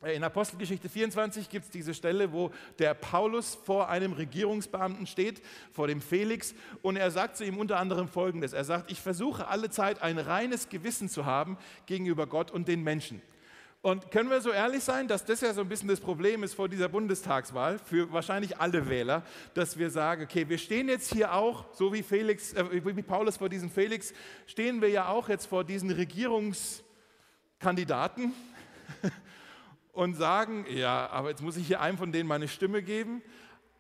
Äh, 0.03 0.15
in 0.15 0.23
Apostelgeschichte 0.23 0.89
24 0.89 1.49
gibt 1.49 1.65
es 1.65 1.71
diese 1.71 1.93
Stelle, 1.93 2.31
wo 2.31 2.51
der 2.79 2.93
Paulus 2.93 3.55
vor 3.55 3.89
einem 3.89 4.13
Regierungsbeamten 4.13 5.07
steht, 5.07 5.41
vor 5.71 5.87
dem 5.87 6.01
Felix, 6.01 6.53
und 6.81 6.95
er 6.95 7.11
sagt 7.11 7.37
zu 7.37 7.45
ihm 7.45 7.57
unter 7.57 7.77
anderem 7.77 8.07
Folgendes. 8.07 8.53
Er 8.53 8.63
sagt, 8.63 8.89
ich 8.91 9.01
versuche 9.01 9.47
alle 9.47 9.69
Zeit 9.69 10.01
ein 10.01 10.17
reines 10.17 10.69
Gewissen 10.69 11.09
zu 11.09 11.25
haben 11.25 11.57
gegenüber 11.85 12.27
Gott 12.27 12.51
und 12.51 12.67
den 12.67 12.83
Menschen. 12.83 13.21
Und 13.83 14.09
können 14.11 14.29
wir 14.29 14.41
so 14.41 14.51
ehrlich 14.51 14.83
sein, 14.83 15.07
dass 15.07 15.23
das 15.23 15.39
ja 15.41 15.53
so 15.53 15.61
ein 15.61 15.69
bisschen 15.69 15.87
das 15.87 16.01
Problem 16.01 16.43
ist 16.43 16.55
vor 16.55 16.67
dieser 16.67 16.89
Bundestagswahl 16.89 17.77
für 17.79 18.11
wahrscheinlich 18.11 18.59
alle 18.59 18.89
Wähler, 18.89 19.23
dass 19.53 19.77
wir 19.77 19.91
sagen, 19.91 20.23
okay, 20.23 20.49
wir 20.49 20.57
stehen 20.57 20.89
jetzt 20.89 21.13
hier 21.13 21.33
auch, 21.33 21.65
so 21.73 21.93
wie, 21.93 22.03
Felix, 22.03 22.51
äh, 22.53 22.83
wie 22.83 23.03
Paulus 23.03 23.37
vor 23.37 23.49
diesem 23.49 23.69
Felix, 23.69 24.13
stehen 24.47 24.81
wir 24.81 24.89
ja 24.89 25.07
auch 25.07 25.29
jetzt 25.29 25.45
vor 25.45 25.63
diesen 25.63 25.91
Regierungskandidaten 25.91 28.33
und 29.97 30.13
sagen, 30.13 30.67
ja, 30.69 31.09
aber 31.09 31.31
jetzt 31.31 31.41
muss 31.41 31.57
ich 31.57 31.65
hier 31.65 31.81
einem 31.81 31.97
von 31.97 32.11
denen 32.11 32.29
meine 32.29 32.47
Stimme 32.47 32.83
geben, 32.83 33.23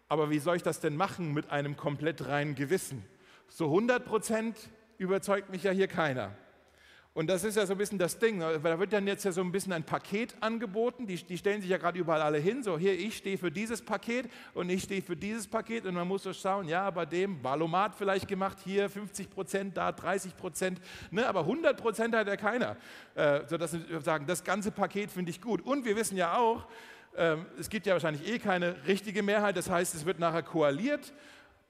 aber 0.09 0.31
wie 0.31 0.39
soll 0.39 0.55
ich 0.55 0.63
das 0.63 0.79
denn 0.79 0.97
machen 0.97 1.31
mit 1.31 1.51
einem 1.51 1.77
komplett 1.77 2.25
reinen 2.27 2.55
Gewissen? 2.55 3.05
So 3.49 3.65
100 3.65 4.03
Prozent 4.03 4.57
überzeugt 4.97 5.51
mich 5.51 5.61
ja 5.61 5.71
hier 5.71 5.87
keiner. 5.87 6.31
Und 7.17 7.25
das 7.25 7.43
ist 7.43 7.57
ja 7.57 7.65
so 7.65 7.73
ein 7.73 7.79
bisschen 7.79 7.97
das 7.97 8.19
Ding. 8.19 8.37
Ne? 8.37 8.59
Da 8.61 8.77
wird 8.77 8.93
dann 8.93 9.07
jetzt 9.07 9.25
ja 9.25 9.31
so 9.31 9.41
ein 9.41 9.51
bisschen 9.51 9.73
ein 9.73 9.83
Paket 9.83 10.35
angeboten. 10.39 11.07
Die, 11.07 11.15
die 11.15 11.35
stellen 11.35 11.61
sich 11.61 11.71
ja 11.71 11.79
gerade 11.79 11.97
überall 11.97 12.21
alle 12.21 12.37
hin. 12.37 12.61
So, 12.61 12.77
hier, 12.77 12.93
ich 12.93 13.17
stehe 13.17 13.39
für 13.39 13.49
dieses 13.49 13.81
Paket 13.81 14.29
und 14.53 14.69
ich 14.69 14.83
stehe 14.83 15.01
für 15.01 15.15
dieses 15.15 15.47
Paket. 15.47 15.87
Und 15.87 15.95
man 15.95 16.07
muss 16.07 16.21
so 16.21 16.31
schauen, 16.31 16.67
ja, 16.67 16.87
bei 16.91 17.07
dem 17.07 17.43
Valomat 17.43 17.95
vielleicht 17.95 18.27
gemacht, 18.27 18.59
hier 18.63 18.87
50 18.87 19.31
Prozent, 19.31 19.75
da 19.77 19.91
30 19.91 20.37
Prozent. 20.37 20.79
Ne, 21.09 21.27
aber 21.27 21.39
100 21.39 21.81
Prozent 21.81 22.15
hat 22.15 22.27
ja 22.27 22.37
keiner. 22.37 22.77
Äh, 23.15 23.47
sodass 23.47 23.73
wir 23.73 23.99
sagen, 24.01 24.27
das 24.27 24.43
ganze 24.43 24.69
Paket 24.69 25.09
finde 25.09 25.31
ich 25.31 25.41
gut. 25.41 25.61
Und 25.61 25.85
wir 25.85 25.95
wissen 25.95 26.17
ja 26.17 26.37
auch, 26.37 26.67
äh, 27.15 27.37
es 27.59 27.71
gibt 27.71 27.87
ja 27.87 27.93
wahrscheinlich 27.93 28.31
eh 28.31 28.37
keine 28.37 28.75
richtige 28.85 29.23
Mehrheit. 29.23 29.57
Das 29.57 29.71
heißt, 29.71 29.95
es 29.95 30.05
wird 30.05 30.19
nachher 30.19 30.43
koaliert. 30.43 31.11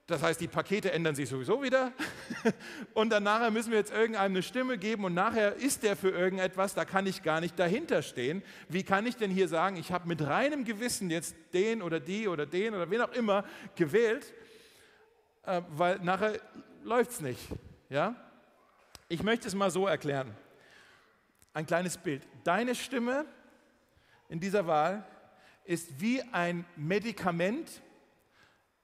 Das 0.08 0.24
heißt, 0.24 0.40
die 0.40 0.48
Pakete 0.48 0.94
ändern 0.94 1.16
sich 1.16 1.28
sowieso 1.28 1.62
wieder. 1.62 1.92
Und 2.94 3.10
dann 3.10 3.24
nachher 3.24 3.52
müssen 3.52 3.72
wir 3.72 3.78
jetzt 3.78 3.92
irgendeinem 3.92 4.32
eine 4.32 4.42
Stimme 4.42 4.78
geben 4.78 5.04
und 5.04 5.14
nachher 5.14 5.56
ist 5.56 5.84
der 5.84 5.96
für 5.96 6.10
irgendetwas, 6.10 6.74
da 6.74 6.86
kann 6.86 7.06
ich 7.06 7.24
gar 7.24 7.42
nicht 7.42 7.60
dahinter 7.60 8.02
stehen. 8.02 8.42
Wie 8.70 8.84
kann 8.84 9.06
ich 9.06 9.18
denn 9.18 9.30
hier 9.30 9.48
sagen, 9.48 9.76
ich 9.76 9.92
habe 9.92 10.08
mit 10.08 10.22
reinem 10.22 10.64
Gewissen 10.64 11.10
jetzt 11.10 11.36
den 11.54 11.82
oder 11.82 12.00
die 12.00 12.28
oder 12.28 12.46
den 12.46 12.74
oder 12.74 12.90
wen 12.90 13.02
auch 13.02 13.12
immer 13.12 13.44
gewählt, 13.76 14.34
äh, 15.44 15.62
weil 15.70 16.00
nachher 16.00 16.40
läuft 16.84 17.12
es 17.12 17.22
nicht. 17.22 17.42
Ja? 17.90 18.16
Ich 19.10 19.24
möchte 19.24 19.48
es 19.48 19.56
mal 19.56 19.72
so 19.72 19.88
erklären. 19.88 20.34
Ein 21.54 21.66
kleines 21.66 21.98
Bild. 21.98 22.22
Deine 22.44 22.76
Stimme 22.76 23.26
in 24.30 24.40
dieser 24.40 24.68
Wahl 24.68 25.06
ist 25.66 26.00
wie 26.00 26.22
ein 26.32 26.66
Medikament, 26.78 27.82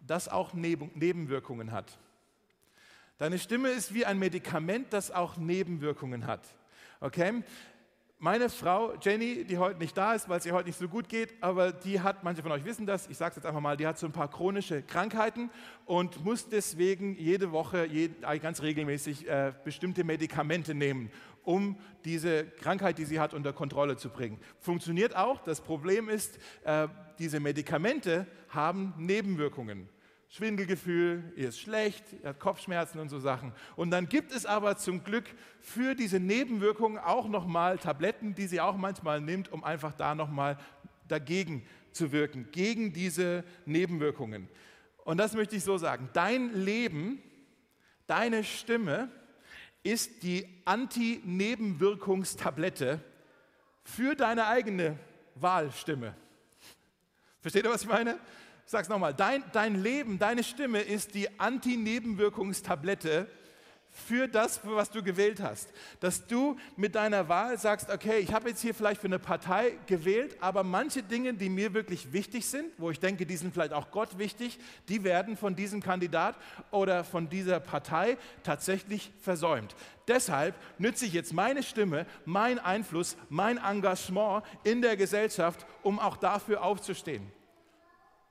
das 0.05 0.27
auch 0.27 0.53
Nebenwirkungen 0.53 1.71
hat. 1.71 1.97
Deine 3.17 3.39
Stimme 3.39 3.69
ist 3.69 3.93
wie 3.93 4.05
ein 4.05 4.19
Medikament, 4.19 4.91
das 4.91 5.11
auch 5.11 5.37
Nebenwirkungen 5.37 6.27
hat. 6.27 6.41
Okay? 6.99 7.43
Meine 8.23 8.47
Frau 8.47 8.93
Jenny, 9.01 9.43
die 9.43 9.57
heute 9.57 9.79
nicht 9.79 9.97
da 9.97 10.13
ist, 10.13 10.29
weil 10.29 10.39
es 10.39 10.45
ihr 10.45 10.53
heute 10.53 10.69
nicht 10.69 10.79
so 10.79 10.87
gut 10.87 11.09
geht, 11.09 11.33
aber 11.41 11.73
die 11.73 11.99
hat, 11.99 12.23
manche 12.23 12.41
von 12.41 12.53
euch 12.53 12.63
wissen 12.63 12.85
das, 12.85 13.09
ich 13.09 13.17
sage 13.17 13.31
es 13.31 13.35
jetzt 13.35 13.45
einfach 13.45 13.59
mal, 13.59 13.75
die 13.75 13.85
hat 13.85 13.97
so 13.97 14.05
ein 14.05 14.13
paar 14.13 14.29
chronische 14.29 14.81
Krankheiten 14.81 15.49
und 15.85 16.23
muss 16.23 16.47
deswegen 16.47 17.15
jede 17.15 17.51
Woche 17.51 17.85
jede, 17.85 18.15
ganz 18.39 18.61
regelmäßig 18.61 19.27
äh, 19.27 19.51
bestimmte 19.65 20.05
Medikamente 20.05 20.73
nehmen, 20.73 21.11
um 21.43 21.77
diese 22.05 22.45
Krankheit, 22.45 22.97
die 22.97 23.03
sie 23.03 23.19
hat, 23.19 23.33
unter 23.33 23.51
Kontrolle 23.51 23.97
zu 23.97 24.09
bringen. 24.09 24.39
Funktioniert 24.57 25.17
auch. 25.17 25.41
Das 25.41 25.59
Problem 25.59 26.07
ist, 26.07 26.39
äh, 26.63 26.87
diese 27.19 27.41
Medikamente 27.41 28.25
haben 28.47 28.93
Nebenwirkungen. 28.97 29.89
Schwindelgefühl, 30.35 31.31
ihr 31.35 31.49
ist 31.49 31.59
schlecht, 31.59 32.03
ihr 32.23 32.29
hat 32.29 32.39
Kopfschmerzen 32.39 32.99
und 32.99 33.09
so 33.09 33.19
Sachen. 33.19 33.53
Und 33.75 33.91
dann 33.91 34.09
gibt 34.09 34.31
es 34.31 34.47
aber 34.47 34.77
zum 34.77 35.03
Glück 35.03 35.25
für 35.61 35.93
diese 35.93 36.19
Nebenwirkungen 36.19 36.97
auch 36.97 37.27
nochmal 37.27 37.77
Tabletten, 37.77 38.33
die 38.33 38.47
sie 38.47 38.59
auch 38.59 38.75
manchmal 38.75 39.21
nimmt, 39.21 39.51
um 39.51 39.63
einfach 39.63 39.93
da 39.93 40.15
nochmal 40.15 40.57
dagegen 41.07 41.63
zu 41.91 42.11
wirken, 42.11 42.47
gegen 42.51 42.93
diese 42.93 43.43
Nebenwirkungen. 43.67 44.49
Und 45.05 45.17
das 45.17 45.35
möchte 45.35 45.55
ich 45.55 45.63
so 45.63 45.77
sagen. 45.77 46.09
Dein 46.13 46.65
Leben, 46.65 47.21
deine 48.07 48.43
Stimme 48.43 49.11
ist 49.83 50.23
die 50.23 50.47
Anti-Nebenwirkungstablette 50.65 52.99
für 53.83 54.15
deine 54.15 54.47
eigene 54.47 54.97
Wahlstimme. 55.35 56.15
Versteht 57.39 57.65
ihr, 57.65 57.69
was 57.69 57.83
ich 57.83 57.87
meine? 57.87 58.17
Es 58.71 58.89
nochmal, 58.89 59.13
dein, 59.13 59.43
dein 59.51 59.81
Leben, 59.81 60.17
deine 60.17 60.43
Stimme 60.43 60.81
ist 60.81 61.13
die 61.13 61.39
Anti-Nebenwirkungstablette 61.39 63.27
für 63.93 64.27
das, 64.27 64.57
für 64.57 64.75
was 64.75 64.89
du 64.89 65.03
gewählt 65.03 65.39
hast. 65.39 65.69
Dass 65.99 66.25
du 66.25 66.57
mit 66.75 66.95
deiner 66.95 67.29
Wahl 67.29 67.57
sagst, 67.59 67.91
okay, 67.91 68.17
ich 68.17 68.33
habe 68.33 68.49
jetzt 68.49 68.61
hier 68.61 68.73
vielleicht 68.73 68.99
für 68.99 69.07
eine 69.07 69.19
Partei 69.19 69.77
gewählt, 69.85 70.35
aber 70.41 70.63
manche 70.63 71.03
Dinge, 71.03 71.35
die 71.35 71.49
mir 71.49 71.73
wirklich 71.73 72.11
wichtig 72.11 72.47
sind, 72.47 72.71
wo 72.77 72.89
ich 72.89 72.99
denke, 72.99 73.25
die 73.25 73.37
sind 73.37 73.53
vielleicht 73.53 73.73
auch 73.73 73.91
Gott 73.91 74.17
wichtig, 74.17 74.59
die 74.89 75.03
werden 75.03 75.37
von 75.37 75.55
diesem 75.55 75.81
Kandidat 75.81 76.35
oder 76.71 77.03
von 77.03 77.29
dieser 77.29 77.59
Partei 77.59 78.17
tatsächlich 78.41 79.11
versäumt. 79.21 79.75
Deshalb 80.07 80.55
nütze 80.79 81.05
ich 81.05 81.13
jetzt 81.13 81.31
meine 81.31 81.61
Stimme, 81.61 82.07
mein 82.25 82.57
Einfluss, 82.57 83.15
mein 83.29 83.57
Engagement 83.57 84.43
in 84.63 84.81
der 84.81 84.97
Gesellschaft, 84.97 85.65
um 85.83 85.99
auch 85.99 86.17
dafür 86.17 86.63
aufzustehen. 86.63 87.31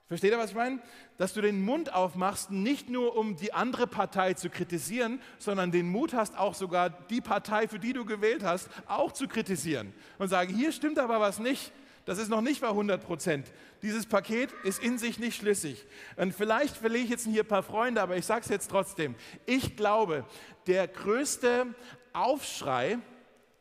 Versteht 0.09 0.33
ihr, 0.33 0.39
was 0.39 0.51
ich 0.51 0.57
meine? 0.57 0.81
Dass 1.17 1.33
du 1.33 1.41
den 1.41 1.63
Mund 1.63 1.95
aufmachst, 1.95 2.51
nicht 2.51 2.91
nur 2.91 3.17
um 3.17 3.37
die 3.37 3.53
andere 3.55 3.87
Partei 3.87 4.35
zu 4.35 4.51
kritisieren, 4.51 5.21
sondern 5.39 5.73
den 5.73 5.89
Mut 5.89 6.13
hast, 6.13 6.37
auch 6.37 6.55
sogar 6.55 6.91
die 6.91 7.21
Partei, 7.21 7.67
für 7.67 7.79
die 7.79 7.93
du 7.93 8.05
gewählt 8.05 8.43
hast, 8.43 8.69
auch 8.87 9.13
zu 9.13 9.27
kritisieren. 9.27 9.95
Und 10.19 10.29
sagen, 10.29 10.55
hier 10.55 10.73
stimmt 10.73 10.99
aber 10.99 11.21
was 11.21 11.39
nicht. 11.39 11.73
Das 12.05 12.19
ist 12.19 12.29
noch 12.29 12.41
nicht 12.41 12.61
bei 12.61 12.69
100 12.69 13.03
Prozent. 13.03 13.53
Dieses 13.81 14.07
Paket 14.07 14.51
ist 14.65 14.83
in 14.83 14.99
sich 14.99 15.19
nicht 15.19 15.37
schlüssig. 15.37 15.87
Und 16.17 16.35
vielleicht 16.35 16.77
verliere 16.77 17.05
ich 17.05 17.11
jetzt 17.11 17.27
hier 17.27 17.45
ein 17.45 17.49
paar 17.49 17.63
Freunde, 17.63 18.03
aber 18.03 18.17
ich 18.17 18.27
sage 18.27 18.41
es 18.43 18.49
jetzt 18.49 18.71
trotzdem. 18.71 19.15
Ich 19.47 19.77
glaube, 19.77 20.25
der 20.67 20.89
größte 20.89 21.67
Aufschrei 22.13 22.99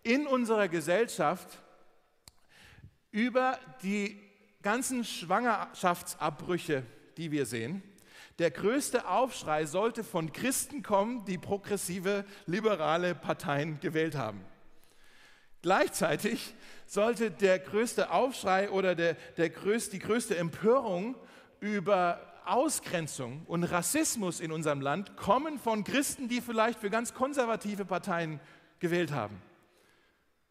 in 0.04 0.26
unserer 0.26 0.68
Gesellschaft 0.68 1.60
über 3.12 3.60
die 3.84 4.31
ganzen 4.62 5.04
Schwangerschaftsabbrüche, 5.04 6.84
die 7.18 7.32
wir 7.32 7.46
sehen, 7.46 7.84
der 8.40 8.52
größte 8.52 9.08
Aufschrei 9.08 9.66
sollte 9.66 10.04
von 10.04 10.32
Christen 10.32 10.84
kommen, 10.84 11.26
die 11.26 11.38
progressive, 11.38 12.26
liberale 12.46 13.14
Parteien 13.14 13.80
gewählt 13.80 14.16
haben. 14.16 14.42
Gleichzeitig 15.62 16.56
sollte 16.88 17.30
der 17.30 17.60
größte 17.60 18.10
Aufschrei 18.12 18.72
oder 18.72 18.96
der, 18.96 19.14
der 19.38 19.50
größte, 19.50 19.92
die 19.92 20.00
größte 20.00 20.38
Empörung 20.38 21.16
über 21.60 22.20
Ausgrenzung 22.46 23.44
und 23.46 23.64
Rassismus 23.64 24.40
in 24.40 24.52
unserem 24.52 24.82
Land 24.82 25.16
kommen 25.18 25.60
von 25.60 25.84
Christen, 25.84 26.28
die 26.28 26.42
vielleicht 26.42 26.80
für 26.80 26.90
ganz 26.90 27.14
konservative 27.14 27.86
Parteien 27.86 28.40
gewählt 28.80 29.12
haben. 29.12 29.40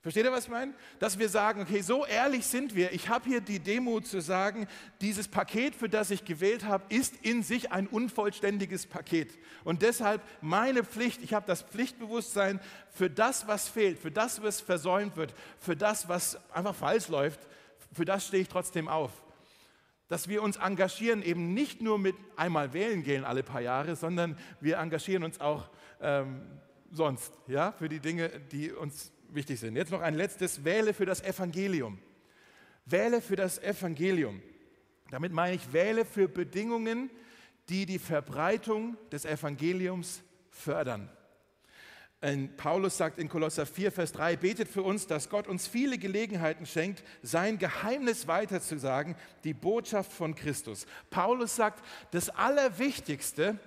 Versteht 0.02 0.24
ihr, 0.24 0.32
was 0.32 0.44
ich 0.44 0.50
meine? 0.50 0.72
Dass 0.98 1.18
wir 1.18 1.28
sagen, 1.28 1.60
okay, 1.60 1.82
so 1.82 2.06
ehrlich 2.06 2.46
sind 2.46 2.74
wir. 2.74 2.92
Ich 2.92 3.10
habe 3.10 3.28
hier 3.28 3.42
die 3.42 3.58
Demo 3.58 4.00
zu 4.00 4.22
sagen, 4.22 4.66
dieses 5.02 5.28
Paket, 5.28 5.74
für 5.74 5.90
das 5.90 6.10
ich 6.10 6.24
gewählt 6.24 6.64
habe, 6.64 6.84
ist 6.88 7.16
in 7.20 7.42
sich 7.42 7.70
ein 7.70 7.86
unvollständiges 7.86 8.86
Paket. 8.86 9.38
Und 9.62 9.82
deshalb 9.82 10.22
meine 10.40 10.84
Pflicht, 10.84 11.22
ich 11.22 11.34
habe 11.34 11.46
das 11.46 11.60
Pflichtbewusstsein 11.60 12.60
für 12.90 13.10
das, 13.10 13.46
was 13.46 13.68
fehlt, 13.68 13.98
für 13.98 14.10
das, 14.10 14.42
was 14.42 14.62
versäumt 14.62 15.16
wird, 15.16 15.34
für 15.58 15.76
das, 15.76 16.08
was 16.08 16.38
einfach 16.50 16.74
falsch 16.74 17.08
läuft, 17.08 17.40
für 17.92 18.06
das 18.06 18.26
stehe 18.26 18.42
ich 18.42 18.48
trotzdem 18.48 18.88
auf. 18.88 19.12
Dass 20.08 20.28
wir 20.28 20.42
uns 20.42 20.56
engagieren, 20.56 21.22
eben 21.22 21.52
nicht 21.52 21.82
nur 21.82 21.98
mit 21.98 22.16
einmal 22.36 22.72
wählen 22.72 23.02
gehen 23.02 23.24
alle 23.24 23.42
paar 23.42 23.60
Jahre, 23.60 23.94
sondern 23.96 24.38
wir 24.60 24.78
engagieren 24.78 25.24
uns 25.24 25.40
auch 25.40 25.68
ähm, 26.00 26.40
sonst, 26.90 27.34
ja, 27.46 27.72
für 27.72 27.90
die 27.90 28.00
Dinge, 28.00 28.30
die 28.50 28.72
uns 28.72 29.12
wichtig 29.34 29.60
sind. 29.60 29.76
Jetzt 29.76 29.92
noch 29.92 30.00
ein 30.00 30.14
letztes, 30.14 30.64
wähle 30.64 30.94
für 30.94 31.06
das 31.06 31.22
Evangelium. 31.22 31.98
Wähle 32.86 33.20
für 33.20 33.36
das 33.36 33.58
Evangelium. 33.58 34.42
Damit 35.10 35.32
meine 35.32 35.56
ich, 35.56 35.72
wähle 35.72 36.04
für 36.04 36.28
Bedingungen, 36.28 37.10
die 37.68 37.86
die 37.86 37.98
Verbreitung 37.98 38.96
des 39.10 39.24
Evangeliums 39.24 40.22
fördern. 40.50 41.10
Und 42.22 42.56
Paulus 42.58 42.98
sagt 42.98 43.18
in 43.18 43.30
Kolosser 43.30 43.64
4, 43.64 43.92
Vers 43.92 44.12
3, 44.12 44.36
betet 44.36 44.68
für 44.68 44.82
uns, 44.82 45.06
dass 45.06 45.30
Gott 45.30 45.48
uns 45.48 45.66
viele 45.66 45.96
Gelegenheiten 45.96 46.66
schenkt, 46.66 47.02
sein 47.22 47.58
Geheimnis 47.58 48.26
weiterzusagen, 48.26 49.16
die 49.42 49.54
Botschaft 49.54 50.12
von 50.12 50.34
Christus. 50.34 50.86
Paulus 51.08 51.56
sagt, 51.56 51.82
das 52.10 52.28
Allerwichtigste 52.28 53.58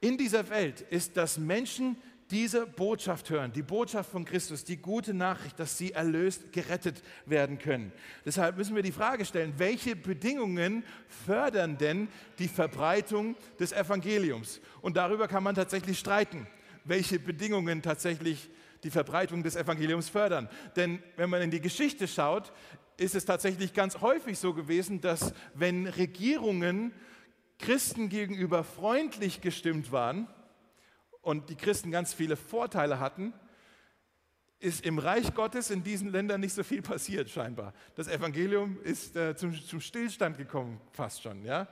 in 0.00 0.18
dieser 0.18 0.50
Welt 0.50 0.80
ist, 0.80 1.16
dass 1.16 1.38
Menschen 1.38 1.96
diese 2.30 2.66
Botschaft 2.66 3.30
hören, 3.30 3.52
die 3.52 3.62
Botschaft 3.62 4.10
von 4.10 4.24
Christus, 4.24 4.64
die 4.64 4.76
gute 4.76 5.14
Nachricht, 5.14 5.58
dass 5.60 5.78
sie 5.78 5.92
erlöst, 5.92 6.52
gerettet 6.52 7.02
werden 7.24 7.58
können. 7.58 7.92
Deshalb 8.24 8.56
müssen 8.56 8.74
wir 8.74 8.82
die 8.82 8.92
Frage 8.92 9.24
stellen, 9.24 9.54
welche 9.58 9.94
Bedingungen 9.94 10.84
fördern 11.24 11.78
denn 11.78 12.08
die 12.38 12.48
Verbreitung 12.48 13.36
des 13.60 13.72
Evangeliums? 13.72 14.60
Und 14.80 14.96
darüber 14.96 15.28
kann 15.28 15.44
man 15.44 15.54
tatsächlich 15.54 15.98
streiten, 15.98 16.46
welche 16.84 17.18
Bedingungen 17.20 17.82
tatsächlich 17.82 18.50
die 18.82 18.90
Verbreitung 18.90 19.42
des 19.42 19.56
Evangeliums 19.56 20.08
fördern. 20.08 20.48
Denn 20.74 21.02
wenn 21.16 21.30
man 21.30 21.42
in 21.42 21.50
die 21.50 21.60
Geschichte 21.60 22.08
schaut, 22.08 22.52
ist 22.96 23.14
es 23.14 23.24
tatsächlich 23.24 23.72
ganz 23.72 24.00
häufig 24.00 24.38
so 24.38 24.54
gewesen, 24.54 25.00
dass 25.00 25.32
wenn 25.54 25.86
Regierungen 25.86 26.92
Christen 27.58 28.08
gegenüber 28.08 28.64
freundlich 28.64 29.40
gestimmt 29.40 29.92
waren, 29.92 30.28
und 31.26 31.50
die 31.50 31.56
Christen 31.56 31.90
ganz 31.90 32.14
viele 32.14 32.36
Vorteile 32.36 33.00
hatten, 33.00 33.32
ist 34.60 34.86
im 34.86 35.00
Reich 35.00 35.34
Gottes 35.34 35.70
in 35.70 35.82
diesen 35.82 36.12
Ländern 36.12 36.40
nicht 36.40 36.54
so 36.54 36.62
viel 36.62 36.82
passiert 36.82 37.28
scheinbar. 37.28 37.74
Das 37.96 38.06
Evangelium 38.06 38.78
ist 38.84 39.16
äh, 39.16 39.34
zum, 39.34 39.52
zum, 39.52 39.80
Stillstand 39.80 40.38
gekommen, 40.38 40.80
fast 40.92 41.24
schon. 41.24 41.44
Ja? 41.44 41.66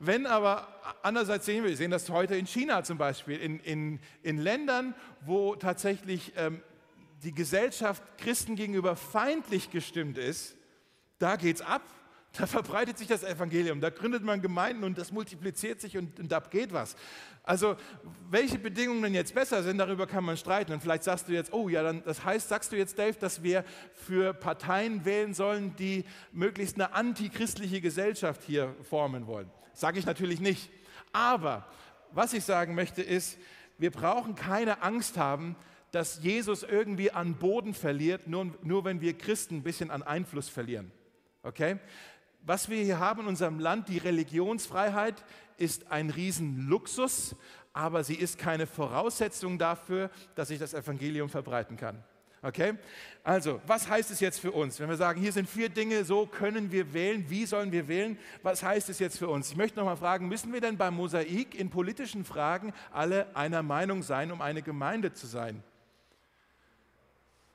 Wenn 0.00 0.26
aber, 0.26 0.68
andererseits 1.02 1.46
sehen 1.46 1.62
wir, 1.62 1.70
wir 1.70 1.78
sehen 1.78 1.90
das 1.90 2.10
heute 2.10 2.36
in 2.36 2.46
China 2.46 2.84
zum 2.84 2.98
Beispiel, 2.98 3.38
in, 3.38 3.58
in, 3.60 4.00
in 4.22 4.36
Ländern, 4.36 4.94
wo 5.22 5.56
tatsächlich 5.56 6.34
ähm, 6.36 6.60
die 7.22 7.32
Gesellschaft 7.32 8.02
Christen 8.18 8.54
gegenüber 8.54 8.96
feindlich 8.96 9.70
gestimmt 9.70 10.18
ist, 10.18 10.56
da 11.18 11.36
geht 11.36 11.56
es 11.56 11.62
ab, 11.62 11.82
da 12.32 12.46
verbreitet 12.46 12.96
sich 12.96 13.08
das 13.08 13.24
Evangelium, 13.24 13.80
da 13.80 13.90
gründet 13.90 14.22
man 14.22 14.40
Gemeinden 14.40 14.84
und 14.84 14.96
das 14.96 15.10
multipliziert 15.10 15.80
sich 15.80 15.96
und, 15.96 16.20
und 16.20 16.30
da 16.30 16.38
geht 16.38 16.72
was. 16.72 16.94
Also, 17.42 17.76
welche 18.30 18.58
Bedingungen 18.58 19.14
jetzt 19.14 19.34
besser 19.34 19.62
sind, 19.64 19.78
darüber 19.78 20.06
kann 20.06 20.24
man 20.24 20.36
streiten. 20.36 20.72
Und 20.72 20.80
vielleicht 20.80 21.02
sagst 21.02 21.26
du 21.26 21.32
jetzt, 21.32 21.52
oh 21.52 21.68
ja, 21.68 21.82
dann, 21.82 22.04
das 22.04 22.24
heißt, 22.24 22.48
sagst 22.48 22.70
du 22.70 22.76
jetzt, 22.76 22.98
Dave, 22.98 23.18
dass 23.18 23.42
wir 23.42 23.64
für 23.92 24.32
Parteien 24.32 25.04
wählen 25.04 25.34
sollen, 25.34 25.74
die 25.76 26.04
möglichst 26.30 26.76
eine 26.76 26.94
antichristliche 26.94 27.80
Gesellschaft 27.80 28.42
hier 28.44 28.76
formen 28.88 29.26
wollen. 29.26 29.50
Sage 29.72 29.98
ich 29.98 30.06
natürlich 30.06 30.40
nicht. 30.40 30.70
Aber 31.12 31.66
was 32.12 32.32
ich 32.32 32.44
sagen 32.44 32.74
möchte 32.74 33.02
ist, 33.02 33.38
wir 33.78 33.90
brauchen 33.90 34.36
keine 34.36 34.82
Angst 34.82 35.16
haben, 35.16 35.56
dass 35.90 36.22
Jesus 36.22 36.62
irgendwie 36.62 37.10
an 37.10 37.34
Boden 37.34 37.74
verliert, 37.74 38.28
nur, 38.28 38.54
nur 38.62 38.84
wenn 38.84 39.00
wir 39.00 39.18
Christen 39.18 39.56
ein 39.56 39.62
bisschen 39.62 39.90
an 39.90 40.02
Einfluss 40.02 40.48
verlieren. 40.48 40.92
Okay? 41.42 41.78
Was 42.42 42.68
wir 42.68 42.82
hier 42.82 42.98
haben 42.98 43.22
in 43.22 43.26
unserem 43.26 43.58
Land, 43.58 43.88
die 43.88 43.98
Religionsfreiheit, 43.98 45.22
ist 45.56 45.90
ein 45.90 46.10
Riesenluxus, 46.10 47.36
aber 47.72 48.02
sie 48.02 48.14
ist 48.14 48.38
keine 48.38 48.66
Voraussetzung 48.66 49.58
dafür, 49.58 50.10
dass 50.34 50.50
ich 50.50 50.58
das 50.58 50.74
Evangelium 50.74 51.28
verbreiten 51.28 51.76
kann. 51.76 52.02
Okay? 52.42 52.74
Also, 53.22 53.60
was 53.66 53.86
heißt 53.86 54.10
es 54.10 54.20
jetzt 54.20 54.40
für 54.40 54.52
uns? 54.52 54.80
Wenn 54.80 54.88
wir 54.88 54.96
sagen, 54.96 55.20
hier 55.20 55.32
sind 55.32 55.48
vier 55.48 55.68
Dinge, 55.68 56.04
so 56.04 56.24
können 56.26 56.72
wir 56.72 56.94
wählen, 56.94 57.28
wie 57.28 57.44
sollen 57.44 57.70
wir 57.70 57.86
wählen? 57.86 58.18
Was 58.42 58.62
heißt 58.62 58.88
es 58.88 58.98
jetzt 58.98 59.18
für 59.18 59.28
uns? 59.28 59.50
Ich 59.50 59.56
möchte 59.56 59.78
noch 59.78 59.84
mal 59.84 59.96
fragen, 59.96 60.26
müssen 60.26 60.52
wir 60.52 60.62
denn 60.62 60.78
beim 60.78 60.94
Mosaik 60.94 61.54
in 61.54 61.68
politischen 61.68 62.24
Fragen 62.24 62.72
alle 62.92 63.36
einer 63.36 63.62
Meinung 63.62 64.02
sein, 64.02 64.32
um 64.32 64.40
eine 64.40 64.62
Gemeinde 64.62 65.12
zu 65.12 65.26
sein? 65.26 65.62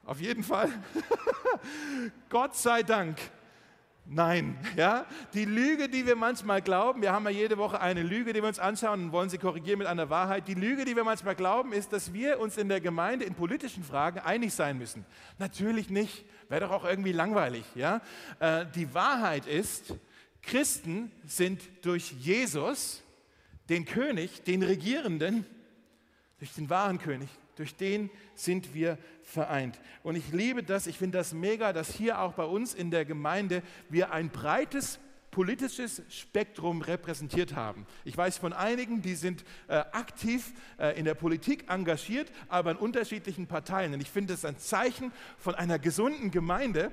Auf 0.05 0.21
jeden 0.21 0.43
Fall. 0.43 0.71
Gott 2.29 2.55
sei 2.55 2.83
Dank 2.83 3.17
Nein, 4.07 4.55
ja, 4.75 5.07
die 5.33 5.45
Lüge, 5.45 5.89
die 5.89 6.05
wir 6.05 6.15
manchmal 6.15 6.61
glauben, 6.61 7.01
wir 7.01 7.11
haben 7.11 7.23
ja 7.25 7.31
jede 7.31 7.57
Woche 7.57 7.81
eine 7.81 8.03
Lüge, 8.03 8.33
die 8.33 8.41
wir 8.41 8.47
uns 8.47 8.59
anschauen 8.59 9.05
und 9.05 9.11
wollen 9.11 9.31
sie 9.31 9.39
korrigieren 9.39 9.79
mit 9.79 9.87
einer 9.87 10.11
Wahrheit. 10.11 10.47
Die 10.47 10.53
Lüge, 10.53 10.85
die 10.85 10.95
wir 10.95 11.03
manchmal 11.03 11.33
glauben, 11.33 11.73
ist, 11.73 11.91
dass 11.91 12.13
wir 12.13 12.39
uns 12.39 12.57
in 12.57 12.69
der 12.69 12.81
Gemeinde 12.81 13.25
in 13.25 13.33
politischen 13.33 13.83
Fragen 13.83 14.19
einig 14.19 14.53
sein 14.53 14.77
müssen. 14.77 15.05
Natürlich 15.39 15.89
nicht, 15.89 16.23
wäre 16.49 16.61
doch 16.61 16.71
auch 16.71 16.85
irgendwie 16.85 17.13
langweilig, 17.13 17.65
ja. 17.73 17.99
Äh, 18.39 18.67
die 18.75 18.93
Wahrheit 18.93 19.47
ist, 19.47 19.95
Christen 20.43 21.11
sind 21.25 21.61
durch 21.81 22.11
Jesus, 22.11 23.01
den 23.69 23.85
König, 23.85 24.43
den 24.43 24.61
Regierenden, 24.61 25.47
durch 26.37 26.53
den 26.53 26.69
wahren 26.69 26.99
König, 26.99 27.29
durch 27.55 27.75
den 27.75 28.09
sind 28.33 28.73
wir 28.73 28.97
vereint. 29.23 29.79
Und 30.03 30.15
ich 30.15 30.31
liebe 30.31 30.63
das, 30.63 30.87
ich 30.87 30.97
finde 30.97 31.17
das 31.17 31.33
mega, 31.33 31.73
dass 31.73 31.91
hier 31.91 32.19
auch 32.19 32.33
bei 32.33 32.43
uns 32.43 32.73
in 32.73 32.91
der 32.91 33.05
Gemeinde 33.05 33.63
wir 33.89 34.11
ein 34.11 34.29
breites 34.29 34.99
politisches 35.35 36.01
Spektrum 36.07 36.81
repräsentiert 36.81 37.55
haben. 37.55 37.85
Ich 38.05 38.15
weiß 38.15 38.37
von 38.37 38.53
einigen, 38.53 39.01
die 39.01 39.15
sind 39.15 39.43
äh, 39.67 39.75
aktiv 39.91 40.53
äh, 40.79 40.97
in 40.97 41.03
der 41.03 41.13
Politik 41.13 41.65
engagiert, 41.69 42.31
aber 42.47 42.71
in 42.71 42.77
unterschiedlichen 42.77 43.45
Parteien. 43.45 43.93
Und 43.93 43.99
ich 43.99 44.09
finde 44.09 44.33
es 44.33 44.45
ein 44.45 44.57
Zeichen 44.57 45.11
von 45.37 45.53
einer 45.53 45.77
gesunden 45.77 46.31
Gemeinde, 46.31 46.89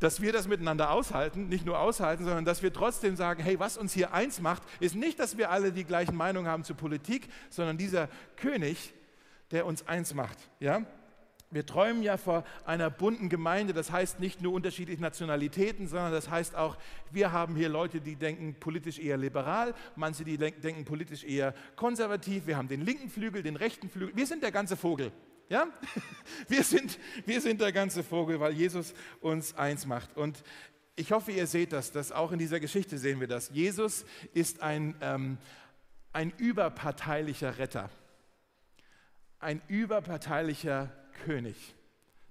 dass 0.00 0.22
wir 0.22 0.32
das 0.32 0.48
miteinander 0.48 0.92
aushalten, 0.92 1.48
nicht 1.48 1.66
nur 1.66 1.78
aushalten, 1.78 2.24
sondern 2.24 2.46
dass 2.46 2.62
wir 2.62 2.72
trotzdem 2.72 3.16
sagen, 3.16 3.42
hey, 3.42 3.60
was 3.60 3.76
uns 3.76 3.92
hier 3.92 4.14
eins 4.14 4.40
macht, 4.40 4.62
ist 4.80 4.94
nicht, 4.94 5.18
dass 5.18 5.36
wir 5.36 5.50
alle 5.50 5.70
die 5.70 5.84
gleichen 5.84 6.16
Meinungen 6.16 6.48
haben 6.48 6.64
zur 6.64 6.76
Politik, 6.76 7.28
sondern 7.50 7.76
dieser 7.76 8.08
König, 8.36 8.94
der 9.50 9.66
uns 9.66 9.86
eins 9.86 10.14
macht. 10.14 10.38
Ja? 10.60 10.84
Wir 11.54 11.64
träumen 11.64 12.02
ja 12.02 12.16
vor 12.16 12.44
einer 12.64 12.90
bunten 12.90 13.28
Gemeinde, 13.28 13.72
das 13.72 13.92
heißt 13.92 14.18
nicht 14.18 14.42
nur 14.42 14.52
unterschiedliche 14.52 15.00
Nationalitäten, 15.00 15.86
sondern 15.86 16.10
das 16.10 16.28
heißt 16.28 16.56
auch, 16.56 16.76
wir 17.12 17.30
haben 17.30 17.54
hier 17.54 17.68
Leute, 17.68 18.00
die 18.00 18.16
denken 18.16 18.56
politisch 18.58 18.98
eher 18.98 19.16
liberal, 19.16 19.72
manche, 19.94 20.24
die 20.24 20.36
denken 20.36 20.84
politisch 20.84 21.22
eher 21.22 21.54
konservativ, 21.76 22.48
wir 22.48 22.56
haben 22.56 22.66
den 22.66 22.80
linken 22.80 23.08
Flügel, 23.08 23.44
den 23.44 23.54
rechten 23.54 23.88
Flügel, 23.88 24.16
wir 24.16 24.26
sind 24.26 24.42
der 24.42 24.50
ganze 24.50 24.76
Vogel. 24.76 25.12
Ja? 25.48 25.68
Wir, 26.48 26.64
sind, 26.64 26.98
wir 27.26 27.40
sind 27.40 27.60
der 27.60 27.70
ganze 27.70 28.02
Vogel, 28.02 28.40
weil 28.40 28.54
Jesus 28.54 28.94
uns 29.20 29.54
eins 29.54 29.84
macht. 29.84 30.16
Und 30.16 30.42
ich 30.96 31.12
hoffe, 31.12 31.32
ihr 31.32 31.46
seht 31.46 31.72
das, 31.72 31.92
dass 31.92 32.12
auch 32.12 32.32
in 32.32 32.38
dieser 32.38 32.60
Geschichte 32.60 32.96
sehen 32.96 33.20
wir 33.20 33.28
das. 33.28 33.50
Jesus 33.52 34.06
ist 34.32 34.62
ein, 34.62 34.94
ähm, 35.02 35.36
ein 36.14 36.32
überparteilicher 36.38 37.58
Retter 37.58 37.90
ein 39.44 39.62
überparteilicher 39.68 40.90
König. 41.24 41.74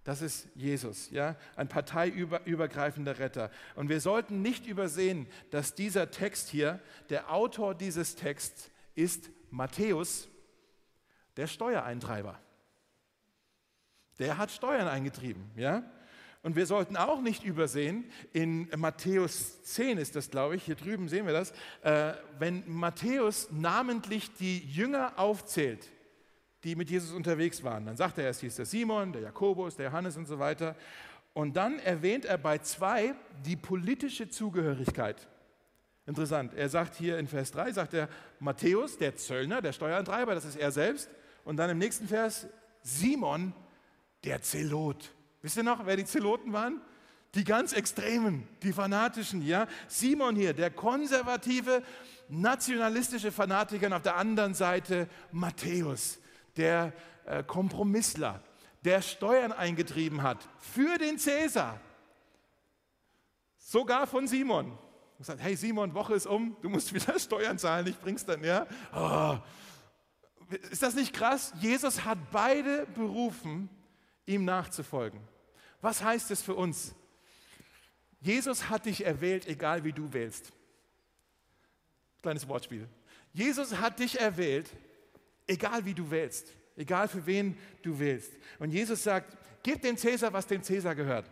Das 0.04 0.22
ist 0.22 0.50
Jesus, 0.54 1.10
ja, 1.12 1.38
ein 1.56 1.70
parteiübergreifender 1.70 3.20
Retter. 3.20 3.50
Und 3.76 3.88
wir 3.88 4.02
sollten 4.02 4.42
nicht 4.42 4.68
übersehen, 4.68 5.28
dass 5.50 5.76
dieser 5.76 6.12
Text 6.12 6.50
hier, 6.50 6.82
der 7.10 7.32
Autor 7.32 7.74
dieses 7.74 8.16
Texts 8.16 8.70
ist 8.96 9.30
Matthäus, 9.50 10.28
der 11.38 11.48
Steuereintreiber. 11.48 12.38
Der 14.20 14.38
hat 14.38 14.52
Steuern 14.52 14.88
eingetrieben, 14.88 15.50
ja? 15.56 15.84
Und 16.42 16.58
wir 16.58 16.66
sollten 16.66 16.98
auch 16.98 17.22
nicht 17.22 17.46
übersehen, 17.46 18.04
in 18.34 18.70
Matthäus 18.76 19.64
10 19.64 19.98
ist 19.98 20.18
das, 20.18 20.30
glaube 20.30 20.58
ich, 20.58 20.64
hier 20.66 20.76
drüben 20.76 21.08
sehen 21.08 21.26
wir 21.26 21.32
das, 21.32 21.52
äh, 21.84 22.16
wenn 22.38 22.70
Matthäus 22.70 23.48
namentlich 23.52 24.34
die 24.34 24.60
Jünger 24.60 25.14
aufzählt, 25.18 25.90
die 26.64 26.76
mit 26.76 26.90
Jesus 26.90 27.12
unterwegs 27.12 27.64
waren. 27.64 27.86
Dann 27.86 27.98
sagt 27.98 28.18
er, 28.18 28.30
es 28.30 28.40
hieß 28.40 28.56
der 28.56 28.66
Simon, 28.66 29.12
der 29.12 29.22
Jakobus, 29.22 29.76
der 29.76 29.88
Johannes 29.88 30.18
und 30.18 30.26
so 30.26 30.40
weiter. 30.40 30.76
Und 31.34 31.56
dann 31.58 31.80
erwähnt 31.80 32.26
er 32.26 32.38
bei 32.38 32.60
zwei 32.60 33.16
die 33.46 33.56
politische 33.56 34.30
Zugehörigkeit. 34.30 35.28
Interessant. 36.06 36.54
Er 36.54 36.70
sagt 36.70 36.96
hier 36.96 37.18
in 37.18 37.28
Vers 37.28 37.52
3, 37.52 37.72
sagt 37.72 37.94
er 37.94 38.10
Matthäus, 38.40 38.98
der 38.98 39.16
Zöllner, 39.16 39.62
der 39.62 39.72
Steuerantreiber, 39.72 40.36
das 40.36 40.46
ist 40.46 40.58
er 40.58 40.72
selbst. 40.72 41.10
Und 41.46 41.58
dann 41.58 41.70
im 41.70 41.78
nächsten 41.78 42.08
Vers 42.08 42.48
Simon, 42.82 43.54
der 44.24 44.42
Zelot. 44.42 45.14
Wisst 45.42 45.58
ihr 45.58 45.64
noch, 45.64 45.86
wer 45.86 45.96
die 45.96 46.06
Zeloten 46.06 46.54
waren? 46.54 46.82
Die 47.36 47.44
ganz 47.44 47.74
Extremen, 47.74 48.48
die 48.62 48.74
Fanatischen, 48.74 49.42
ja. 49.46 49.68
Simon 49.88 50.36
hier, 50.36 50.54
der 50.54 50.70
konservative, 50.70 51.82
nationalistische 52.30 53.32
Fanatiker. 53.32 53.88
Und 53.88 53.94
auf 53.94 54.02
der 54.04 54.18
anderen 54.18 54.54
Seite 54.54 55.08
Matthäus, 55.32 56.20
der 56.58 56.94
äh, 57.26 57.44
Kompromissler, 57.44 58.42
der 58.84 59.02
Steuern 59.02 59.52
eingetrieben 59.52 60.24
hat 60.24 60.48
für 60.60 60.98
den 60.98 61.18
Cäsar. 61.18 61.80
Sogar 63.58 64.08
von 64.08 64.28
Simon. 64.28 64.78
Und 65.18 65.26
sagt, 65.26 65.42
hey 65.42 65.56
Simon, 65.56 65.94
Woche 65.94 66.16
ist 66.16 66.26
um, 66.26 66.58
du 66.62 66.70
musst 66.70 66.94
wieder 66.94 67.18
Steuern 67.20 67.58
zahlen, 67.58 67.88
ich 67.88 67.98
bring's 68.00 68.26
dann, 68.26 68.44
ja. 68.44 68.68
Oh. 68.94 69.38
Ist 70.70 70.84
das 70.84 70.96
nicht 70.96 71.14
krass? 71.14 71.54
Jesus 71.60 72.04
hat 72.04 72.18
beide 72.32 72.86
berufen, 72.88 73.70
ihm 74.26 74.46
nachzufolgen. 74.46 75.20
Was 75.82 76.04
heißt 76.04 76.32
es 76.32 76.42
für 76.42 76.56
uns? 76.56 76.94
Jesus 78.20 78.70
hat 78.70 78.86
dich 78.86 79.06
erwählt, 79.06 79.48
egal 79.48 79.84
wie 79.84 79.92
du 79.92 80.14
wählst. 80.14 80.54
Kleines 82.22 82.48
Wortspiel. 82.48 82.88
Jesus 83.34 83.78
hat 83.78 84.00
dich 84.00 84.20
erwählt, 84.20 84.70
egal 85.48 85.86
wie 85.86 85.94
du 85.94 86.10
wählst, 86.10 86.54
egal 86.76 87.08
für 87.08 87.26
wen 87.26 87.58
du 87.82 87.98
wählst. 88.00 88.32
Und 88.60 88.72
Jesus 88.72 89.04
sagt, 89.04 89.38
gib 89.64 89.82
dem 89.82 89.98
Cäsar, 89.98 90.34
was 90.34 90.48
dem 90.48 90.64
Cäsar 90.64 90.96
gehört. 90.96 91.30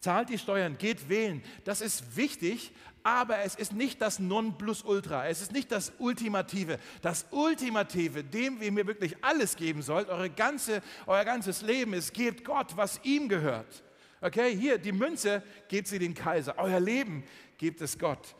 Zahlt 0.00 0.28
die 0.28 0.38
Steuern, 0.38 0.78
geht 0.78 1.08
wählen. 1.08 1.42
Das 1.64 1.80
ist 1.80 2.16
wichtig, 2.16 2.72
aber 3.02 3.38
es 3.40 3.56
ist 3.56 3.72
nicht 3.72 4.00
das 4.00 4.20
Nonplusultra. 4.20 5.26
Es 5.26 5.42
ist 5.42 5.52
nicht 5.52 5.72
das 5.72 5.92
Ultimative. 5.98 6.78
Das 7.02 7.26
Ultimative, 7.30 8.22
dem 8.22 8.62
ihr 8.62 8.70
mir 8.70 8.86
wirklich 8.86 9.16
alles 9.24 9.56
geben 9.56 9.82
sollt, 9.82 10.08
eure 10.08 10.30
ganze, 10.30 10.82
euer 11.06 11.24
ganzes 11.24 11.62
Leben 11.62 11.94
ist, 11.94 12.14
gebt 12.14 12.44
Gott, 12.44 12.76
was 12.76 13.00
ihm 13.02 13.28
gehört. 13.28 13.82
Okay, 14.20 14.56
hier 14.56 14.78
die 14.78 14.92
Münze, 14.92 15.42
gebt 15.68 15.88
sie 15.88 15.98
dem 15.98 16.14
Kaiser. 16.14 16.58
Euer 16.58 16.80
Leben 16.80 17.24
gebt 17.56 17.80
es 17.80 17.98
Gott. 17.98 18.36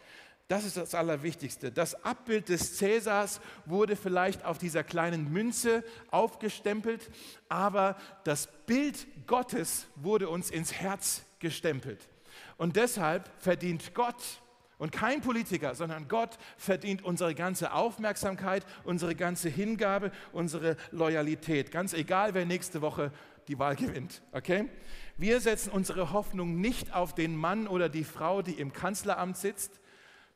Das 0.48 0.64
ist 0.64 0.78
das 0.78 0.94
Allerwichtigste. 0.94 1.70
Das 1.70 2.04
Abbild 2.06 2.48
des 2.48 2.78
Cäsars 2.78 3.40
wurde 3.66 3.96
vielleicht 3.96 4.46
auf 4.46 4.56
dieser 4.56 4.82
kleinen 4.82 5.30
Münze 5.30 5.84
aufgestempelt, 6.10 7.10
aber 7.50 7.96
das 8.24 8.48
Bild 8.66 9.06
Gottes 9.26 9.86
wurde 9.96 10.30
uns 10.30 10.48
ins 10.48 10.72
Herz 10.72 11.22
gestempelt. 11.38 12.08
Und 12.56 12.76
deshalb 12.76 13.30
verdient 13.38 13.94
Gott 13.94 14.40
und 14.78 14.90
kein 14.90 15.20
Politiker, 15.20 15.74
sondern 15.74 16.08
Gott 16.08 16.38
verdient 16.56 17.04
unsere 17.04 17.34
ganze 17.34 17.74
Aufmerksamkeit, 17.74 18.64
unsere 18.84 19.14
ganze 19.14 19.50
Hingabe, 19.50 20.12
unsere 20.32 20.78
Loyalität. 20.92 21.70
Ganz 21.70 21.92
egal, 21.92 22.32
wer 22.32 22.46
nächste 22.46 22.80
Woche 22.80 23.12
die 23.48 23.58
Wahl 23.58 23.76
gewinnt. 23.76 24.22
Okay? 24.32 24.70
Wir 25.18 25.40
setzen 25.40 25.70
unsere 25.70 26.12
Hoffnung 26.12 26.58
nicht 26.58 26.94
auf 26.94 27.14
den 27.14 27.36
Mann 27.36 27.66
oder 27.66 27.90
die 27.90 28.04
Frau, 28.04 28.40
die 28.40 28.52
im 28.52 28.72
Kanzleramt 28.72 29.36
sitzt, 29.36 29.78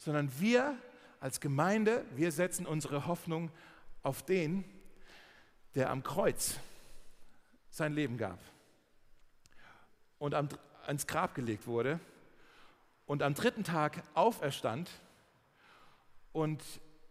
sondern 0.04 0.40
wir 0.40 0.76
als 1.20 1.40
Gemeinde, 1.40 2.04
wir 2.16 2.32
setzen 2.32 2.66
unsere 2.66 3.06
Hoffnung 3.06 3.52
auf 4.02 4.24
den, 4.24 4.64
der 5.76 5.90
am 5.90 6.02
Kreuz 6.02 6.58
sein 7.70 7.92
Leben 7.92 8.18
gab 8.18 8.40
und 10.18 10.34
am, 10.34 10.48
ans 10.86 11.06
Grab 11.06 11.36
gelegt 11.36 11.68
wurde 11.68 12.00
und 13.06 13.22
am 13.22 13.34
dritten 13.34 13.62
Tag 13.62 14.02
auferstand 14.14 14.90
und 16.32 16.60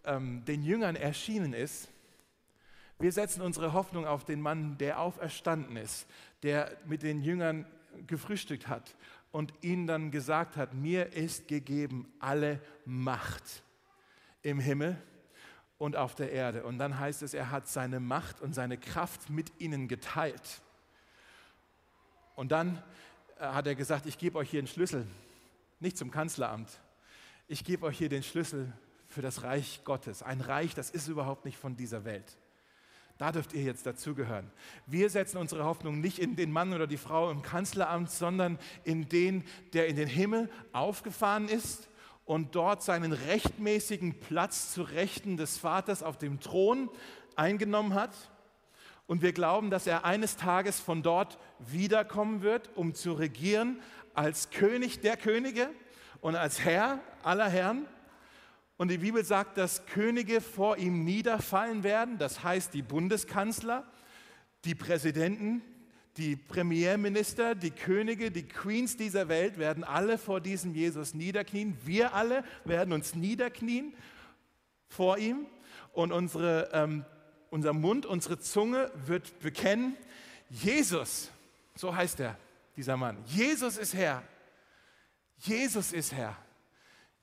ähm, 0.04 0.44
den 0.44 0.62
Jüngern 0.62 0.98
erschienen 0.98 1.54
ist. 1.54 1.88
Wir 3.00 3.14
setzen 3.14 3.42
unsere 3.42 3.72
Hoffnung 3.72 4.06
auf 4.06 4.26
den 4.26 4.42
Mann, 4.42 4.78
der 4.78 5.00
auferstanden 5.00 5.78
ist, 5.78 6.08
der 6.44 6.76
mit 6.86 7.04
den 7.04 7.22
Jüngern 7.22 7.66
gefrühstückt 8.06 8.68
hat 8.68 8.96
und 9.32 9.54
ihnen 9.62 9.88
dann 9.88 10.12
gesagt 10.12 10.58
hat, 10.58 10.74
mir 10.74 11.14
ist 11.14 11.48
gegeben 11.48 12.12
alle 12.20 12.60
Macht 12.86 13.64
im 14.42 14.60
Himmel 14.60 15.02
und 15.78 15.96
auf 15.96 16.16
der 16.16 16.32
Erde. 16.32 16.64
Und 16.64 16.78
dann 16.78 17.00
heißt 17.00 17.22
es, 17.24 17.34
er 17.34 17.50
hat 17.50 17.68
seine 17.68 18.00
Macht 18.00 18.42
und 18.42 18.54
seine 18.54 18.78
Kraft 18.78 19.30
mit 19.30 19.52
ihnen 19.60 19.88
geteilt. 19.88 20.62
Und 22.36 22.52
dann 22.52 22.82
äh, 23.40 23.46
hat 23.46 23.68
er 23.68 23.76
gesagt, 23.76 24.06
ich 24.06 24.18
gebe 24.18 24.38
euch 24.38 24.50
hier 24.50 24.60
einen 24.60 24.68
Schlüssel, 24.68 25.08
nicht 25.80 25.98
zum 25.98 26.12
Kanzleramt, 26.12 26.80
ich 27.48 27.64
gebe 27.64 27.86
euch 27.86 27.98
hier 27.98 28.10
den 28.10 28.24
Schlüssel 28.24 28.72
für 29.08 29.22
das 29.22 29.44
Reich 29.44 29.82
Gottes. 29.84 30.24
Ein 30.24 30.42
Reich, 30.42 30.74
das 30.74 30.90
ist 30.90 31.08
überhaupt 31.08 31.46
nicht 31.46 31.58
von 31.58 31.76
dieser 31.76 32.06
Welt. 32.06 32.38
Da 33.22 33.32
dürft 33.32 33.54
ihr 33.54 33.62
jetzt 33.62 33.86
dazugehören. 33.86 34.50
Wir 34.88 35.08
setzen 35.12 35.38
unsere 35.38 35.64
Hoffnung 35.64 36.02
nicht 36.02 36.18
in 36.18 36.36
den 36.36 36.52
Mann 36.52 36.74
oder 36.74 36.88
die 36.88 36.98
Frau 36.98 37.30
im 37.30 37.44
Kanzleramt, 37.44 38.10
sondern 38.10 38.58
in 38.84 39.10
den, 39.10 39.44
der 39.74 39.86
in 39.86 39.96
den 39.96 40.08
Himmel 40.08 40.50
aufgefahren 40.74 41.48
ist 41.48 41.88
und 42.26 42.56
dort 42.56 42.82
seinen 42.82 43.14
rechtmäßigen 43.14 44.20
Platz 44.20 44.74
zu 44.74 44.82
Rechten 44.82 45.38
des 45.38 45.60
Vaters 45.60 46.02
auf 46.02 46.18
dem 46.18 46.40
Thron 46.40 46.90
eingenommen 47.36 47.94
hat. 47.94 48.16
Und 49.06 49.22
wir 49.22 49.34
glauben, 49.34 49.70
dass 49.70 49.86
er 49.86 50.04
eines 50.04 50.36
Tages 50.36 50.80
von 50.80 51.04
dort 51.04 51.38
wiederkommen 51.60 52.42
wird, 52.42 52.72
um 52.76 52.96
zu 52.96 53.14
regieren 53.14 53.82
als 54.16 54.50
König 54.50 55.02
der 55.02 55.16
Könige 55.16 55.70
und 56.22 56.36
als 56.36 56.62
Herr 56.62 56.98
aller 57.22 57.50
Herren. 57.50 57.86
Und 58.82 58.88
die 58.88 58.98
Bibel 58.98 59.24
sagt, 59.24 59.60
dass 59.60 59.86
Könige 59.86 60.42
vor 60.42 60.76
ihm 60.76 61.04
niederfallen 61.04 61.84
werden, 61.84 62.18
das 62.18 62.44
heißt 62.44 62.74
die 62.74 62.82
Bundeskanzler, 62.82 63.86
die 64.66 64.74
Präsidenten, 64.74 65.62
die 66.18 66.36
Premierminister, 66.36 67.54
die 67.54 67.70
Könige, 67.70 68.32
die 68.32 68.48
Queens 68.48 68.98
dieser 68.98 69.28
Welt 69.28 69.60
werden 69.60 69.84
alle 69.84 70.18
vor 70.18 70.42
diesem 70.42 70.74
Jesus 70.74 71.14
niederknien. 71.14 71.78
Wir 71.86 72.16
alle 72.16 72.44
werden 72.66 72.92
uns 72.92 73.14
niederknien 73.14 73.94
vor 74.88 75.20
ihm 75.20 75.46
und 75.94 76.12
unsere, 76.12 76.72
ähm, 76.74 77.06
unser 77.52 77.74
Mund, 77.74 78.08
unsere 78.08 78.40
Zunge 78.40 78.92
wird 79.06 79.38
bekennen, 79.42 79.96
Jesus, 80.50 81.30
so 81.76 81.96
heißt 81.96 82.20
er, 82.20 82.36
dieser 82.76 82.98
Mann. 82.98 83.20
Jesus 83.28 83.78
ist 83.78 83.94
Herr. 83.94 84.24
Jesus 85.38 85.94
ist 85.94 86.14
Herr. 86.14 86.36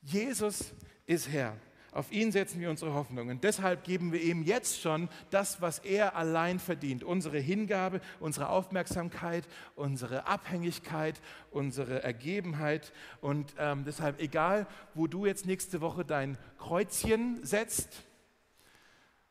Jesus 0.01 0.73
ist 1.09 1.27
Herr. 1.29 1.55
Auf 1.91 2.11
ihn 2.11 2.31
setzen 2.31 2.61
wir 2.61 2.69
unsere 2.69 2.93
Hoffnung. 2.93 3.29
Und 3.29 3.43
deshalb 3.43 3.83
geben 3.83 4.11
wir 4.13 4.21
ihm 4.21 4.43
jetzt 4.43 4.79
schon 4.79 5.09
das, 5.31 5.59
was 5.59 5.79
er 5.79 6.15
allein 6.15 6.59
verdient. 6.59 7.03
Unsere 7.03 7.39
Hingabe, 7.39 7.99
unsere 8.19 8.49
Aufmerksamkeit, 8.49 9.43
unsere 9.75 10.27
Abhängigkeit, 10.27 11.19
unsere 11.49 12.03
Ergebenheit. 12.03 12.93
Und 13.21 13.55
ähm, 13.57 13.85
deshalb, 13.85 14.21
egal, 14.21 14.67
wo 14.93 15.07
du 15.07 15.25
jetzt 15.25 15.47
nächste 15.47 15.81
Woche 15.81 16.05
dein 16.05 16.37
Kreuzchen 16.59 17.43
setzt, 17.43 18.03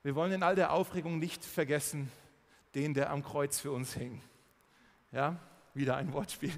wir 0.02 0.16
wollen 0.16 0.32
in 0.32 0.42
all 0.42 0.56
der 0.56 0.72
Aufregung 0.72 1.20
nicht 1.20 1.44
vergessen, 1.44 2.10
den, 2.74 2.92
der 2.92 3.10
am 3.10 3.22
Kreuz 3.22 3.60
für 3.60 3.70
uns 3.70 3.94
hing. 3.94 4.20
Ja, 5.12 5.36
wieder 5.74 5.96
ein 5.96 6.12
Wortspiel. 6.12 6.52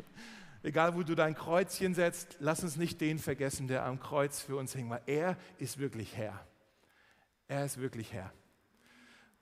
Egal, 0.63 0.95
wo 0.95 1.03
du 1.03 1.15
dein 1.15 1.35
Kreuzchen 1.35 1.95
setzt, 1.95 2.37
lass 2.39 2.63
uns 2.63 2.77
nicht 2.77 3.01
den 3.01 3.19
vergessen, 3.19 3.67
der 3.67 3.85
am 3.87 3.99
Kreuz 3.99 4.41
für 4.41 4.57
uns 4.57 4.75
hing, 4.75 4.91
weil 4.91 5.03
er 5.07 5.37
ist 5.59 5.79
wirklich 5.79 6.17
Herr. 6.17 6.47
Er 7.49 7.65
ist 7.65 7.81
wirklich 7.81 8.13
Herr. 8.13 8.33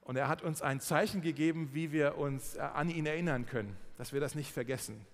Und 0.02 0.16
er 0.16 0.28
hat 0.28 0.42
uns 0.42 0.62
ein 0.62 0.80
Zeichen 0.80 1.20
gegeben, 1.20 1.70
wie 1.74 1.92
wir 1.92 2.16
uns 2.16 2.54
äh, 2.54 2.60
an 2.60 2.88
ihn 2.88 3.04
erinnern 3.04 3.46
können, 3.46 3.76
dass 3.96 4.12
wir 4.12 4.20
das 4.20 4.34
nicht 4.34 4.52
vergessen, 4.52 5.04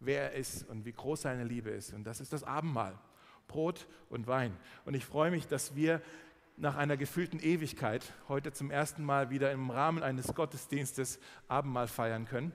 wer 0.00 0.32
er 0.32 0.38
ist 0.38 0.68
und 0.68 0.84
wie 0.84 0.92
groß 0.92 1.22
seine 1.22 1.44
Liebe 1.44 1.70
ist. 1.70 1.94
Und 1.94 2.04
das 2.04 2.20
ist 2.20 2.32
das 2.32 2.44
Abendmahl, 2.44 2.98
Brot 3.46 3.86
und 4.10 4.26
Wein. 4.26 4.56
Und 4.84 4.94
ich 4.94 5.06
freue 5.06 5.30
mich, 5.30 5.46
dass 5.46 5.74
wir 5.74 6.02
nach 6.56 6.76
einer 6.76 6.96
gefühlten 6.96 7.40
Ewigkeit 7.40 8.12
heute 8.28 8.52
zum 8.52 8.70
ersten 8.70 9.04
Mal 9.04 9.30
wieder 9.30 9.52
im 9.52 9.70
Rahmen 9.70 10.02
eines 10.02 10.34
Gottesdienstes 10.34 11.18
Abendmahl 11.48 11.88
feiern 11.88 12.26
können. 12.26 12.52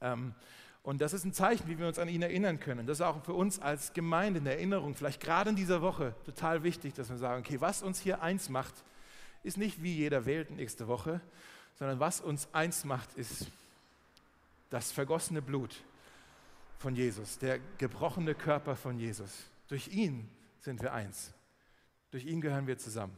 Ähm, 0.00 0.34
und 0.82 1.00
das 1.00 1.12
ist 1.12 1.24
ein 1.24 1.32
Zeichen, 1.32 1.68
wie 1.68 1.78
wir 1.78 1.86
uns 1.86 1.98
an 1.98 2.08
ihn 2.08 2.22
erinnern 2.22 2.58
können. 2.58 2.86
Das 2.86 2.98
ist 2.98 3.02
auch 3.02 3.24
für 3.24 3.34
uns 3.34 3.60
als 3.60 3.92
Gemeinde 3.92 4.40
eine 4.40 4.50
Erinnerung, 4.50 4.96
vielleicht 4.96 5.20
gerade 5.20 5.50
in 5.50 5.56
dieser 5.56 5.80
Woche 5.80 6.14
total 6.24 6.64
wichtig, 6.64 6.94
dass 6.94 7.08
wir 7.08 7.18
sagen, 7.18 7.40
okay, 7.40 7.60
was 7.60 7.82
uns 7.82 8.00
hier 8.00 8.20
eins 8.22 8.48
macht, 8.48 8.74
ist 9.44 9.58
nicht 9.58 9.82
wie 9.82 9.94
jeder 9.94 10.26
wählt 10.26 10.50
nächste 10.50 10.88
Woche, 10.88 11.20
sondern 11.74 12.00
was 12.00 12.20
uns 12.20 12.48
eins 12.52 12.84
macht, 12.84 13.14
ist 13.14 13.46
das 14.70 14.90
vergossene 14.90 15.40
Blut 15.40 15.76
von 16.78 16.96
Jesus, 16.96 17.38
der 17.38 17.60
gebrochene 17.78 18.34
Körper 18.34 18.74
von 18.74 18.98
Jesus. 18.98 19.44
Durch 19.68 19.88
ihn 19.88 20.28
sind 20.60 20.82
wir 20.82 20.92
eins. 20.92 21.32
Durch 22.10 22.24
ihn 22.24 22.40
gehören 22.40 22.66
wir 22.66 22.76
zusammen. 22.76 23.16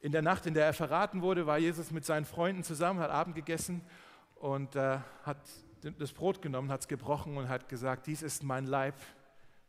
In 0.00 0.12
der 0.12 0.22
Nacht, 0.22 0.46
in 0.46 0.54
der 0.54 0.66
er 0.66 0.74
verraten 0.74 1.22
wurde, 1.22 1.46
war 1.46 1.58
Jesus 1.58 1.90
mit 1.90 2.04
seinen 2.04 2.24
Freunden 2.24 2.64
zusammen, 2.64 3.00
hat 3.00 3.10
Abend 3.10 3.34
gegessen 3.34 3.82
und 4.36 4.76
äh, 4.76 4.98
hat 5.24 5.40
das 5.98 6.12
Brot 6.12 6.42
genommen, 6.42 6.70
hat 6.70 6.80
es 6.80 6.88
gebrochen 6.88 7.36
und 7.36 7.48
hat 7.48 7.68
gesagt, 7.68 8.06
dies 8.06 8.22
ist 8.22 8.42
mein 8.42 8.66
Leib 8.66 8.94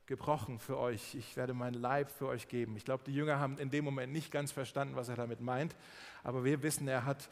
gebrochen 0.05 0.59
für 0.59 0.77
euch. 0.77 1.15
Ich 1.15 1.37
werde 1.37 1.53
mein 1.53 1.73
Leib 1.73 2.11
für 2.11 2.27
euch 2.27 2.47
geben. 2.47 2.75
Ich 2.75 2.83
glaube, 2.83 3.03
die 3.05 3.13
Jünger 3.13 3.39
haben 3.39 3.57
in 3.57 3.69
dem 3.69 3.85
Moment 3.85 4.11
nicht 4.11 4.31
ganz 4.31 4.51
verstanden, 4.51 4.95
was 4.95 5.09
er 5.09 5.15
damit 5.15 5.39
meint, 5.39 5.75
aber 6.23 6.43
wir 6.43 6.61
wissen, 6.63 6.87
er 6.87 7.05
hat 7.05 7.29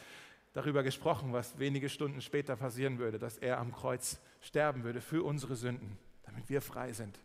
darüber 0.54 0.82
gesprochen, 0.84 1.34
was 1.34 1.60
wenige 1.60 1.90
Stunden 1.90 2.22
später 2.22 2.56
passieren 2.56 2.98
würde, 2.98 3.20
dass 3.20 3.38
er 3.38 3.60
am 3.60 3.74
Kreuz 3.74 4.20
sterben 4.42 4.84
würde 4.84 5.02
für 5.02 5.24
unsere 5.24 5.56
Sünden, 5.56 5.98
damit 6.24 6.50
wir 6.50 6.62
frei 6.62 6.94
sind. 6.94 7.20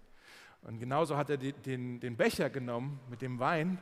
Und 0.63 0.79
genauso 0.79 1.17
hat 1.17 1.31
er 1.31 1.37
den, 1.37 2.01
den 2.01 2.17
Becher 2.17 2.51
genommen 2.51 3.01
mit 3.09 3.23
dem 3.23 3.39
Wein 3.39 3.79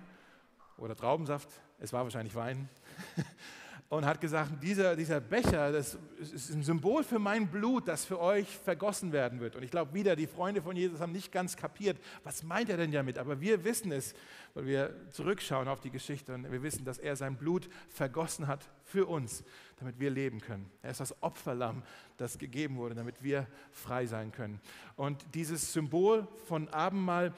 oder 0.76 0.96
Traubensaft, 0.96 1.48
es 1.78 1.92
war 1.92 2.04
wahrscheinlich 2.04 2.34
Wein, 2.34 2.68
und 3.93 4.07
hat 4.07 4.22
gesagt, 4.22 4.62
dieser, 4.62 4.97
dieser 4.97 5.20
Becher, 5.20 5.70
das 5.70 5.99
ist 6.18 6.49
ein 6.49 6.62
Symbol 6.62 7.05
für 7.05 7.18
mein 7.18 7.47
Blut, 7.49 7.88
das 7.88 8.07
für 8.07 8.18
euch 8.18 8.49
vergossen 8.49 9.12
werden 9.12 9.38
wird. 9.38 9.55
Und 9.55 9.64
ich 9.64 9.70
glaube 9.70 9.93
wieder, 9.93 10.16
die 10.16 10.26
Freunde 10.26 10.62
von 10.62 10.74
Jesus 10.74 10.99
haben 10.99 11.12
nicht 11.12 11.30
ganz 11.30 11.59
kapiert, 11.59 11.99
was 12.24 12.43
meint 12.43 12.70
er 12.70 12.78
denn 12.78 12.90
damit? 12.90 13.18
Aber 13.18 13.43
wir 13.43 13.64
wissen 13.64 13.93
es, 13.93 14.14
weil 14.55 14.64
wir 14.64 14.97
zurückschauen 15.11 15.68
auf 15.68 15.80
die 15.80 15.90
Geschichte 15.90 16.32
und 16.32 16.51
wir 16.51 16.62
wissen, 16.62 16.86
dass 16.86 16.99
er 16.99 17.16
sein 17.16 17.36
Blut 17.36 17.68
vergossen 17.90 18.47
hat 18.47 18.66
für 18.82 19.05
uns, 19.05 19.45
damit 19.76 20.01
wir 20.01 20.09
leben 20.09 20.40
können. 20.40 20.70
Er 20.80 20.93
ist 20.93 21.01
das 21.01 21.22
Opferlamm, 21.22 21.82
das 22.16 22.38
gegeben 22.38 22.76
wurde, 22.76 22.95
damit 22.95 23.22
wir 23.22 23.47
frei 23.72 24.07
sein 24.07 24.32
können. 24.32 24.61
Und 24.97 25.22
dieses 25.34 25.72
Symbol 25.72 26.28
von 26.47 26.68
Abendmahl, 26.68 27.34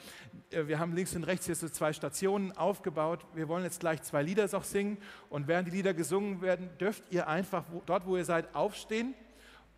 äh, 0.51 0.67
wir 0.67 0.79
haben 0.79 0.93
links 0.93 1.17
und 1.17 1.25
rechts 1.25 1.47
hier 1.47 1.55
so 1.55 1.69
zwei 1.69 1.93
Stationen 1.93 2.53
aufgebaut. 2.53 3.27
Wir 3.35 3.49
wollen 3.49 3.65
jetzt 3.65 3.81
gleich 3.81 4.03
zwei 4.03 4.23
Lieder 4.23 4.45
auch 4.53 4.65
singen. 4.65 4.99
Und 5.31 5.49
während 5.49 5.69
die 5.69 5.73
Lieder 5.73 5.95
gesungen 5.95 6.43
werden, 6.43 6.44
dürft 6.81 7.05
ihr 7.11 7.29
einfach 7.29 7.65
dort, 7.87 8.07
wo 8.07 8.17
ihr 8.17 8.25
seid, 8.25 8.55
aufstehen 8.55 9.15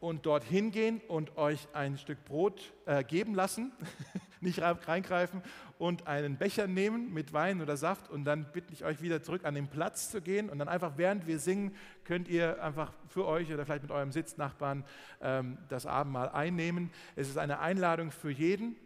und 0.01 0.27
dorthin 0.27 0.71
gehen 0.71 1.01
und 1.09 1.37
euch 1.37 1.69
ein 1.73 1.99
Stück 1.99 2.25
Brot 2.25 2.73
äh, 2.85 3.03
geben 3.03 3.35
lassen, 3.35 3.73
nicht 4.41 4.61
reingreifen 4.61 5.43
und 5.79 6.07
einen 6.07 6.37
Becher 6.37 6.67
nehmen 6.67 7.13
mit 7.13 7.33
Wein 7.33 7.61
oder 7.61 7.77
Saft 7.77 8.11
und 8.11 8.25
dann 8.25 8.47
bitte 8.53 8.73
ich 8.73 8.85
euch 8.85 9.01
wieder 9.01 9.23
zurück 9.23 9.45
an 9.45 9.55
den 9.55 9.69
Platz 9.69 10.11
zu 10.11 10.21
gehen 10.21 10.51
und 10.51 10.59
dann 10.59 10.69
einfach 10.69 10.93
während 10.97 11.27
wir 11.27 11.39
singen, 11.39 11.75
könnt 12.05 12.29
ihr 12.29 12.63
einfach 12.63 12.93
für 13.09 13.27
euch 13.27 13.53
oder 13.53 13.65
vielleicht 13.65 13.83
mit 13.83 13.91
eurem 13.91 14.13
Sitznachbarn 14.13 14.85
ähm, 15.23 15.59
das 15.69 15.87
Abendmahl 15.87 16.29
einnehmen. 16.29 16.91
Es 17.15 17.29
ist 17.29 17.39
eine 17.39 17.61
Einladung 17.61 18.11
für 18.11 18.31
jeden, 18.31 18.77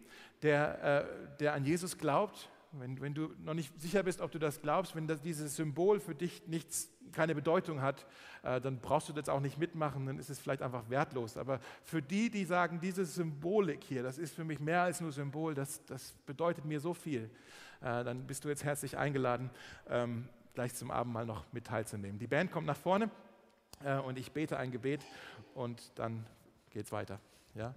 der, 0.41 1.05
äh, 1.05 1.37
der 1.39 1.53
an 1.53 1.65
Jesus 1.65 1.97
glaubt 1.97 2.49
wenn, 2.73 3.01
wenn, 3.01 3.13
du 3.13 3.33
noch 3.43 3.53
nicht 3.53 3.79
sicher 3.79 4.03
bist, 4.03 4.21
ob 4.21 4.31
du 4.31 4.39
das 4.39 4.61
glaubst, 4.61 4.95
wenn 4.95 5.07
das, 5.07 5.21
dieses 5.21 5.55
Symbol 5.55 5.99
für 5.99 6.15
dich 6.15 6.47
nichts, 6.47 6.89
keine 7.11 7.35
Bedeutung 7.35 7.81
hat, 7.81 8.05
äh, 8.43 8.61
dann 8.61 8.79
brauchst 8.79 9.09
du 9.09 9.13
das 9.13 9.27
auch 9.27 9.41
nicht 9.41 9.57
mitmachen, 9.57 10.05
dann 10.05 10.17
ist 10.17 10.29
es 10.29 10.39
vielleicht 10.39 10.61
einfach 10.61 10.89
wertlos. 10.89 11.37
Aber 11.37 11.59
für 11.83 12.01
die, 12.01 12.29
die 12.29 12.45
sagen, 12.45 12.79
diese 12.81 13.05
Symbolik 13.05 13.83
hier, 13.83 14.03
das 14.03 14.17
ist 14.17 14.33
für 14.33 14.45
mich 14.45 14.59
mehr 14.59 14.83
als 14.83 15.01
nur 15.01 15.11
Symbol, 15.11 15.53
das, 15.53 15.83
das 15.85 16.13
bedeutet 16.25 16.65
mir 16.65 16.79
so 16.79 16.93
viel, 16.93 17.29
äh, 17.81 18.03
dann 18.03 18.25
bist 18.25 18.45
du 18.45 18.49
jetzt 18.49 18.63
herzlich 18.63 18.97
eingeladen, 18.97 19.49
ähm, 19.89 20.29
gleich 20.53 20.73
zum 20.73 20.91
Abendmahl 20.91 21.25
noch 21.25 21.45
mit 21.51 21.65
teilzunehmen. 21.65 22.19
Die 22.19 22.27
Band 22.27 22.51
kommt 22.51 22.67
nach 22.67 22.77
vorne 22.77 23.09
äh, 23.83 23.97
und 23.97 24.17
ich 24.17 24.31
bete 24.31 24.57
ein 24.57 24.71
Gebet 24.71 25.05
und 25.53 25.91
dann 25.95 26.25
geht 26.69 26.85
es 26.85 26.91
weiter. 26.91 27.19
Ja? 27.55 27.73